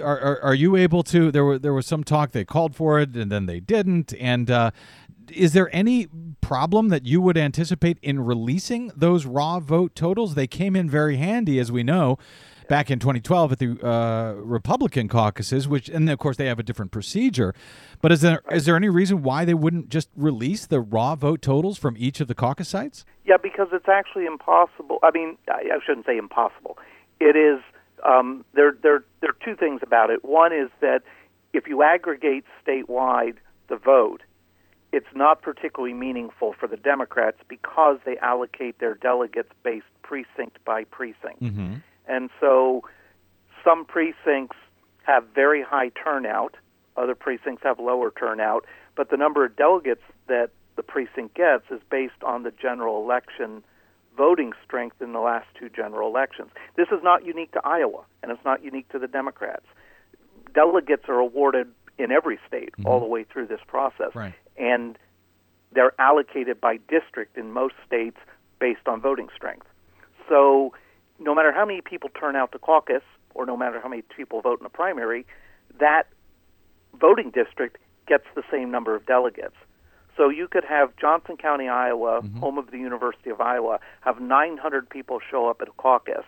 are, 0.01 0.41
are, 0.41 0.55
you 0.55 0.77
able 0.77 1.03
to? 1.03 1.31
There 1.31 1.43
were 1.43 1.59
there 1.59 1.73
was 1.73 1.85
some 1.85 2.03
talk 2.03 2.31
they 2.31 2.45
called 2.45 2.75
for 2.75 2.99
it 2.99 3.15
and 3.15 3.29
then 3.29 3.45
they 3.45 3.59
didn't. 3.59 4.13
And 4.13 4.49
uh, 4.49 4.71
is 5.31 5.53
there 5.53 5.73
any 5.75 6.07
problem 6.41 6.89
that 6.89 7.05
you 7.05 7.21
would 7.21 7.37
anticipate 7.37 7.97
in 8.01 8.21
releasing 8.21 8.91
those 8.95 9.25
raw 9.25 9.59
vote 9.59 9.95
totals? 9.95 10.35
They 10.35 10.47
came 10.47 10.75
in 10.75 10.89
very 10.89 11.17
handy, 11.17 11.59
as 11.59 11.71
we 11.71 11.83
know, 11.83 12.17
back 12.69 12.89
in 12.89 12.99
2012 12.99 13.51
at 13.51 13.59
the 13.59 13.85
uh, 13.85 14.33
Republican 14.35 15.07
caucuses, 15.07 15.67
which 15.67 15.89
and 15.89 16.09
of 16.09 16.19
course 16.19 16.37
they 16.37 16.45
have 16.45 16.59
a 16.59 16.63
different 16.63 16.91
procedure. 16.91 17.53
But 18.01 18.13
is 18.13 18.21
there 18.21 18.41
is 18.49 18.65
there 18.65 18.77
any 18.77 18.89
reason 18.89 19.23
why 19.23 19.43
they 19.43 19.53
wouldn't 19.53 19.89
just 19.89 20.09
release 20.15 20.65
the 20.65 20.79
raw 20.79 21.15
vote 21.15 21.41
totals 21.41 21.77
from 21.77 21.95
each 21.97 22.21
of 22.21 22.27
the 22.27 22.35
caucus 22.35 22.69
sites? 22.69 23.05
Yeah, 23.25 23.37
because 23.41 23.67
it's 23.73 23.89
actually 23.89 24.25
impossible. 24.25 24.99
I 25.03 25.11
mean, 25.11 25.37
I 25.49 25.79
shouldn't 25.85 26.05
say 26.05 26.17
impossible. 26.17 26.77
It 27.19 27.35
is. 27.35 27.59
Um, 28.05 28.45
there, 28.53 28.75
there, 28.81 29.03
there 29.21 29.31
are 29.31 29.45
two 29.45 29.55
things 29.55 29.81
about 29.83 30.09
it. 30.09 30.23
One 30.23 30.53
is 30.53 30.69
that 30.81 31.03
if 31.53 31.67
you 31.67 31.83
aggregate 31.83 32.45
statewide 32.65 33.35
the 33.67 33.75
vote, 33.75 34.21
it's 34.91 35.07
not 35.15 35.41
particularly 35.41 35.93
meaningful 35.93 36.53
for 36.59 36.67
the 36.67 36.77
Democrats 36.77 37.37
because 37.47 37.97
they 38.05 38.17
allocate 38.17 38.79
their 38.79 38.95
delegates 38.95 39.49
based 39.63 39.85
precinct 40.01 40.63
by 40.65 40.83
precinct. 40.85 41.41
Mm-hmm. 41.41 41.75
And 42.07 42.29
so 42.39 42.83
some 43.63 43.85
precincts 43.85 44.57
have 45.03 45.25
very 45.33 45.61
high 45.61 45.89
turnout, 45.89 46.55
other 46.97 47.15
precincts 47.15 47.63
have 47.63 47.79
lower 47.79 48.11
turnout, 48.11 48.65
but 48.95 49.09
the 49.09 49.17
number 49.17 49.45
of 49.45 49.55
delegates 49.55 50.01
that 50.27 50.49
the 50.75 50.83
precinct 50.83 51.35
gets 51.35 51.65
is 51.69 51.81
based 51.89 52.23
on 52.23 52.43
the 52.43 52.51
general 52.51 53.03
election 53.03 53.63
voting 54.19 54.51
strength 54.65 55.01
in 55.01 55.13
the 55.13 55.21
last 55.21 55.47
two 55.57 55.69
general 55.69 56.09
elections. 56.09 56.49
This 56.75 56.89
is 56.91 56.99
not 57.01 57.25
unique 57.25 57.53
to 57.53 57.61
Iowa, 57.63 58.03
and 58.21 58.33
it's 58.33 58.43
not 58.43 58.61
unique 58.61 58.89
to 58.89 58.99
the 58.99 59.07
Democrats. 59.07 59.65
Delegates 60.53 61.05
are 61.07 61.19
awarded 61.19 61.67
in 61.97 62.11
every 62.11 62.37
state 62.45 62.73
mm-hmm. 62.73 62.85
all 62.85 62.99
the 62.99 63.05
way 63.05 63.23
through 63.23 63.47
this 63.47 63.61
process. 63.65 64.13
Right. 64.13 64.33
And 64.57 64.97
they're 65.71 65.93
allocated 66.01 66.59
by 66.59 66.79
district 66.89 67.37
in 67.37 67.53
most 67.53 67.75
states 67.87 68.17
based 68.59 68.87
on 68.87 68.99
voting 68.99 69.29
strength. 69.33 69.67
So 70.27 70.73
no 71.17 71.33
matter 71.33 71.53
how 71.53 71.65
many 71.65 71.79
people 71.79 72.09
turn 72.09 72.35
out 72.35 72.51
to 72.51 72.59
caucus, 72.59 73.03
or 73.33 73.45
no 73.45 73.55
matter 73.55 73.79
how 73.79 73.87
many 73.87 74.01
people 74.01 74.41
vote 74.41 74.59
in 74.59 74.65
a 74.65 74.69
primary, 74.69 75.25
that 75.79 76.03
voting 76.99 77.31
district 77.31 77.77
gets 78.05 78.25
the 78.35 78.43
same 78.51 78.69
number 78.69 78.95
of 78.95 79.05
delegates. 79.05 79.55
So 80.19 80.27
you 80.27 80.49
could 80.49 80.65
have 80.65 80.93
Johnson 80.97 81.37
County, 81.37 81.69
Iowa, 81.69 82.19
home 82.41 82.57
of 82.57 82.71
the 82.71 82.77
University 82.77 83.29
of 83.29 83.39
Iowa, 83.39 83.79
have 84.01 84.19
900 84.19 84.89
people 84.89 85.19
show 85.31 85.47
up 85.49 85.61
at 85.61 85.69
a 85.69 85.71
caucus 85.71 86.25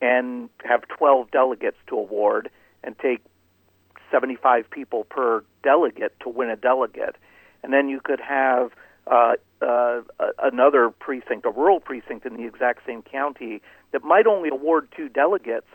and 0.00 0.48
have 0.64 0.86
12 0.86 1.32
delegates 1.32 1.78
to 1.88 1.96
award 1.96 2.48
and 2.84 2.96
take 3.00 3.20
75 4.12 4.70
people 4.70 5.02
per 5.02 5.42
delegate 5.64 6.14
to 6.20 6.28
win 6.28 6.48
a 6.48 6.54
delegate. 6.54 7.16
And 7.64 7.72
then 7.72 7.88
you 7.88 8.00
could 8.00 8.20
have 8.20 8.70
uh, 9.08 9.32
uh, 9.60 10.02
another 10.40 10.90
precinct, 10.90 11.44
a 11.44 11.50
rural 11.50 11.80
precinct 11.80 12.24
in 12.24 12.36
the 12.36 12.46
exact 12.46 12.86
same 12.86 13.02
county 13.02 13.62
that 13.90 14.04
might 14.04 14.28
only 14.28 14.48
award 14.48 14.86
two 14.96 15.08
delegates, 15.08 15.66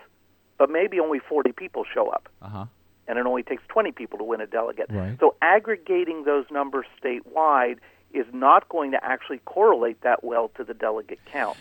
but 0.57 0.69
maybe 0.69 0.97
only 1.01 1.19
40 1.19 1.51
people 1.51 1.83
show 1.93 2.07
up. 2.07 2.29
Uh 2.41 2.47
huh. 2.47 2.65
And 3.07 3.17
it 3.17 3.25
only 3.25 3.43
takes 3.43 3.63
20 3.69 3.91
people 3.93 4.17
to 4.17 4.23
win 4.23 4.41
a 4.41 4.47
delegate. 4.47 4.87
Right. 4.89 5.17
So 5.19 5.35
aggregating 5.41 6.23
those 6.25 6.45
numbers 6.51 6.85
statewide 7.01 7.77
is 8.13 8.25
not 8.33 8.67
going 8.69 8.91
to 8.91 9.03
actually 9.03 9.39
correlate 9.45 10.01
that 10.01 10.23
well 10.23 10.49
to 10.55 10.63
the 10.63 10.73
delegate 10.73 11.19
count. 11.25 11.57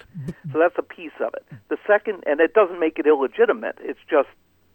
So 0.53 0.59
that's 0.59 0.77
a 0.79 0.83
piece 0.83 1.13
of 1.21 1.35
it. 1.35 1.45
The 1.69 1.77
second, 1.87 2.25
and 2.27 2.41
it 2.41 2.55
doesn't 2.55 2.81
make 2.81 2.99
it 2.99 3.07
illegitimate, 3.07 3.77
it's 3.81 4.01
just 4.09 4.29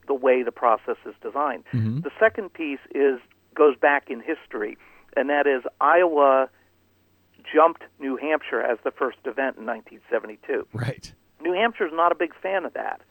the 0.08 0.14
way 0.14 0.44
the 0.44 0.52
process 0.52 0.98
is 1.06 1.16
designed. 1.22 1.64
Mm-hmm. 1.74 2.02
The 2.02 2.12
second 2.20 2.54
piece 2.54 2.80
is 2.94 3.20
goes 3.56 3.76
back 3.78 4.10
in 4.10 4.22
history, 4.22 4.78
and 5.16 5.30
that 5.30 5.48
is 5.48 5.64
Iowa 5.80 6.50
jumped 7.54 7.84
New 8.00 8.18
Hampshire 8.18 8.62
as 8.62 8.78
the 8.84 8.92
first 8.92 9.18
event 9.26 9.58
in 9.58 9.66
1972. 9.66 10.68
Right. 10.74 11.12
New 11.42 11.54
Hampshire's 11.54 11.92
not 11.94 12.12
a 12.12 12.16
big 12.16 12.34
fan 12.36 12.66
of 12.66 12.74
that. 12.74 13.02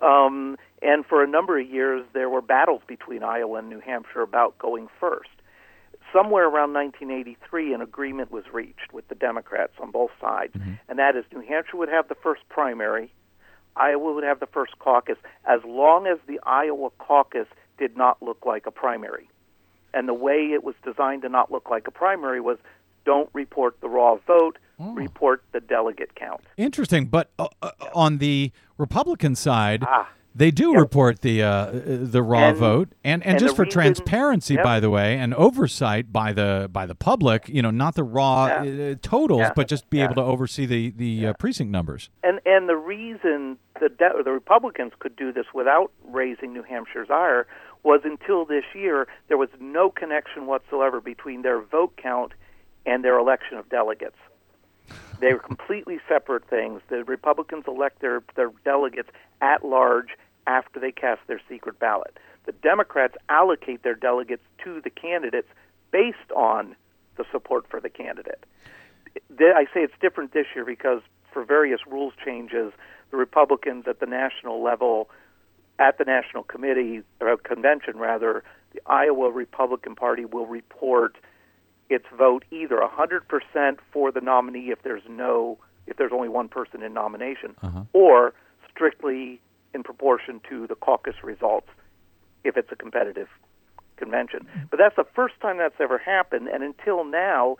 Um, 0.00 0.56
and 0.82 1.04
for 1.04 1.22
a 1.22 1.26
number 1.26 1.58
of 1.58 1.68
years, 1.68 2.04
there 2.12 2.28
were 2.28 2.40
battles 2.40 2.82
between 2.86 3.22
Iowa 3.22 3.58
and 3.58 3.68
New 3.68 3.80
Hampshire 3.80 4.22
about 4.22 4.58
going 4.58 4.88
first. 4.98 5.28
Somewhere 6.12 6.44
around 6.44 6.72
1983, 6.72 7.74
an 7.74 7.82
agreement 7.82 8.32
was 8.32 8.44
reached 8.52 8.92
with 8.92 9.06
the 9.08 9.14
Democrats 9.14 9.74
on 9.80 9.90
both 9.90 10.10
sides, 10.20 10.54
and 10.88 10.98
that 10.98 11.14
is 11.16 11.24
New 11.32 11.42
Hampshire 11.42 11.76
would 11.76 11.88
have 11.88 12.08
the 12.08 12.16
first 12.16 12.42
primary, 12.48 13.12
Iowa 13.76 14.12
would 14.12 14.24
have 14.24 14.40
the 14.40 14.46
first 14.46 14.78
caucus, 14.78 15.16
as 15.44 15.60
long 15.64 16.06
as 16.06 16.18
the 16.26 16.40
Iowa 16.44 16.90
caucus 16.98 17.46
did 17.78 17.96
not 17.96 18.22
look 18.22 18.44
like 18.44 18.66
a 18.66 18.70
primary. 18.70 19.30
And 19.94 20.08
the 20.08 20.14
way 20.14 20.52
it 20.52 20.62
was 20.62 20.74
designed 20.84 21.22
to 21.22 21.28
not 21.28 21.50
look 21.50 21.70
like 21.70 21.86
a 21.88 21.90
primary 21.90 22.40
was 22.40 22.58
don't 23.04 23.30
report 23.32 23.80
the 23.80 23.88
raw 23.88 24.16
vote, 24.16 24.58
report 24.80 25.44
the 25.52 25.60
delegate 25.60 26.14
count. 26.14 26.40
Interesting, 26.56 27.06
but 27.06 27.30
uh, 27.38 27.48
uh, 27.62 27.70
on 27.94 28.18
the 28.18 28.52
Republican 28.78 29.34
side, 29.34 29.84
Ah. 29.86 30.08
they 30.34 30.50
do 30.50 30.74
report 30.74 31.20
the 31.20 31.42
uh, 31.42 31.70
the 31.72 32.22
raw 32.22 32.48
And- 32.48 32.56
vote, 32.56 32.88
and 33.04 33.22
and, 33.22 33.32
and 33.32 33.38
just 33.38 33.56
for 33.56 33.62
reason- 33.64 33.72
transparency, 33.80 34.54
Yep. 34.54 34.64
by 34.64 34.80
the 34.80 34.88
way, 34.90 35.18
and 35.18 35.34
oversight 35.34 36.12
by 36.12 36.32
the 36.32 36.68
by 36.72 36.86
the 36.86 36.94
public, 36.94 37.48
you 37.48 37.62
know, 37.62 37.70
not 37.70 37.94
the 37.94 38.04
raw 38.04 38.46
Yeah. 38.62 38.92
uh, 38.92 38.94
totals, 39.02 39.40
Yeah. 39.40 39.52
but 39.54 39.68
just 39.68 39.90
be 39.90 39.98
Yeah. 39.98 40.04
able 40.04 40.14
to 40.16 40.22
oversee 40.22 40.66
the 40.66 40.90
the 40.90 41.26
uh, 41.28 41.32
precinct 41.34 41.70
numbers. 41.70 42.10
And 42.22 42.40
and 42.46 42.68
the 42.68 42.76
reason 42.76 43.58
the 43.80 43.88
de- 43.88 44.22
the 44.24 44.32
Republicans 44.32 44.92
could 44.98 45.16
do 45.16 45.32
this 45.32 45.46
without 45.54 45.90
raising 46.04 46.52
New 46.52 46.62
Hampshire's 46.62 47.10
ire 47.10 47.46
was 47.82 48.02
until 48.04 48.44
this 48.44 48.64
year 48.74 49.08
there 49.28 49.38
was 49.38 49.48
no 49.58 49.88
connection 49.90 50.46
whatsoever 50.46 51.00
between 51.00 51.42
their 51.42 51.60
vote 51.60 51.96
count 51.96 52.32
and 52.86 53.02
their 53.04 53.18
election 53.18 53.56
of 53.58 53.68
delegates. 53.70 54.16
They 55.20 55.34
were 55.34 55.40
completely 55.40 56.00
separate 56.08 56.48
things. 56.48 56.80
The 56.88 57.04
Republicans 57.04 57.64
elect 57.66 58.00
their 58.00 58.22
their 58.34 58.50
delegates 58.64 59.10
at 59.40 59.64
large 59.64 60.16
after 60.46 60.80
they 60.80 60.92
cast 60.92 61.20
their 61.26 61.40
secret 61.48 61.78
ballot. 61.78 62.18
The 62.46 62.52
Democrats 62.52 63.14
allocate 63.28 63.82
their 63.82 63.94
delegates 63.94 64.42
to 64.64 64.80
the 64.80 64.90
candidates 64.90 65.48
based 65.90 66.30
on 66.34 66.74
the 67.16 67.24
support 67.30 67.68
for 67.68 67.80
the 67.80 67.90
candidate. 67.90 68.44
I 69.38 69.64
say 69.74 69.80
it's 69.82 69.94
different 70.00 70.32
this 70.32 70.46
year 70.54 70.64
because 70.64 71.02
for 71.32 71.44
various 71.44 71.80
rules 71.86 72.14
changes, 72.24 72.72
the 73.10 73.16
Republicans 73.16 73.84
at 73.86 74.00
the 74.00 74.06
national 74.06 74.62
level, 74.62 75.10
at 75.78 75.98
the 75.98 76.04
national 76.04 76.44
committee 76.44 77.02
or 77.20 77.36
convention 77.36 77.98
rather, 77.98 78.42
the 78.72 78.80
Iowa 78.86 79.30
Republican 79.30 79.96
Party 79.96 80.24
will 80.24 80.46
report 80.46 81.16
its 81.90 82.06
vote 82.16 82.44
either 82.50 82.76
100% 82.76 83.78
for 83.92 84.10
the 84.10 84.20
nominee 84.20 84.70
if 84.70 84.82
there's 84.82 85.02
no 85.08 85.58
if 85.86 85.96
there's 85.96 86.12
only 86.12 86.28
one 86.28 86.48
person 86.48 86.82
in 86.82 86.94
nomination 86.94 87.56
uh-huh. 87.62 87.82
or 87.92 88.32
strictly 88.70 89.40
in 89.74 89.82
proportion 89.82 90.40
to 90.48 90.68
the 90.68 90.76
caucus 90.76 91.16
results 91.24 91.66
if 92.44 92.56
it's 92.56 92.70
a 92.70 92.76
competitive 92.76 93.26
convention. 93.96 94.46
But 94.70 94.78
that's 94.78 94.94
the 94.96 95.06
first 95.14 95.34
time 95.42 95.58
that's 95.58 95.80
ever 95.80 95.98
happened 95.98 96.48
and 96.48 96.62
until 96.62 97.04
now 97.04 97.56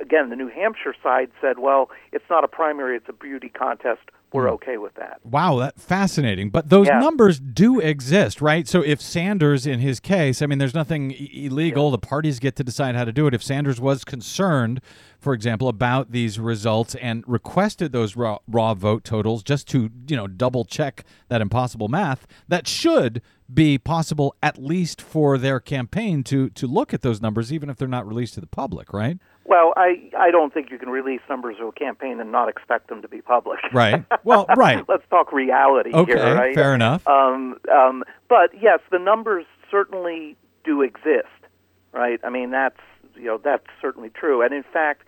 again 0.00 0.28
the 0.28 0.36
New 0.36 0.48
Hampshire 0.48 0.94
side 1.02 1.30
said, 1.40 1.58
well, 1.60 1.90
it's 2.10 2.24
not 2.28 2.42
a 2.44 2.48
primary, 2.48 2.96
it's 2.96 3.08
a 3.08 3.12
beauty 3.12 3.48
contest. 3.48 4.02
We're 4.32 4.48
hmm. 4.48 4.54
okay 4.54 4.78
with 4.78 4.94
that. 4.94 5.20
Wow, 5.24 5.58
that 5.58 5.80
fascinating. 5.80 6.50
But 6.50 6.68
those 6.68 6.88
Yeah. 6.88 6.98
numbers 6.98 7.38
do 7.38 7.80
exist, 7.80 8.40
right? 8.40 8.66
So 8.66 8.82
if 8.82 9.00
Sanders, 9.00 9.66
in 9.66 9.80
his 9.80 10.00
case, 10.00 10.42
I 10.42 10.46
mean, 10.46 10.58
there's 10.58 10.74
nothing 10.74 11.12
illegal. 11.12 11.90
The 11.90 11.98
parties 11.98 12.38
get 12.38 12.56
to 12.56 12.64
decide 12.64 12.94
how 12.94 13.04
to 13.04 13.12
do 13.12 13.26
it. 13.26 13.34
If 13.34 13.42
Sanders 13.42 13.80
was 13.80 14.04
concerned, 14.04 14.80
for 15.18 15.34
example, 15.34 15.68
about 15.68 16.12
these 16.12 16.38
results 16.38 16.94
and 16.96 17.22
requested 17.26 17.92
those 17.92 18.16
raw, 18.16 18.38
raw 18.48 18.74
vote 18.74 19.04
totals 19.04 19.42
just 19.42 19.68
to, 19.68 19.90
you 20.08 20.16
know, 20.16 20.26
double 20.26 20.64
check 20.64 21.04
that 21.28 21.40
impossible 21.40 21.88
math, 21.88 22.26
that 22.48 22.66
should 22.66 23.22
be 23.52 23.78
possible 23.78 24.34
at 24.42 24.58
least 24.58 25.00
for 25.00 25.36
their 25.36 25.60
campaign 25.60 26.22
to 26.24 26.48
to 26.50 26.66
look 26.66 26.94
at 26.94 27.02
those 27.02 27.20
numbers, 27.20 27.52
even 27.52 27.68
if 27.68 27.76
they're 27.76 27.88
not 27.88 28.06
released 28.06 28.34
to 28.34 28.40
the 28.40 28.46
public, 28.46 28.92
right? 28.92 29.18
Well, 29.44 29.72
I, 29.76 30.10
I 30.16 30.30
don't 30.30 30.54
think 30.54 30.70
you 30.70 30.78
can 30.78 30.88
release 30.88 31.20
numbers 31.28 31.56
of 31.60 31.68
a 31.68 31.72
campaign 31.72 32.20
and 32.20 32.30
not 32.30 32.48
expect 32.48 32.88
them 32.88 33.02
to 33.02 33.08
be 33.08 33.20
public. 33.20 33.58
Right. 33.72 34.04
Well, 34.22 34.46
right. 34.56 34.84
Let's 34.88 35.04
talk 35.08 35.32
reality 35.32 35.92
Okay, 35.92 36.12
here, 36.12 36.34
right? 36.34 36.54
fair 36.54 36.74
enough. 36.74 37.06
Um, 37.08 37.58
um, 37.72 38.04
but 38.28 38.50
yes, 38.60 38.80
the 38.90 38.98
numbers 38.98 39.46
certainly 39.70 40.36
do 40.64 40.82
exist, 40.82 41.26
right? 41.92 42.20
I 42.22 42.30
mean, 42.30 42.50
that's 42.50 42.78
you 43.16 43.24
know 43.24 43.40
that's 43.42 43.66
certainly 43.80 44.10
true. 44.10 44.42
And 44.42 44.52
in 44.52 44.62
fact, 44.62 45.02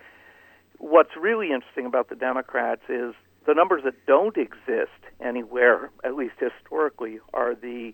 what's 0.78 1.16
really 1.16 1.52
interesting 1.52 1.86
about 1.86 2.08
the 2.08 2.16
Democrats 2.16 2.82
is 2.88 3.14
the 3.46 3.54
numbers 3.54 3.82
that 3.84 3.94
don't 4.06 4.36
exist 4.36 4.90
anywhere, 5.20 5.90
at 6.02 6.14
least 6.16 6.34
historically, 6.38 7.18
are 7.34 7.54
the 7.54 7.92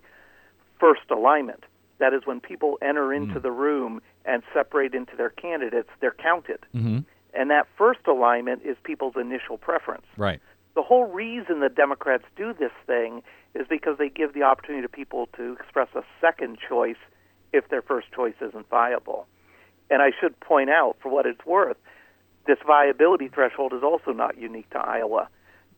first 0.78 1.02
alignment. 1.10 1.64
That 2.00 2.14
is 2.14 2.22
when 2.24 2.40
people 2.40 2.78
enter 2.82 3.12
into 3.12 3.38
the 3.38 3.52
room 3.52 4.00
and 4.24 4.42
separate 4.52 4.94
into 4.94 5.16
their 5.16 5.30
candidates, 5.30 5.90
they're 6.00 6.10
counted. 6.10 6.60
Mhm. 6.74 7.04
And 7.34 7.50
that 7.50 7.68
first 7.76 8.00
alignment 8.06 8.62
is 8.64 8.76
people's 8.82 9.16
initial 9.16 9.58
preference. 9.58 10.06
Right. 10.16 10.40
The 10.74 10.82
whole 10.82 11.04
reason 11.04 11.60
the 11.60 11.68
Democrats 11.68 12.24
do 12.36 12.52
this 12.54 12.72
thing 12.86 13.22
is 13.54 13.66
because 13.68 13.98
they 13.98 14.08
give 14.08 14.32
the 14.32 14.42
opportunity 14.42 14.82
to 14.82 14.88
people 14.88 15.28
to 15.36 15.52
express 15.52 15.88
a 15.94 16.02
second 16.20 16.58
choice 16.58 16.96
if 17.52 17.68
their 17.68 17.82
first 17.82 18.10
choice 18.12 18.34
isn't 18.40 18.68
viable. 18.68 19.26
And 19.90 20.00
I 20.00 20.12
should 20.18 20.38
point 20.40 20.70
out, 20.70 20.96
for 21.00 21.10
what 21.10 21.26
it's 21.26 21.44
worth, 21.44 21.76
this 22.46 22.58
viability 22.66 23.28
threshold 23.28 23.74
is 23.74 23.82
also 23.82 24.12
not 24.12 24.38
unique 24.38 24.70
to 24.70 24.78
Iowa. 24.78 25.28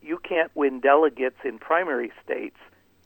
You 0.02 0.18
can't 0.18 0.50
win 0.54 0.80
delegates 0.80 1.38
in 1.44 1.58
primary 1.58 2.12
states 2.24 2.58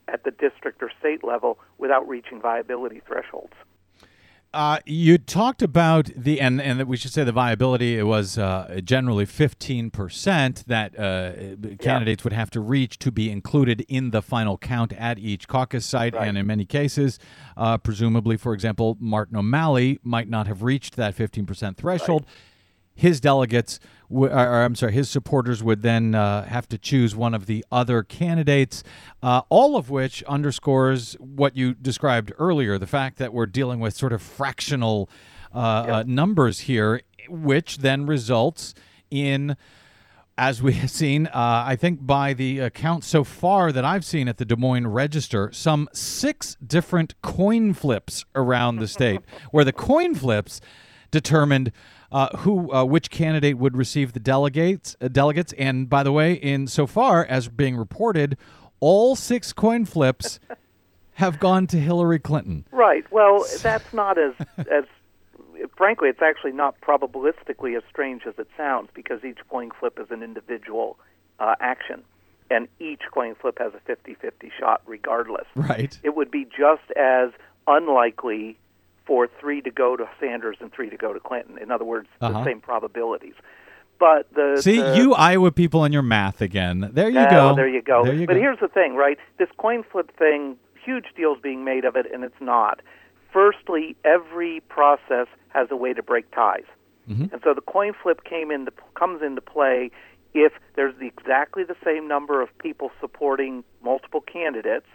at 0.08 0.24
the 0.24 0.30
district 0.30 0.82
or 0.82 0.90
state 0.98 1.24
level 1.24 1.58
without 1.78 2.06
reaching 2.08 2.40
viability 2.40 3.00
thresholds. 3.06 3.54
Uh, 4.54 4.78
you 4.86 5.18
talked 5.18 5.60
about 5.60 6.06
the 6.16 6.40
and 6.40 6.62
and 6.62 6.82
we 6.84 6.96
should 6.96 7.12
say 7.12 7.24
the 7.24 7.32
viability. 7.32 7.98
It 7.98 8.04
was 8.04 8.38
uh, 8.38 8.80
generally 8.82 9.26
fifteen 9.26 9.90
percent 9.90 10.64
that 10.66 10.98
uh, 10.98 11.32
candidates 11.78 12.24
would 12.24 12.32
have 12.32 12.48
to 12.50 12.60
reach 12.60 12.98
to 13.00 13.12
be 13.12 13.30
included 13.30 13.84
in 13.88 14.12
the 14.12 14.22
final 14.22 14.56
count 14.56 14.94
at 14.94 15.18
each 15.18 15.46
caucus 15.46 15.84
site. 15.84 16.14
Right. 16.14 16.28
And 16.28 16.38
in 16.38 16.46
many 16.46 16.64
cases, 16.64 17.18
uh, 17.56 17.76
presumably, 17.76 18.38
for 18.38 18.54
example, 18.54 18.96
Martin 18.98 19.36
O'Malley 19.36 19.98
might 20.02 20.30
not 20.30 20.46
have 20.46 20.62
reached 20.62 20.96
that 20.96 21.14
fifteen 21.14 21.44
percent 21.44 21.76
threshold. 21.76 22.24
His 22.94 23.20
delegates, 23.20 23.78
or, 24.08 24.30
I'm 24.30 24.74
sorry, 24.74 24.92
his 24.92 25.08
supporters 25.08 25.62
would 25.62 25.82
then 25.82 26.14
uh, 26.14 26.44
have 26.44 26.68
to 26.68 26.78
choose 26.78 27.16
one 27.16 27.34
of 27.34 27.46
the 27.46 27.64
other 27.70 28.02
candidates, 28.02 28.82
uh, 29.22 29.42
all 29.48 29.76
of 29.76 29.90
which 29.90 30.22
underscores 30.24 31.14
what 31.14 31.56
you 31.56 31.74
described 31.74 32.32
earlier 32.38 32.78
the 32.78 32.86
fact 32.86 33.18
that 33.18 33.32
we're 33.32 33.46
dealing 33.46 33.80
with 33.80 33.94
sort 33.94 34.12
of 34.12 34.22
fractional 34.22 35.08
uh, 35.54 35.58
uh, 35.58 36.04
numbers 36.06 36.60
here, 36.60 37.00
which 37.28 37.78
then 37.78 38.06
results 38.06 38.74
in. 39.10 39.56
As 40.38 40.62
we 40.62 40.74
have 40.74 40.90
seen, 40.90 41.28
uh, 41.28 41.64
I 41.66 41.76
think 41.76 42.06
by 42.06 42.34
the 42.34 42.58
account 42.58 43.04
so 43.04 43.24
far 43.24 43.72
that 43.72 43.86
I've 43.86 44.04
seen 44.04 44.28
at 44.28 44.36
the 44.36 44.44
Des 44.44 44.56
Moines 44.56 44.88
Register, 44.88 45.50
some 45.50 45.88
six 45.94 46.56
different 46.56 47.14
coin 47.22 47.72
flips 47.72 48.22
around 48.34 48.76
the 48.76 48.86
state, 48.86 49.22
where 49.50 49.64
the 49.64 49.72
coin 49.72 50.14
flips 50.14 50.60
determined 51.10 51.72
uh, 52.12 52.36
who 52.38 52.72
uh, 52.72 52.84
which 52.84 53.10
candidate 53.10 53.58
would 53.58 53.76
receive 53.76 54.12
the 54.12 54.20
delegates 54.20 54.96
uh, 55.00 55.08
delegates 55.08 55.52
and 55.54 55.88
by 55.88 56.02
the 56.02 56.12
way 56.12 56.32
in 56.32 56.66
so 56.66 56.86
far 56.86 57.24
as 57.24 57.48
being 57.48 57.76
reported 57.76 58.36
all 58.80 59.16
six 59.16 59.52
coin 59.52 59.84
flips 59.84 60.38
have 61.14 61.38
gone 61.38 61.66
to 61.66 61.78
Hillary 61.78 62.18
Clinton 62.18 62.66
Right. 62.70 63.04
Well, 63.10 63.46
that's 63.62 63.92
not 63.92 64.18
as 64.18 64.34
as 64.70 64.84
frankly, 65.76 66.08
it's 66.08 66.22
actually 66.22 66.52
not 66.52 66.80
probabilistically 66.80 67.76
as 67.76 67.82
strange 67.90 68.22
as 68.26 68.34
it 68.38 68.48
sounds 68.56 68.88
because 68.94 69.24
each 69.24 69.38
coin 69.48 69.70
flip 69.78 69.98
is 70.00 70.10
an 70.10 70.22
individual 70.22 70.98
uh, 71.38 71.54
action, 71.60 72.02
and 72.50 72.68
each 72.80 73.02
coin 73.12 73.34
flip 73.34 73.58
has 73.58 73.72
a 73.74 73.90
50-50 73.90 74.50
shot 74.58 74.82
regardless. 74.86 75.46
right 75.54 75.98
It 76.02 76.16
would 76.16 76.30
be 76.30 76.44
just 76.44 76.90
as 76.96 77.30
unlikely 77.66 78.58
for 79.06 79.28
three 79.40 79.60
to 79.62 79.70
go 79.70 79.96
to 79.96 80.08
Sanders 80.20 80.56
and 80.60 80.72
three 80.72 80.90
to 80.90 80.96
go 80.96 81.12
to 81.12 81.20
Clinton. 81.20 81.58
In 81.58 81.70
other 81.70 81.84
words, 81.84 82.08
Uh-huh. 82.20 82.38
the 82.38 82.44
same 82.44 82.60
probabilities. 82.60 83.34
But 83.98 84.32
the 84.34 84.60
see 84.60 84.80
the- 84.80 84.96
you 84.96 85.14
Iowa 85.14 85.50
people 85.52 85.84
and 85.84 85.94
your 85.94 86.02
math 86.02 86.42
again 86.42 86.90
there 86.92 87.08
you 87.08 87.20
Oh, 87.20 87.30
go 87.30 87.54
There 87.54 87.68
you 87.68 87.80
go. 87.82 88.04
there 88.04 88.12
you 88.14 88.26
but 88.26 88.34
go 88.34 88.40
here's 88.40 88.58
the 88.60 88.68
thing, 88.68 88.94
right? 88.94 89.18
This 89.38 89.48
coin 89.56 89.84
flip 89.84 90.10
thing, 90.18 90.56
huge 90.84 91.06
deals 91.16 91.38
being 91.40 91.64
made 91.64 91.84
of 91.86 91.96
it, 91.96 92.06
and 92.12 92.22
it's 92.24 92.40
not. 92.40 92.80
Firstly, 93.32 93.96
every 94.04 94.60
process 94.68 95.26
has 95.48 95.70
a 95.70 95.76
way 95.76 95.92
to 95.94 96.02
break 96.02 96.30
ties, 96.30 96.64
Mhm. 97.08 97.32
and 97.32 97.40
so 97.42 97.54
the 97.54 97.60
coin 97.62 97.92
flip 97.94 98.24
came 98.24 98.50
into 98.50 98.70
comes 98.94 99.22
into 99.22 99.40
play 99.40 99.90
if 100.34 100.52
there's 100.74 100.94
exactly 101.00 101.64
the 101.64 101.76
same 101.84 102.06
number 102.06 102.42
of 102.42 102.56
people 102.58 102.90
supporting 103.00 103.64
multiple 103.82 104.20
candidates, 104.20 104.86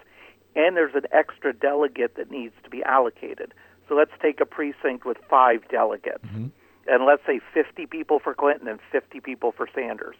and 0.55 0.77
there's 0.77 0.93
an 0.95 1.05
extra 1.11 1.53
delegate 1.53 2.15
that 2.15 2.29
needs 2.29 2.53
to 2.63 2.69
be 2.69 2.83
allocated. 2.83 3.53
So 3.91 3.97
let's 3.97 4.13
take 4.21 4.39
a 4.39 4.45
precinct 4.45 5.05
with 5.05 5.17
five 5.29 5.67
delegates, 5.67 6.23
mm-hmm. 6.23 6.47
and 6.87 7.05
let's 7.05 7.25
say 7.25 7.41
50 7.53 7.87
people 7.87 8.19
for 8.19 8.33
Clinton 8.33 8.69
and 8.69 8.79
50 8.89 9.19
people 9.19 9.51
for 9.51 9.67
Sanders 9.75 10.15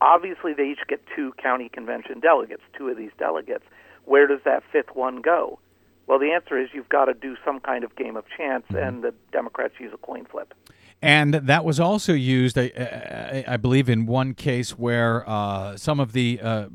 obviously 0.00 0.52
they 0.54 0.70
each 0.70 0.86
get 0.88 1.00
two 1.14 1.32
county 1.32 1.68
convention 1.68 2.20
delegates, 2.20 2.62
two 2.76 2.88
of 2.88 2.96
these 2.96 3.10
delegates. 3.18 3.64
Where 4.04 4.26
does 4.26 4.40
that 4.44 4.62
fifth 4.72 4.94
one 4.94 5.20
go? 5.20 5.58
Well, 6.06 6.18
the 6.18 6.32
answer 6.32 6.58
is 6.58 6.70
you've 6.72 6.88
got 6.88 7.04
to 7.04 7.14
do 7.14 7.36
some 7.44 7.60
kind 7.60 7.84
of 7.84 7.94
game 7.94 8.16
of 8.16 8.24
chance, 8.36 8.64
mm-hmm. 8.66 8.76
and 8.76 9.02
the 9.02 9.14
Democrats 9.30 9.74
use 9.78 9.92
a 9.92 9.98
coin 9.98 10.24
flip. 10.24 10.54
And 11.02 11.32
that 11.34 11.64
was 11.64 11.80
also 11.80 12.12
used, 12.12 12.58
I, 12.58 12.70
I, 12.76 13.54
I 13.54 13.56
believe, 13.56 13.88
in 13.88 14.04
one 14.04 14.34
case 14.34 14.72
where 14.72 15.26
uh, 15.26 15.76
some 15.78 15.98
of 15.98 16.12
the 16.12 16.38
uh, 16.42 16.66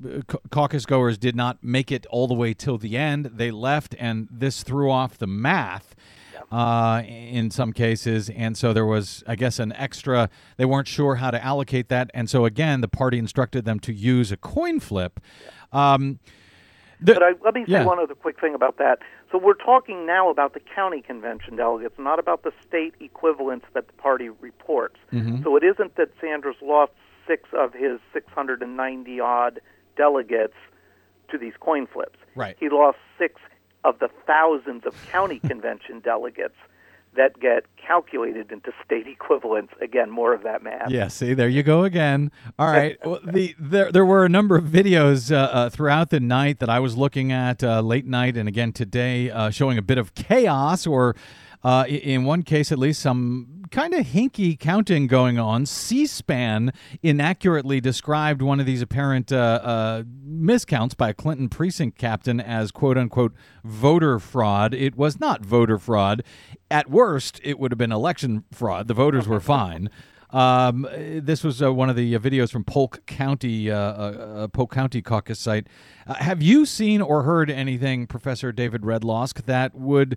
caucus 0.50 0.88
goers 0.88 1.20
did 1.20 1.36
not 1.36 1.64
make 1.64 1.92
it 1.92 2.08
all 2.08 2.28
the 2.28 2.34
way 2.34 2.56
till 2.56 2.80
the 2.80 2.98
end. 2.98 3.26
They 3.36 3.52
left, 3.52 3.96
and 4.00 4.28
this 4.32 4.64
threw 4.64 4.90
off 4.90 5.20
the 5.20 5.28
math 5.28 5.96
uh, 6.52 7.04
in 7.06 7.52
some 7.52 7.72
cases. 7.72 8.32
And 8.32 8.58
so 8.58 8.74
there 8.74 8.86
was, 8.86 9.24
I 9.28 9.36
guess, 9.36 9.60
an 9.60 9.72
extra, 9.74 10.30
they 10.58 10.66
weren't 10.66 10.88
sure 10.88 11.16
how 11.16 11.30
to 11.30 11.44
allocate 11.44 11.90
that. 11.90 12.10
And 12.16 12.28
so, 12.28 12.46
again, 12.46 12.82
the 12.82 12.88
party 12.88 13.20
instructed 13.20 13.64
them 13.66 13.80
to 13.82 13.94
use 13.94 14.32
a 14.32 14.38
coin 14.38 14.80
flip. 14.80 15.20
Um, 15.72 16.20
the- 17.02 17.14
But 17.14 17.24
I, 17.24 17.34
let 17.44 17.54
me 17.54 17.66
say 17.66 17.74
yeah. 17.74 17.86
one 17.86 18.00
other 18.00 18.16
quick 18.16 18.40
thing 18.40 18.56
about 18.56 18.78
that. 18.78 19.00
So 19.32 19.38
we're 19.38 19.54
talking 19.54 20.06
now 20.06 20.30
about 20.30 20.54
the 20.54 20.60
county 20.60 21.02
convention 21.02 21.56
delegates, 21.56 21.96
not 22.00 22.20
about 22.20 22.44
the 22.44 22.52
state 22.68 22.94
equivalents 23.00 23.66
that 23.74 23.88
the 23.88 23.94
party 23.94 24.30
reports. 24.30 24.98
Mm-hmm. 25.12 25.44
So 25.44 25.56
it 25.56 25.64
isn't 25.64 25.96
that 25.96 26.10
Sanders 26.22 26.56
lost 26.62 26.94
six 27.28 27.50
of 27.54 27.74
his 27.74 28.00
690 28.14 29.20
odd 29.20 29.60
delegates 29.98 30.54
to 31.32 31.38
these 31.38 31.54
coin 31.60 31.88
flips. 31.88 32.20
Right. 32.36 32.56
He 32.60 32.70
lost 32.70 32.98
six 33.18 33.42
of 33.84 34.00
the 34.00 34.10
thousands 34.28 34.86
of 34.86 34.94
county 35.08 35.40
convention 35.48 36.00
delegates 36.00 36.56
that 37.16 37.40
get 37.40 37.66
calculated 37.76 38.52
into 38.52 38.72
state 38.84 39.08
equivalents. 39.20 39.74
Again, 39.82 40.10
more 40.10 40.34
of 40.34 40.44
that 40.44 40.64
math. 40.64 40.90
Yeah, 40.90 41.08
see, 41.08 41.34
there 41.34 41.50
you 41.50 41.64
go 41.64 41.84
again. 41.84 42.32
All 42.58 42.68
right. 42.68 42.98
Well, 43.06 43.20
the 43.24 43.56
there 43.60 43.92
there 43.92 44.06
were 44.06 44.26
a 44.26 44.30
number 44.30 44.56
of 44.56 44.66
videos 44.66 45.32
uh, 45.32 45.36
uh, 45.36 45.70
throughout 45.70 46.10
the 46.10 46.20
night 46.20 46.60
that 46.60 46.70
I 46.70 46.80
was 46.80 46.98
looking 46.98 47.32
at 47.32 47.64
uh, 47.64 47.82
late 47.82 48.06
night 48.08 48.36
and 48.36 48.48
again 48.50 48.74
today, 48.74 49.30
uh, 49.30 49.52
showing 49.52 49.78
a 49.78 49.82
bit 49.84 50.00
of 50.00 50.16
chaos, 50.16 50.88
or 50.88 51.16
uh, 51.66 51.84
in 51.88 52.26
one 52.26 52.44
case 52.44 52.72
at 52.72 52.78
least, 52.78 53.02
some 53.02 53.64
kind 53.72 53.96
of 53.96 54.06
hinky 54.06 54.58
counting 54.58 55.08
going 55.08 55.40
on. 55.40 55.66
C-SPAN 55.66 56.72
inaccurately 57.02 57.82
described 57.82 58.44
one 58.44 58.60
of 58.60 58.68
these 58.68 58.84
apparent 58.84 59.32
uh, 59.32 59.60
uh, 59.64 60.04
miscounts 60.24 60.96
by 60.96 61.10
a 61.10 61.14
Clinton 61.16 61.50
precinct 61.50 61.98
captain 61.98 62.40
as 62.40 62.72
"quote 62.72 63.00
unquote" 63.00 63.34
voter 63.64 64.20
fraud. 64.20 64.76
It 64.76 64.96
was 64.96 65.20
not 65.20 65.44
voter 65.44 65.80
fraud. 65.80 66.22
At 66.70 66.92
worst, 66.92 67.42
it 67.44 67.58
would 67.58 67.72
have 67.72 67.80
been 67.80 67.92
election 67.92 68.44
fraud. 68.52 68.88
The 68.88 68.94
voters 68.94 69.28
were 69.28 69.40
fine. 69.56 69.90
Um, 70.30 70.88
this 70.92 71.44
was 71.44 71.64
uh, 71.64 71.74
one 71.74 71.90
of 71.90 71.96
the 71.96 72.16
uh, 72.16 72.20
videos 72.20 72.52
from 72.52 72.64
Polk 72.64 73.04
County, 73.08 73.72
uh, 73.72 73.78
uh, 73.78 73.80
uh, 73.80 74.48
Polk 74.50 74.72
County 74.72 75.02
caucus 75.02 75.40
site. 75.40 75.66
Uh, 76.06 76.14
have 76.14 76.44
you 76.44 76.68
seen 76.68 77.02
or 77.02 77.24
heard 77.24 77.50
anything, 77.50 78.06
Professor 78.06 78.52
David 78.52 78.82
Redlawsk, 78.82 79.46
that 79.46 79.74
would 79.74 80.16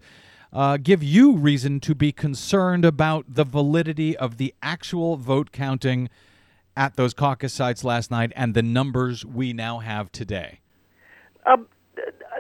uh, 0.53 0.77
give 0.77 1.03
you 1.03 1.37
reason 1.37 1.81
to 1.81 1.95
be 1.95 2.13
concerned 2.13 2.85
about 2.85 3.25
the 3.29 3.45
validity 3.45 4.17
of 4.17 4.37
the 4.37 4.55
actual 4.63 5.17
vote 5.17 5.53
counting 5.53 6.09
at 6.77 6.97
those 6.97 7.13
caucus 7.13 7.53
sites 7.53 7.85
last 7.85 8.11
night 8.11 8.33
and 8.37 8.55
the 8.55 8.63
numbers 8.63 9.25
we 9.25 9.53
now 9.53 9.79
have 9.79 10.11
today? 10.13 10.61
Um, 11.45 11.67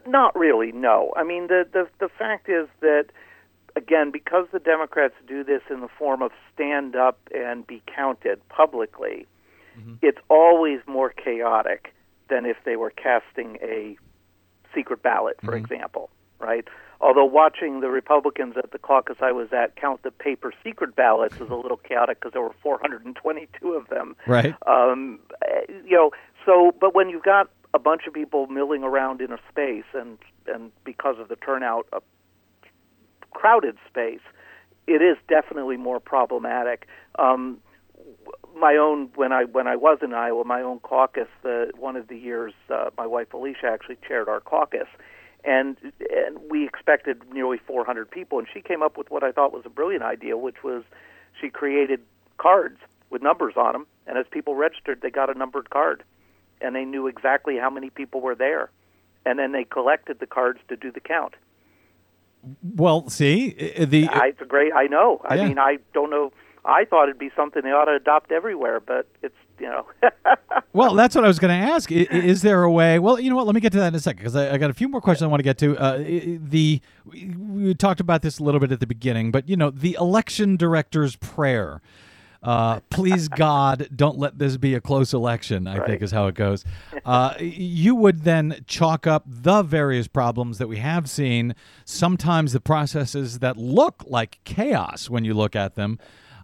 not 0.06 0.36
really. 0.38 0.72
No. 0.72 1.12
I 1.16 1.24
mean, 1.24 1.48
the 1.48 1.66
the 1.72 1.88
the 1.98 2.08
fact 2.08 2.48
is 2.48 2.68
that 2.80 3.06
again, 3.76 4.10
because 4.10 4.46
the 4.52 4.58
Democrats 4.58 5.14
do 5.26 5.44
this 5.44 5.62
in 5.70 5.80
the 5.80 5.88
form 5.88 6.22
of 6.22 6.32
stand 6.54 6.96
up 6.96 7.18
and 7.34 7.66
be 7.66 7.82
counted 7.86 8.46
publicly, 8.48 9.26
it's 10.02 10.18
always 10.28 10.80
more 10.86 11.10
chaotic 11.10 11.94
than 12.28 12.44
if 12.44 12.56
they 12.64 12.76
were 12.76 12.90
casting 12.90 13.58
a 13.62 13.96
secret 14.74 15.02
ballot, 15.02 15.36
for 15.44 15.56
example, 15.56 16.10
right? 16.40 16.66
Although 17.00 17.26
watching 17.26 17.80
the 17.80 17.88
Republicans 17.88 18.56
at 18.56 18.72
the 18.72 18.78
caucus 18.78 19.18
I 19.20 19.32
was 19.32 19.52
at 19.52 19.76
count 19.76 20.02
the 20.02 20.10
paper 20.10 20.52
secret 20.64 20.96
ballots 20.96 21.38
was 21.38 21.48
a 21.50 21.54
little 21.54 21.76
chaotic 21.76 22.18
because 22.20 22.32
there 22.32 22.42
were 22.42 22.54
422 22.62 23.72
of 23.72 23.88
them. 23.88 24.16
Right. 24.26 24.54
Um, 24.66 25.20
you 25.68 25.96
know, 25.96 26.10
so 26.44 26.72
but 26.80 26.94
when 26.94 27.08
you've 27.08 27.22
got 27.22 27.50
a 27.74 27.78
bunch 27.78 28.02
of 28.06 28.14
people 28.14 28.46
milling 28.46 28.82
around 28.82 29.20
in 29.20 29.32
a 29.32 29.38
space 29.48 29.84
and 29.94 30.18
and 30.46 30.72
because 30.84 31.18
of 31.18 31.28
the 31.28 31.36
turnout, 31.36 31.86
a 31.92 32.00
crowded 33.30 33.76
space, 33.88 34.20
it 34.86 35.02
is 35.02 35.16
definitely 35.28 35.76
more 35.76 36.00
problematic. 36.00 36.88
Um, 37.18 37.58
my 38.58 38.76
own 38.76 39.10
when 39.14 39.32
I 39.32 39.44
when 39.44 39.66
I 39.66 39.76
was 39.76 39.98
in 40.02 40.12
Iowa, 40.14 40.44
my 40.44 40.62
own 40.62 40.80
caucus. 40.80 41.28
The 41.42 41.70
one 41.78 41.96
of 41.96 42.08
the 42.08 42.16
years, 42.16 42.54
uh, 42.70 42.90
my 42.96 43.06
wife 43.06 43.32
Alicia 43.32 43.66
actually 43.66 43.98
chaired 44.06 44.28
our 44.28 44.40
caucus, 44.40 44.88
and 45.44 45.76
and 46.10 46.38
we 46.50 46.64
expected 46.66 47.22
nearly 47.32 47.58
400 47.58 48.10
people, 48.10 48.38
and 48.38 48.48
she 48.52 48.60
came 48.60 48.82
up 48.82 48.96
with 48.98 49.10
what 49.10 49.22
I 49.22 49.32
thought 49.32 49.52
was 49.52 49.64
a 49.64 49.70
brilliant 49.70 50.02
idea, 50.02 50.36
which 50.36 50.62
was 50.62 50.82
she 51.40 51.48
created 51.48 52.00
cards 52.38 52.78
with 53.10 53.22
numbers 53.22 53.54
on 53.56 53.72
them, 53.72 53.86
and 54.06 54.18
as 54.18 54.26
people 54.30 54.54
registered, 54.54 55.00
they 55.00 55.10
got 55.10 55.34
a 55.34 55.38
numbered 55.38 55.70
card, 55.70 56.02
and 56.60 56.74
they 56.74 56.84
knew 56.84 57.06
exactly 57.06 57.56
how 57.56 57.70
many 57.70 57.90
people 57.90 58.20
were 58.20 58.34
there, 58.34 58.70
and 59.24 59.38
then 59.38 59.52
they 59.52 59.64
collected 59.64 60.20
the 60.20 60.26
cards 60.26 60.60
to 60.68 60.76
do 60.76 60.90
the 60.90 61.00
count. 61.00 61.34
Well, 62.62 63.08
see, 63.08 63.50
the 63.78 64.08
I, 64.08 64.28
it's 64.28 64.40
a 64.40 64.44
great. 64.44 64.72
I 64.72 64.86
know. 64.86 65.20
I 65.24 65.36
mean, 65.36 65.58
I 65.58 65.78
don't 65.92 66.10
know. 66.10 66.32
I 66.64 66.84
thought 66.84 67.04
it'd 67.04 67.18
be 67.18 67.30
something 67.34 67.62
they 67.62 67.70
ought 67.70 67.86
to 67.86 67.94
adopt 67.94 68.30
everywhere, 68.30 68.80
but 68.80 69.06
it's 69.22 69.34
you 69.60 69.68
know. 69.68 69.86
Well, 70.74 70.94
that's 70.94 71.14
what 71.14 71.24
I 71.24 71.28
was 71.28 71.38
going 71.38 71.58
to 71.60 71.72
ask. 71.72 71.90
I- 71.90 71.94
Is 72.10 72.42
there 72.42 72.62
a 72.62 72.70
way? 72.70 72.98
Well, 72.98 73.18
you 73.18 73.30
know 73.30 73.36
what? 73.36 73.46
Let 73.46 73.54
me 73.54 73.60
get 73.60 73.72
to 73.72 73.78
that 73.78 73.88
in 73.88 73.94
a 73.94 74.00
second 74.00 74.18
because 74.18 74.36
I, 74.36 74.52
I 74.54 74.58
got 74.58 74.70
a 74.70 74.74
few 74.74 74.86
more 74.88 75.00
questions 75.00 75.24
I 75.24 75.26
want 75.26 75.40
to 75.40 75.44
get 75.44 75.58
to. 75.58 75.76
Uh, 75.76 75.98
the 75.98 76.80
we 77.04 77.26
we 77.36 77.74
talked 77.74 78.00
about 78.00 78.22
this 78.22 78.38
a 78.38 78.44
little 78.44 78.60
bit 78.60 78.70
at 78.70 78.78
the 78.78 78.86
beginning, 78.86 79.30
but 79.32 79.48
you 79.48 79.56
know, 79.56 79.70
the 79.70 79.96
election 79.98 80.56
director's 80.56 81.16
prayer. 81.16 81.80
Uh, 82.42 82.78
please 82.90 83.28
God, 83.36 83.88
don't 83.96 84.18
let 84.18 84.38
this 84.38 84.56
be 84.56 84.74
a 84.74 84.80
close 84.80 85.12
election. 85.12 85.66
I 85.66 85.84
think 85.84 86.02
is 86.02 86.12
how 86.12 86.26
it 86.26 86.34
goes. 86.34 86.64
Uh, 87.04 87.32
you 87.40 87.94
would 87.94 88.24
then 88.24 88.62
chalk 88.66 89.06
up 89.06 89.24
the 89.26 89.62
various 89.62 90.06
problems 90.06 90.58
that 90.58 90.68
we 90.68 90.76
have 90.76 91.08
seen. 91.08 91.54
Sometimes 91.86 92.52
the 92.52 92.60
processes 92.60 93.38
that 93.38 93.56
look 93.56 94.04
like 94.06 94.38
chaos 94.44 95.08
when 95.08 95.24
you 95.24 95.32
look 95.32 95.56
at 95.56 95.74
them 95.74 95.98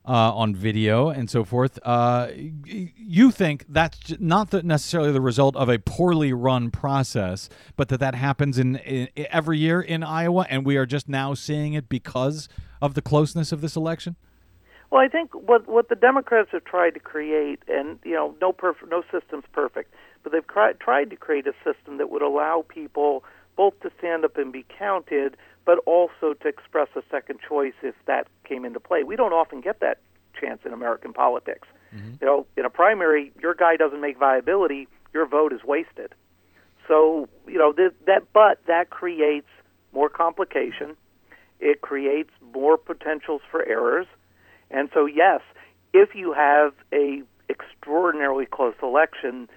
uh, 0.07 0.33
on 0.35 0.55
video 0.55 1.09
and 1.09 1.31
so 1.31 1.45
forth. 1.45 1.79
Uh, 1.83 2.29
you 2.35 3.31
think 3.31 3.65
that's 3.69 4.15
not 4.19 4.51
the, 4.51 4.63
necessarily 4.63 5.13
the 5.13 5.21
result 5.21 5.57
of 5.57 5.69
a 5.69 5.79
poorly 5.79 6.33
run 6.33 6.71
process, 6.71 7.49
but 7.77 7.89
that 7.89 8.01
that 8.01 8.15
happens 8.15 8.59
in, 8.59 8.77
in 8.77 9.09
every 9.17 9.59
year 9.59 9.81
in 9.81 10.03
Iowa, 10.03 10.47
and 10.51 10.67
we 10.67 10.77
are 10.77 10.87
just 10.87 11.09
now 11.09 11.35
seeing 11.35 11.73
it 11.75 11.89
because 11.89 12.49
of 12.83 12.95
the 12.95 13.03
closeness 13.03 13.51
of 13.53 13.61
this 13.61 13.77
election. 13.77 14.17
Well, 14.91 15.03
I 15.03 15.09
think 15.09 15.35
what 15.35 15.67
what 15.67 15.89
the 15.89 15.97
Democrats 15.97 16.51
have 16.53 16.65
tried 16.65 16.91
to 16.95 17.01
create, 17.01 17.61
and 17.67 17.99
you 18.05 18.13
know, 18.13 18.35
no 18.41 18.53
perf- 18.53 18.89
no 18.89 19.03
system's 19.11 19.45
perfect, 19.53 19.93
but 20.23 20.33
they've 20.33 20.47
tried 20.47 21.11
to 21.11 21.17
create 21.17 21.47
a 21.47 21.55
system 21.65 21.97
that 21.99 22.11
would 22.11 22.23
allow 22.23 22.65
people 22.69 23.25
both 23.57 23.79
to 23.81 23.91
stand 23.99 24.25
up 24.25 24.37
and 24.37 24.53
be 24.53 24.65
counted, 24.79 25.37
but 25.65 25.79
also 25.87 26.35
to 26.35 26.49
express 26.49 26.89
a 26.97 27.03
second 27.11 27.39
choice 27.47 27.75
if 27.83 27.95
that 28.07 28.27
came 28.45 28.65
into 28.65 28.81
play. 28.81 29.03
We 29.03 29.17
don't 29.17 29.33
often 29.33 29.61
get 29.61 29.81
that 29.81 29.99
chance 30.39 30.61
in 30.65 30.73
American 30.73 31.13
politics. 31.13 31.69
Mm-hmm. 31.95 32.15
You 32.21 32.27
know, 32.27 32.47
in 32.57 32.65
a 32.65 32.71
primary, 32.71 33.33
your 33.41 33.55
guy 33.55 33.77
doesn't 33.77 34.01
make 34.01 34.19
viability, 34.19 34.89
your 35.13 35.27
vote 35.27 35.53
is 35.53 35.63
wasted. 35.65 36.15
So 36.89 37.29
you 37.47 37.59
know 37.59 37.73
th- 37.73 37.95
that, 38.07 38.25
but 38.33 38.61
that 38.67 38.91
creates 38.91 39.49
more 39.93 40.09
complication. 40.09 40.97
It 41.61 41.81
creates 41.81 42.31
more 42.53 42.77
potentials 42.77 43.41
for 43.51 43.65
errors. 43.65 44.07
And 44.71 44.91
so, 44.93 45.07
yes, 45.07 45.41
if 45.93 46.15
you 46.15 46.33
have 46.33 46.75
a 46.93 47.23
extraordinarily 47.49 48.47
close 48.47 48.75
election, 48.83 49.49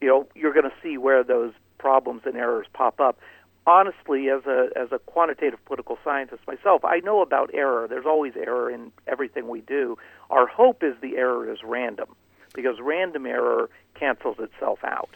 you 0.00 0.08
know 0.08 0.28
you're 0.34 0.52
going 0.52 0.68
to 0.68 0.76
see 0.82 0.98
where 0.98 1.22
those 1.22 1.52
problems 1.78 2.22
and 2.24 2.36
errors 2.36 2.66
pop 2.72 3.00
up. 3.00 3.18
Honestly, 3.72 4.30
as 4.30 4.46
a 4.46 4.70
as 4.76 4.92
a 4.92 4.98
quantitative 5.00 5.62
political 5.66 5.98
scientist 6.02 6.40
myself, 6.46 6.86
I 6.86 7.00
know 7.00 7.20
about 7.20 7.50
error. 7.52 7.86
There's 7.86 8.06
always 8.06 8.32
error 8.34 8.70
in 8.70 8.92
everything 9.06 9.46
we 9.46 9.60
do. 9.60 9.98
Our 10.30 10.46
hope 10.46 10.82
is 10.82 10.94
the 11.02 11.18
error 11.18 11.52
is 11.52 11.58
random, 11.62 12.08
because 12.54 12.76
random 12.80 13.26
error 13.26 13.68
cancels 13.94 14.38
itself 14.38 14.78
out. 14.84 15.10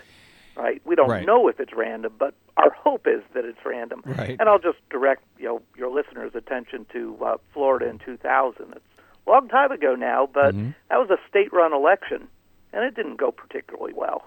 Right? 0.54 0.82
We 0.84 0.96
don't 0.96 1.08
Right. 1.08 1.24
know 1.26 1.48
if 1.48 1.60
it's 1.60 1.72
random, 1.72 2.12
but 2.18 2.34
our 2.58 2.68
hope 2.72 3.06
is 3.06 3.22
that 3.32 3.46
it's 3.46 3.64
random. 3.64 4.02
Right. 4.04 4.36
And 4.38 4.50
I'll 4.50 4.58
just 4.58 4.86
direct 4.90 5.22
you 5.38 5.46
know 5.46 5.62
your 5.74 5.88
listeners' 5.90 6.34
attention 6.34 6.84
to 6.92 7.16
uh, 7.24 7.36
Florida 7.54 7.86
in 7.88 8.00
2000. 8.00 8.66
It's 8.76 8.84
a 9.26 9.30
long 9.30 9.48
time 9.48 9.72
ago 9.72 9.94
now, 9.94 10.28
but 10.30 10.54
that 10.90 10.98
was 10.98 11.08
a 11.08 11.16
state-run 11.26 11.72
election, 11.72 12.28
and 12.74 12.84
it 12.84 12.94
didn't 12.94 13.16
go 13.16 13.30
particularly 13.32 13.94
well. 13.94 14.26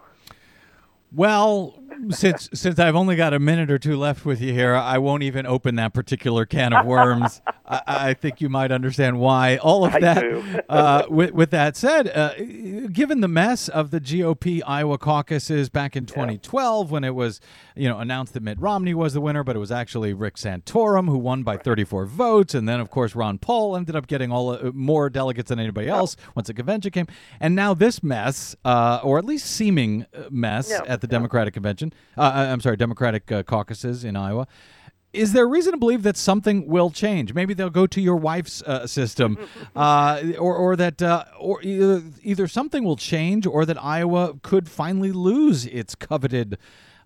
Well, 1.12 1.80
since 2.10 2.49
since 2.53 2.78
I've 2.78 2.95
only 2.95 3.16
got 3.16 3.34
a 3.34 3.39
minute 3.39 3.72
or 3.72 3.78
two 3.78 3.95
left 3.97 4.26
with 4.26 4.41
you 4.41 4.53
here, 4.53 4.76
I 4.76 4.97
won't 4.97 5.24
even 5.24 5.45
open 5.45 5.76
that 5.76 5.93
particular 5.93 6.45
can 6.45 6.74
of 6.74 6.86
worms. 6.86 7.41
I, 7.66 7.82
I 7.88 8.14
think 8.14 8.41
you 8.41 8.49
might 8.49 8.72
understand 8.72 9.20
why. 9.20 9.58
All 9.58 9.86
of 9.86 9.93
that. 9.93 10.66
uh, 10.70 11.06
with, 11.10 11.32
with 11.32 11.51
that 11.51 11.76
said, 11.76 12.08
uh, 12.10 12.34
given 12.91 13.22
the 13.22 13.28
mess 13.28 13.70
of 13.70 13.91
the 13.91 13.99
GOP 13.99 14.62
Iowa 14.66 14.97
caucuses 14.97 15.70
back 15.70 15.95
in 15.95 16.06
2012, 16.06 16.91
when 16.91 17.03
it 17.03 17.16
was 17.16 17.39
you 17.76 17.88
know 17.88 17.99
announced 17.99 18.34
that 18.34 18.43
Mitt 18.43 18.60
Romney 18.60 18.93
was 18.93 19.14
the 19.14 19.22
winner, 19.22 19.43
but 19.43 19.56
it 19.56 19.60
was 19.60 19.72
actually 19.72 20.14
Rick 20.14 20.36
Santorum 20.36 21.08
who 21.08 21.18
won 21.18 21.43
by 21.43 21.58
34 21.58 22.06
votes, 22.06 22.53
and 22.53 22.68
then 22.68 22.80
of 22.80 22.89
course 22.89 23.16
Ron 23.16 23.38
Paul 23.38 23.76
ended 23.76 23.95
up 23.95 24.08
getting 24.08 24.32
all 24.32 24.49
uh, 24.49 24.72
more 24.74 25.10
delegates 25.10 25.49
than 25.49 25.60
anybody 25.60 25.88
else 25.88 26.18
once 26.36 26.47
the 26.47 26.53
convention 26.53 26.91
came, 26.91 27.08
and 27.39 27.56
now 27.56 27.74
this 27.74 28.03
mess, 28.03 28.56
uh, 28.66 28.99
or 29.03 29.18
at 29.18 29.26
least 29.26 29.45
seeming 29.47 30.06
uh, 30.14 30.24
mess 30.30 30.70
Yeah. 30.70 30.82
At 30.96 31.02
the 31.02 31.08
Democratic 31.08 31.54
convention. 31.54 31.93
Uh, 32.18 32.48
I'm 32.50 32.62
sorry, 32.62 32.78
Democratic 32.78 33.32
uh, 33.32 33.43
caucuses 33.43 34.04
in 34.04 34.16
Iowa. 34.16 34.48
Is 35.14 35.32
there 35.32 35.48
reason 35.48 35.72
to 35.72 35.78
believe 35.78 36.04
that 36.04 36.18
something 36.18 36.68
will 36.68 36.89
change? 36.89 37.34
Maybe 37.34 37.54
they'll 37.54 37.70
go 37.70 37.88
to 37.88 38.02
your 38.02 38.18
wife's 38.18 38.62
uh, 38.64 38.86
system, 38.86 39.38
uh, 39.76 40.22
or, 40.39 40.56
or 40.56 40.76
that, 40.76 41.02
uh, 41.02 41.26
or 41.39 41.62
either, 41.62 42.04
either 42.22 42.48
something 42.48 42.84
will 42.84 42.98
change, 42.98 43.46
or 43.46 43.66
that 43.66 43.82
Iowa 43.82 44.36
could 44.41 44.68
finally 44.68 45.12
lose 45.12 45.66
its 45.68 45.96
coveted 45.96 46.58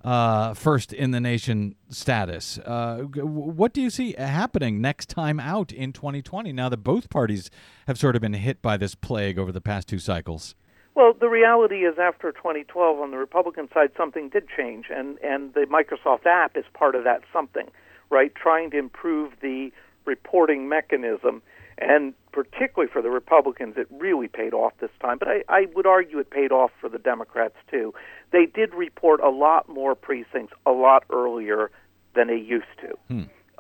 uh, 0.04 0.54
first 0.54 0.94
in 0.94 1.12
the 1.12 1.20
nation 1.20 1.76
status. 1.90 2.58
Uh, 2.60 3.00
what 3.02 3.74
do 3.74 3.82
you 3.82 3.90
see 3.90 4.16
happening 4.18 4.82
next 4.82 5.10
time 5.10 5.40
out 5.40 5.72
in 5.72 5.94
2020? 5.94 6.52
Now 6.54 6.70
that 6.70 6.78
both 6.78 7.10
parties 7.10 7.52
have 7.86 8.00
sort 8.00 8.16
of 8.16 8.22
been 8.22 8.34
hit 8.34 8.62
by 8.62 8.78
this 8.78 8.96
plague 8.96 9.38
over 9.38 9.52
the 9.52 9.62
past 9.62 9.88
two 9.88 10.00
cycles. 10.00 10.56
Well, 10.96 11.14
the 11.14 11.30
reality 11.30 11.86
is, 11.86 11.98
after 12.00 12.32
2012, 12.32 13.00
on 13.00 13.12
the 13.12 13.18
Republican 13.18 13.70
side, 13.74 13.92
something 13.96 14.30
did 14.30 14.48
change, 14.50 14.88
and 14.90 15.18
and 15.20 15.54
the 15.54 15.62
Microsoft 15.62 16.26
app 16.26 16.58
is 16.58 16.66
part 16.74 16.96
of 16.96 17.04
that 17.04 17.22
something, 17.32 17.70
right? 18.10 18.34
Trying 18.36 18.72
to 18.72 18.78
improve 18.78 19.34
the 19.42 19.72
reporting 20.06 20.68
mechanism, 20.68 21.42
and 21.78 22.14
particularly 22.32 22.92
for 22.92 23.02
the 23.02 23.10
Republicans, 23.10 23.76
it 23.78 23.88
really 23.92 24.28
paid 24.28 24.54
off 24.54 24.74
this 24.80 24.90
time. 25.02 25.18
But 25.18 25.28
I, 25.28 25.44
I 25.48 25.68
would 25.76 25.86
argue 25.86 26.20
it 26.20 26.30
paid 26.32 26.52
off 26.52 26.72
for 26.82 26.90
the 26.90 27.00
Democrats 27.00 27.56
too. 27.70 27.94
They 28.32 28.46
did 28.46 28.74
report 28.74 29.22
a 29.22 29.30
lot 29.30 29.70
more 29.70 29.96
precincts 29.96 30.54
a 30.66 30.72
lot 30.72 31.04
earlier 31.10 31.72
than 32.16 32.28
they 32.28 32.38
used 32.38 32.66
to. 32.82 32.98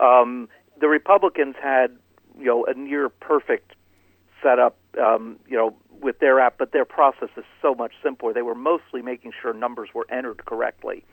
Um, 0.03 0.49
the 0.79 0.87
Republicans 0.87 1.55
had, 1.61 1.95
you 2.37 2.45
know, 2.45 2.65
a 2.65 2.73
near 2.73 3.09
perfect 3.09 3.73
setup, 4.41 4.77
um, 4.99 5.37
you 5.47 5.57
know, 5.57 5.75
with 6.01 6.19
their 6.19 6.39
app, 6.39 6.57
but 6.57 6.71
their 6.71 6.85
process 6.85 7.29
is 7.37 7.43
so 7.61 7.73
much 7.75 7.93
simpler. 8.03 8.33
They 8.33 8.41
were 8.41 8.55
mostly 8.55 9.01
making 9.01 9.33
sure 9.41 9.53
numbers 9.53 9.89
were 9.93 10.07
entered 10.09 10.45
correctly. 10.45 11.03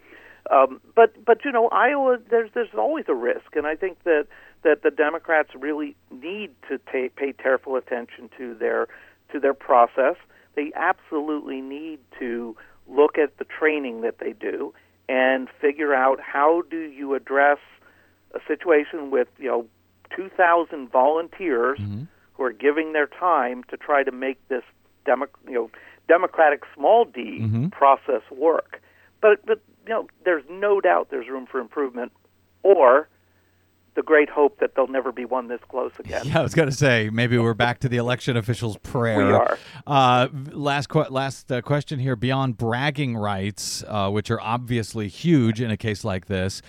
Um, 0.51 0.80
but 0.95 1.24
but 1.24 1.45
you 1.45 1.53
know, 1.53 1.68
Iowa, 1.68 2.18
there's 2.30 2.51
there's 2.55 2.68
always 2.76 3.07
a 3.09 3.14
risk, 3.14 3.57
and 3.57 3.66
I 3.66 3.74
think 3.74 4.03
that 4.05 4.26
that 4.62 4.82
the 4.82 4.91
Democrats 4.91 5.51
really 5.59 5.97
need 6.11 6.51
to 6.68 6.78
ta 6.78 7.09
pay 7.16 7.32
careful 7.32 7.76
attention 7.76 8.30
to 8.39 8.55
their 8.55 8.87
to 9.32 9.41
their 9.41 9.55
process. 9.55 10.16
They 10.55 10.72
absolutely 10.74 11.61
need 11.61 11.99
to 12.18 12.57
look 12.89 13.18
at 13.18 13.39
the 13.39 13.45
training 13.45 14.03
that 14.03 14.18
they 14.18 14.32
do 14.32 14.72
and 15.09 15.49
figure 15.61 15.95
out 15.95 16.20
how 16.20 16.62
do 16.70 16.78
you 16.78 17.14
address 17.14 17.59
a 18.34 18.39
situation 18.47 19.11
with 19.11 19.28
you 19.39 19.49
know 19.49 19.66
2,000 20.14 20.89
volunteers 20.91 21.80
who 22.34 22.45
are 22.45 22.53
giving 22.53 22.93
their 22.93 23.07
time 23.07 23.64
to 23.64 23.76
try 23.76 24.03
to 24.05 24.12
make 24.12 24.39
this 24.49 24.62
demo, 25.07 25.27
you 25.47 25.55
know 25.55 25.71
democratic 26.09 26.63
small 26.75 27.05
d 27.05 27.69
process 27.73 28.23
work. 28.31 28.83
But 29.21 29.45
but 29.47 29.61
you 29.87 29.95
know 29.95 30.09
there's 30.25 30.45
no 30.51 30.81
doubt 30.81 31.09
there's 31.11 31.29
room 31.29 31.47
for 31.47 31.61
improvement, 31.61 32.13
or 32.63 33.09
the 33.97 34.03
great 34.03 34.29
hope 34.29 34.61
that 34.61 34.75
they'll 34.77 34.87
never 34.87 35.11
be 35.11 35.25
one 35.25 35.49
this 35.49 35.61
close 35.69 35.93
again. 35.99 36.27
Yeah, 36.27 36.41
I 36.41 36.43
was 36.43 36.55
going 36.55 36.69
to 36.69 36.75
say 36.75 37.09
maybe 37.11 37.39
we're 37.39 37.55
back 37.55 37.81
to 37.81 37.89
the 37.89 37.97
election 37.97 38.37
officials' 38.37 38.77
prayer. 38.77 39.17
We 39.17 39.33
are. 39.33 39.59
Uh, 39.87 40.29
last 40.53 40.89
que- 40.89 41.07
last 41.11 41.51
uh, 41.51 41.63
question 41.63 41.99
here. 41.99 42.15
Beyond 42.15 42.59
bragging 42.59 43.17
rights, 43.17 43.83
uh, 43.89 44.11
which 44.11 44.31
are 44.31 44.41
obviously 44.41 45.09
huge 45.09 45.61
in 45.61 45.71
a 45.71 45.77
case 45.77 46.05
like 46.05 46.27
this, 46.27 46.61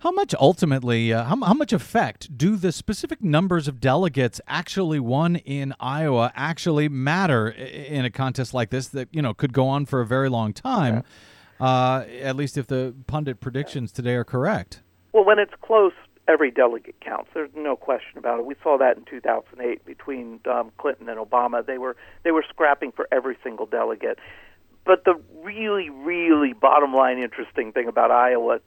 how 0.00 0.10
much 0.10 0.34
ultimately, 0.40 1.12
uh, 1.12 1.24
how, 1.24 1.40
how 1.42 1.54
much 1.54 1.72
effect 1.72 2.36
do 2.36 2.56
the 2.56 2.72
specific 2.72 3.22
numbers 3.22 3.68
of 3.68 3.80
delegates 3.80 4.40
actually 4.48 4.98
won 4.98 5.36
in 5.36 5.74
Iowa 5.78 6.32
actually 6.34 6.88
matter 6.88 7.48
in 7.48 8.04
a 8.04 8.10
contest 8.10 8.52
like 8.52 8.70
this 8.70 8.88
that 8.88 9.08
you 9.12 9.22
know 9.22 9.34
could 9.34 9.52
go 9.52 9.68
on 9.68 9.86
for 9.86 10.00
a 10.00 10.06
very 10.06 10.28
long 10.28 10.52
time? 10.52 11.04
Uh, 11.60 12.04
at 12.22 12.36
least 12.36 12.56
if 12.56 12.66
the 12.66 12.94
pundit 13.06 13.40
predictions 13.40 13.92
today 13.92 14.14
are 14.14 14.24
correct. 14.24 14.80
Well, 15.12 15.24
when 15.24 15.38
it's 15.38 15.52
close, 15.60 15.92
every 16.26 16.50
delegate 16.50 16.98
counts. 17.00 17.28
There's 17.34 17.50
no 17.54 17.76
question 17.76 18.16
about 18.16 18.38
it. 18.38 18.46
We 18.46 18.54
saw 18.62 18.78
that 18.78 18.96
in 18.96 19.04
2008 19.04 19.84
between 19.84 20.40
um, 20.50 20.72
Clinton 20.78 21.08
and 21.08 21.18
Obama. 21.18 21.64
They 21.64 21.76
were 21.76 21.96
they 22.22 22.30
were 22.30 22.44
scrapping 22.48 22.92
for 22.92 23.06
every 23.12 23.36
single 23.42 23.66
delegate. 23.66 24.18
But 24.86 25.04
the 25.04 25.20
really, 25.42 25.90
really 25.90 26.54
bottom 26.54 26.94
line 26.94 27.18
interesting 27.18 27.72
thing 27.72 27.86
about 27.86 28.10
Iowa 28.10 28.60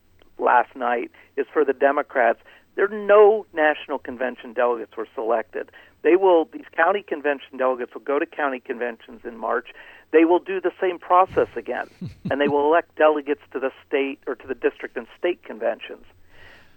last 0.43 0.75
night 0.75 1.11
is 1.37 1.45
for 1.51 1.65
the 1.65 1.73
Democrats, 1.73 2.39
there 2.75 2.85
are 2.85 3.05
no 3.05 3.45
national 3.53 3.99
convention 3.99 4.53
delegates 4.53 4.97
were 4.97 5.07
selected. 5.13 5.71
They 6.01 6.15
will 6.15 6.45
these 6.51 6.65
county 6.75 7.01
convention 7.01 7.57
delegates 7.57 7.93
will 7.93 8.01
go 8.01 8.19
to 8.19 8.25
county 8.25 8.59
conventions 8.59 9.21
in 9.23 9.37
March. 9.37 9.67
They 10.11 10.25
will 10.25 10.39
do 10.39 10.59
the 10.59 10.71
same 10.81 10.99
process 10.99 11.47
again, 11.55 11.89
and 12.29 12.41
they 12.41 12.47
will 12.47 12.65
elect 12.67 12.95
delegates 12.95 13.41
to 13.53 13.59
the 13.59 13.71
state 13.87 14.19
or 14.27 14.35
to 14.35 14.47
the 14.47 14.55
district 14.55 14.97
and 14.97 15.07
state 15.17 15.43
conventions. 15.43 16.05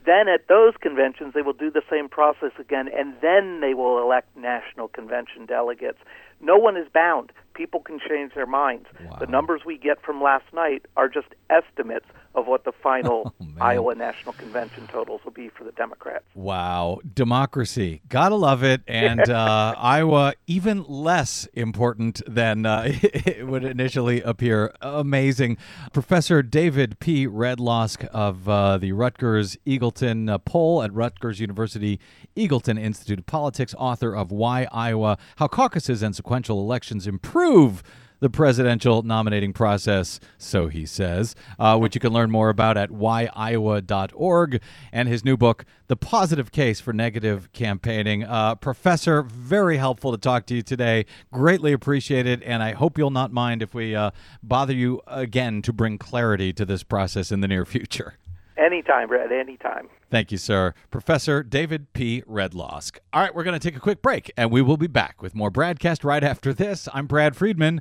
Then 0.07 0.29
at 0.29 0.47
those 0.47 0.75
conventions, 0.81 1.35
they 1.35 1.43
will 1.43 1.53
do 1.53 1.69
the 1.69 1.83
same 1.91 2.09
process 2.09 2.53
again, 2.61 2.89
and 2.97 3.15
then 3.21 3.61
they 3.61 3.75
will 3.75 4.01
elect 4.01 4.29
national 4.37 4.87
convention 4.87 5.47
delegates. 5.47 5.99
No 6.41 6.57
one 6.57 6.77
is 6.77 6.87
bound. 6.95 7.33
People 7.55 7.81
can 7.81 7.99
change 7.99 8.33
their 8.35 8.47
minds. 8.47 8.87
Wow. 9.05 9.17
The 9.19 9.27
numbers 9.27 9.63
we 9.67 9.77
get 9.77 10.01
from 10.03 10.23
last 10.23 10.45
night 10.53 10.87
are 10.97 11.09
just 11.09 11.29
estimates 11.51 12.07
of 12.37 12.47
what 12.47 12.65
the 12.65 12.73
final 12.73 13.35
Oh. 13.59 13.65
Iowa 13.65 13.95
National 13.95 14.35
Convention 14.35 14.87
totals 14.87 15.23
will 15.25 15.33
be 15.33 15.49
for 15.49 15.65
the 15.65 15.73
Democrats. 15.73 16.25
Wow, 16.35 17.01
democracy. 17.15 18.03
Gotta 18.09 18.35
love 18.35 18.63
it. 18.63 18.83
And 18.97 19.29
uh, 19.31 19.75
Iowa, 19.79 20.35
even 20.47 20.85
less 20.85 21.47
important 21.55 22.21
than 22.27 22.67
uh, 22.67 22.83
it 22.87 23.47
would 23.47 23.65
initially 23.65 24.21
appear. 24.23 24.75
Amazing. 24.81 25.57
Professor 25.93 26.43
David 26.43 26.99
P. 26.99 27.27
Redlawsk 27.27 28.07
of 28.13 28.49
uh, 28.49 28.79
the 28.79 28.93
Rutgers 28.93 29.57
Eagleton 29.67 30.31
uh, 30.31 30.39
poll 30.39 30.83
at 30.83 30.93
Rutgers 30.93 31.41
University 31.41 31.99
Eagleton 32.37 32.79
Institute 32.79 33.19
of 33.21 33.27
Politics, 33.27 33.75
author 33.79 34.15
of 34.15 34.31
Why 34.31 34.67
Iowa 34.73 35.19
How 35.37 35.49
Caucuses 35.49 36.03
and 36.03 36.15
Sequential 36.15 36.61
Elections 36.61 37.07
Improve 37.07 37.83
the 38.21 38.31
presidential 38.31 39.03
nominating 39.03 39.53
process, 39.53 40.21
so 40.39 40.69
he 40.69 40.87
says, 40.87 41.35
uh, 41.59 41.79
which 41.79 41.95
you 41.95 42.01
can 42.01 42.13
learn 42.13 42.31
more 42.31 42.49
about 42.49 42.77
at 42.77 42.91
whyoiowa.org, 42.91 44.61
and 44.93 45.09
his 45.09 45.25
new 45.25 45.37
book, 45.37 45.65
The 45.89 45.97
Positive 45.97 46.51
Case 46.51 46.81
for 46.81 46.93
Negative 46.93 47.53
Campaigning. 47.53 48.25
Uh, 48.25 48.55
professor, 48.55 49.23
very 49.23 49.77
helpful 49.77 50.13
to 50.13 50.19
talk 50.19 50.47
to 50.47 50.55
you 50.55 50.63
today. 50.63 51.07
Greatly 51.33 51.73
appreciated, 51.73 52.43
and 52.43 52.63
I 52.63 52.73
hope 52.73 52.99
you'll 52.99 53.11
not 53.11 53.33
mind 53.33 53.63
if 53.63 53.75
we 53.75 53.95
uh, 53.95 54.11
bother 54.43 54.75
you 54.75 55.01
again 55.07 55.63
to 55.63 55.73
bring 55.73 55.99
clarity 55.99 56.53
to 56.55 56.65
this 56.65 56.83
process 56.83 57.31
in 57.31 57.41
the 57.41 57.49
near 57.49 57.65
future. 57.65 58.19
Anytime, 58.57 59.09
Brad, 59.09 59.33
anytime. 59.33 59.89
Thank 60.11 60.33
you, 60.33 60.39
sir. 60.39 60.73
Professor 60.91 61.43
David 61.43 61.93
P. 61.93 62.23
Redlawsk. 62.23 62.99
All 63.13 63.21
right, 63.21 63.35
we're 63.35 63.45
going 63.45 63.59
to 63.59 63.69
take 63.69 63.77
a 63.77 63.81
quick 63.81 64.01
break, 64.01 64.33
and 64.37 64.51
we 64.51 64.63
will 64.63 64.77
be 64.79 64.87
back 64.87 65.21
with 65.21 65.35
more 65.35 65.51
Bradcast 65.51 66.05
right 66.05 66.25
after 66.25 66.55
this. 66.55 66.89
I'm 66.95 67.07
Brad 67.07 67.37
Friedman. 67.37 67.81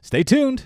Stay 0.00 0.22
tuned. 0.22 0.64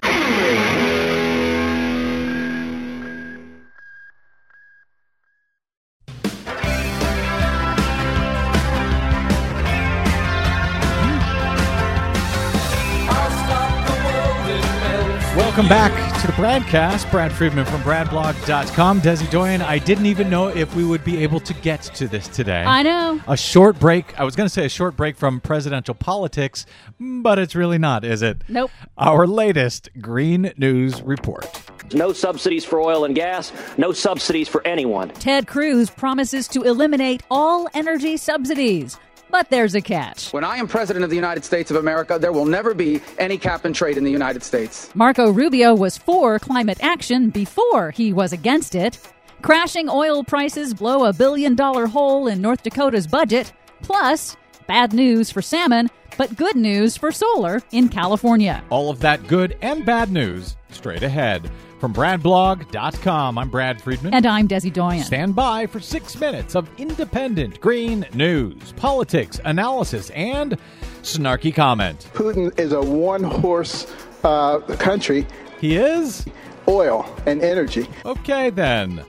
Welcome 15.60 15.76
back 15.76 16.20
to 16.22 16.26
the 16.26 16.32
Bradcast. 16.32 17.10
Brad 17.10 17.30
Friedman 17.30 17.66
from 17.66 17.82
BradBlog.com. 17.82 19.02
Desi 19.02 19.30
Doyen, 19.30 19.60
I 19.60 19.76
didn't 19.76 20.06
even 20.06 20.30
know 20.30 20.48
if 20.48 20.74
we 20.74 20.86
would 20.86 21.04
be 21.04 21.18
able 21.18 21.38
to 21.40 21.52
get 21.52 21.82
to 21.82 22.08
this 22.08 22.28
today. 22.28 22.64
I 22.64 22.82
know. 22.82 23.20
A 23.28 23.36
short 23.36 23.78
break. 23.78 24.18
I 24.18 24.24
was 24.24 24.34
going 24.34 24.46
to 24.46 24.50
say 24.50 24.64
a 24.64 24.70
short 24.70 24.96
break 24.96 25.18
from 25.18 25.38
presidential 25.38 25.94
politics, 25.94 26.64
but 26.98 27.38
it's 27.38 27.54
really 27.54 27.76
not, 27.76 28.06
is 28.06 28.22
it? 28.22 28.42
Nope. 28.48 28.70
Our 28.96 29.26
latest 29.26 29.90
Green 30.00 30.50
News 30.56 31.02
Report. 31.02 31.46
No 31.92 32.14
subsidies 32.14 32.64
for 32.64 32.80
oil 32.80 33.04
and 33.04 33.14
gas, 33.14 33.52
no 33.76 33.92
subsidies 33.92 34.48
for 34.48 34.66
anyone. 34.66 35.10
Ted 35.10 35.46
Cruz 35.46 35.90
promises 35.90 36.48
to 36.48 36.62
eliminate 36.62 37.22
all 37.30 37.68
energy 37.74 38.16
subsidies. 38.16 38.98
But 39.30 39.48
there's 39.50 39.74
a 39.74 39.80
catch. 39.80 40.32
When 40.32 40.44
I 40.44 40.56
am 40.56 40.66
president 40.66 41.04
of 41.04 41.10
the 41.10 41.16
United 41.16 41.44
States 41.44 41.70
of 41.70 41.76
America, 41.76 42.18
there 42.18 42.32
will 42.32 42.46
never 42.46 42.74
be 42.74 43.00
any 43.18 43.38
cap 43.38 43.64
and 43.64 43.74
trade 43.74 43.96
in 43.96 44.04
the 44.04 44.10
United 44.10 44.42
States. 44.42 44.90
Marco 44.94 45.30
Rubio 45.30 45.74
was 45.74 45.96
for 45.96 46.38
climate 46.38 46.78
action 46.82 47.30
before 47.30 47.92
he 47.92 48.12
was 48.12 48.32
against 48.32 48.74
it. 48.74 48.98
Crashing 49.42 49.88
oil 49.88 50.24
prices 50.24 50.74
blow 50.74 51.04
a 51.04 51.12
billion 51.12 51.54
dollar 51.54 51.86
hole 51.86 52.26
in 52.26 52.40
North 52.40 52.62
Dakota's 52.62 53.06
budget. 53.06 53.52
Plus, 53.82 54.36
bad 54.66 54.92
news 54.92 55.30
for 55.30 55.40
salmon, 55.40 55.88
but 56.18 56.36
good 56.36 56.56
news 56.56 56.96
for 56.96 57.12
solar 57.12 57.62
in 57.70 57.88
California. 57.88 58.62
All 58.68 58.90
of 58.90 59.00
that 59.00 59.26
good 59.26 59.56
and 59.62 59.86
bad 59.86 60.10
news 60.10 60.56
straight 60.70 61.02
ahead. 61.02 61.50
From 61.80 61.94
BradBlog.com, 61.94 63.38
I'm 63.38 63.48
Brad 63.48 63.80
Friedman. 63.80 64.12
And 64.12 64.26
I'm 64.26 64.46
Desi 64.46 64.70
Doyen. 64.70 65.02
Stand 65.02 65.34
by 65.34 65.66
for 65.66 65.80
six 65.80 66.14
minutes 66.20 66.54
of 66.54 66.68
independent 66.78 67.58
green 67.62 68.04
news, 68.12 68.72
politics, 68.76 69.40
analysis, 69.46 70.10
and 70.10 70.58
snarky 71.02 71.54
comment. 71.54 72.10
Putin 72.12 72.56
is 72.60 72.72
a 72.72 72.80
one 72.82 73.22
horse 73.24 73.90
uh, 74.24 74.58
country, 74.78 75.26
He 75.58 75.76
is? 75.76 76.26
oil 76.68 77.06
and 77.24 77.40
energy. 77.42 77.88
Okay, 78.04 78.50
then. 78.50 79.02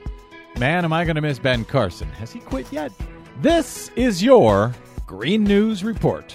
Man, 0.58 0.86
am 0.86 0.94
I 0.94 1.04
going 1.04 1.16
to 1.16 1.22
miss 1.22 1.38
Ben 1.38 1.66
Carson. 1.66 2.08
Has 2.12 2.32
he 2.32 2.40
quit 2.40 2.72
yet? 2.72 2.90
This 3.42 3.90
is 3.96 4.22
your 4.22 4.72
Green 5.06 5.44
News 5.44 5.84
Report. 5.84 6.34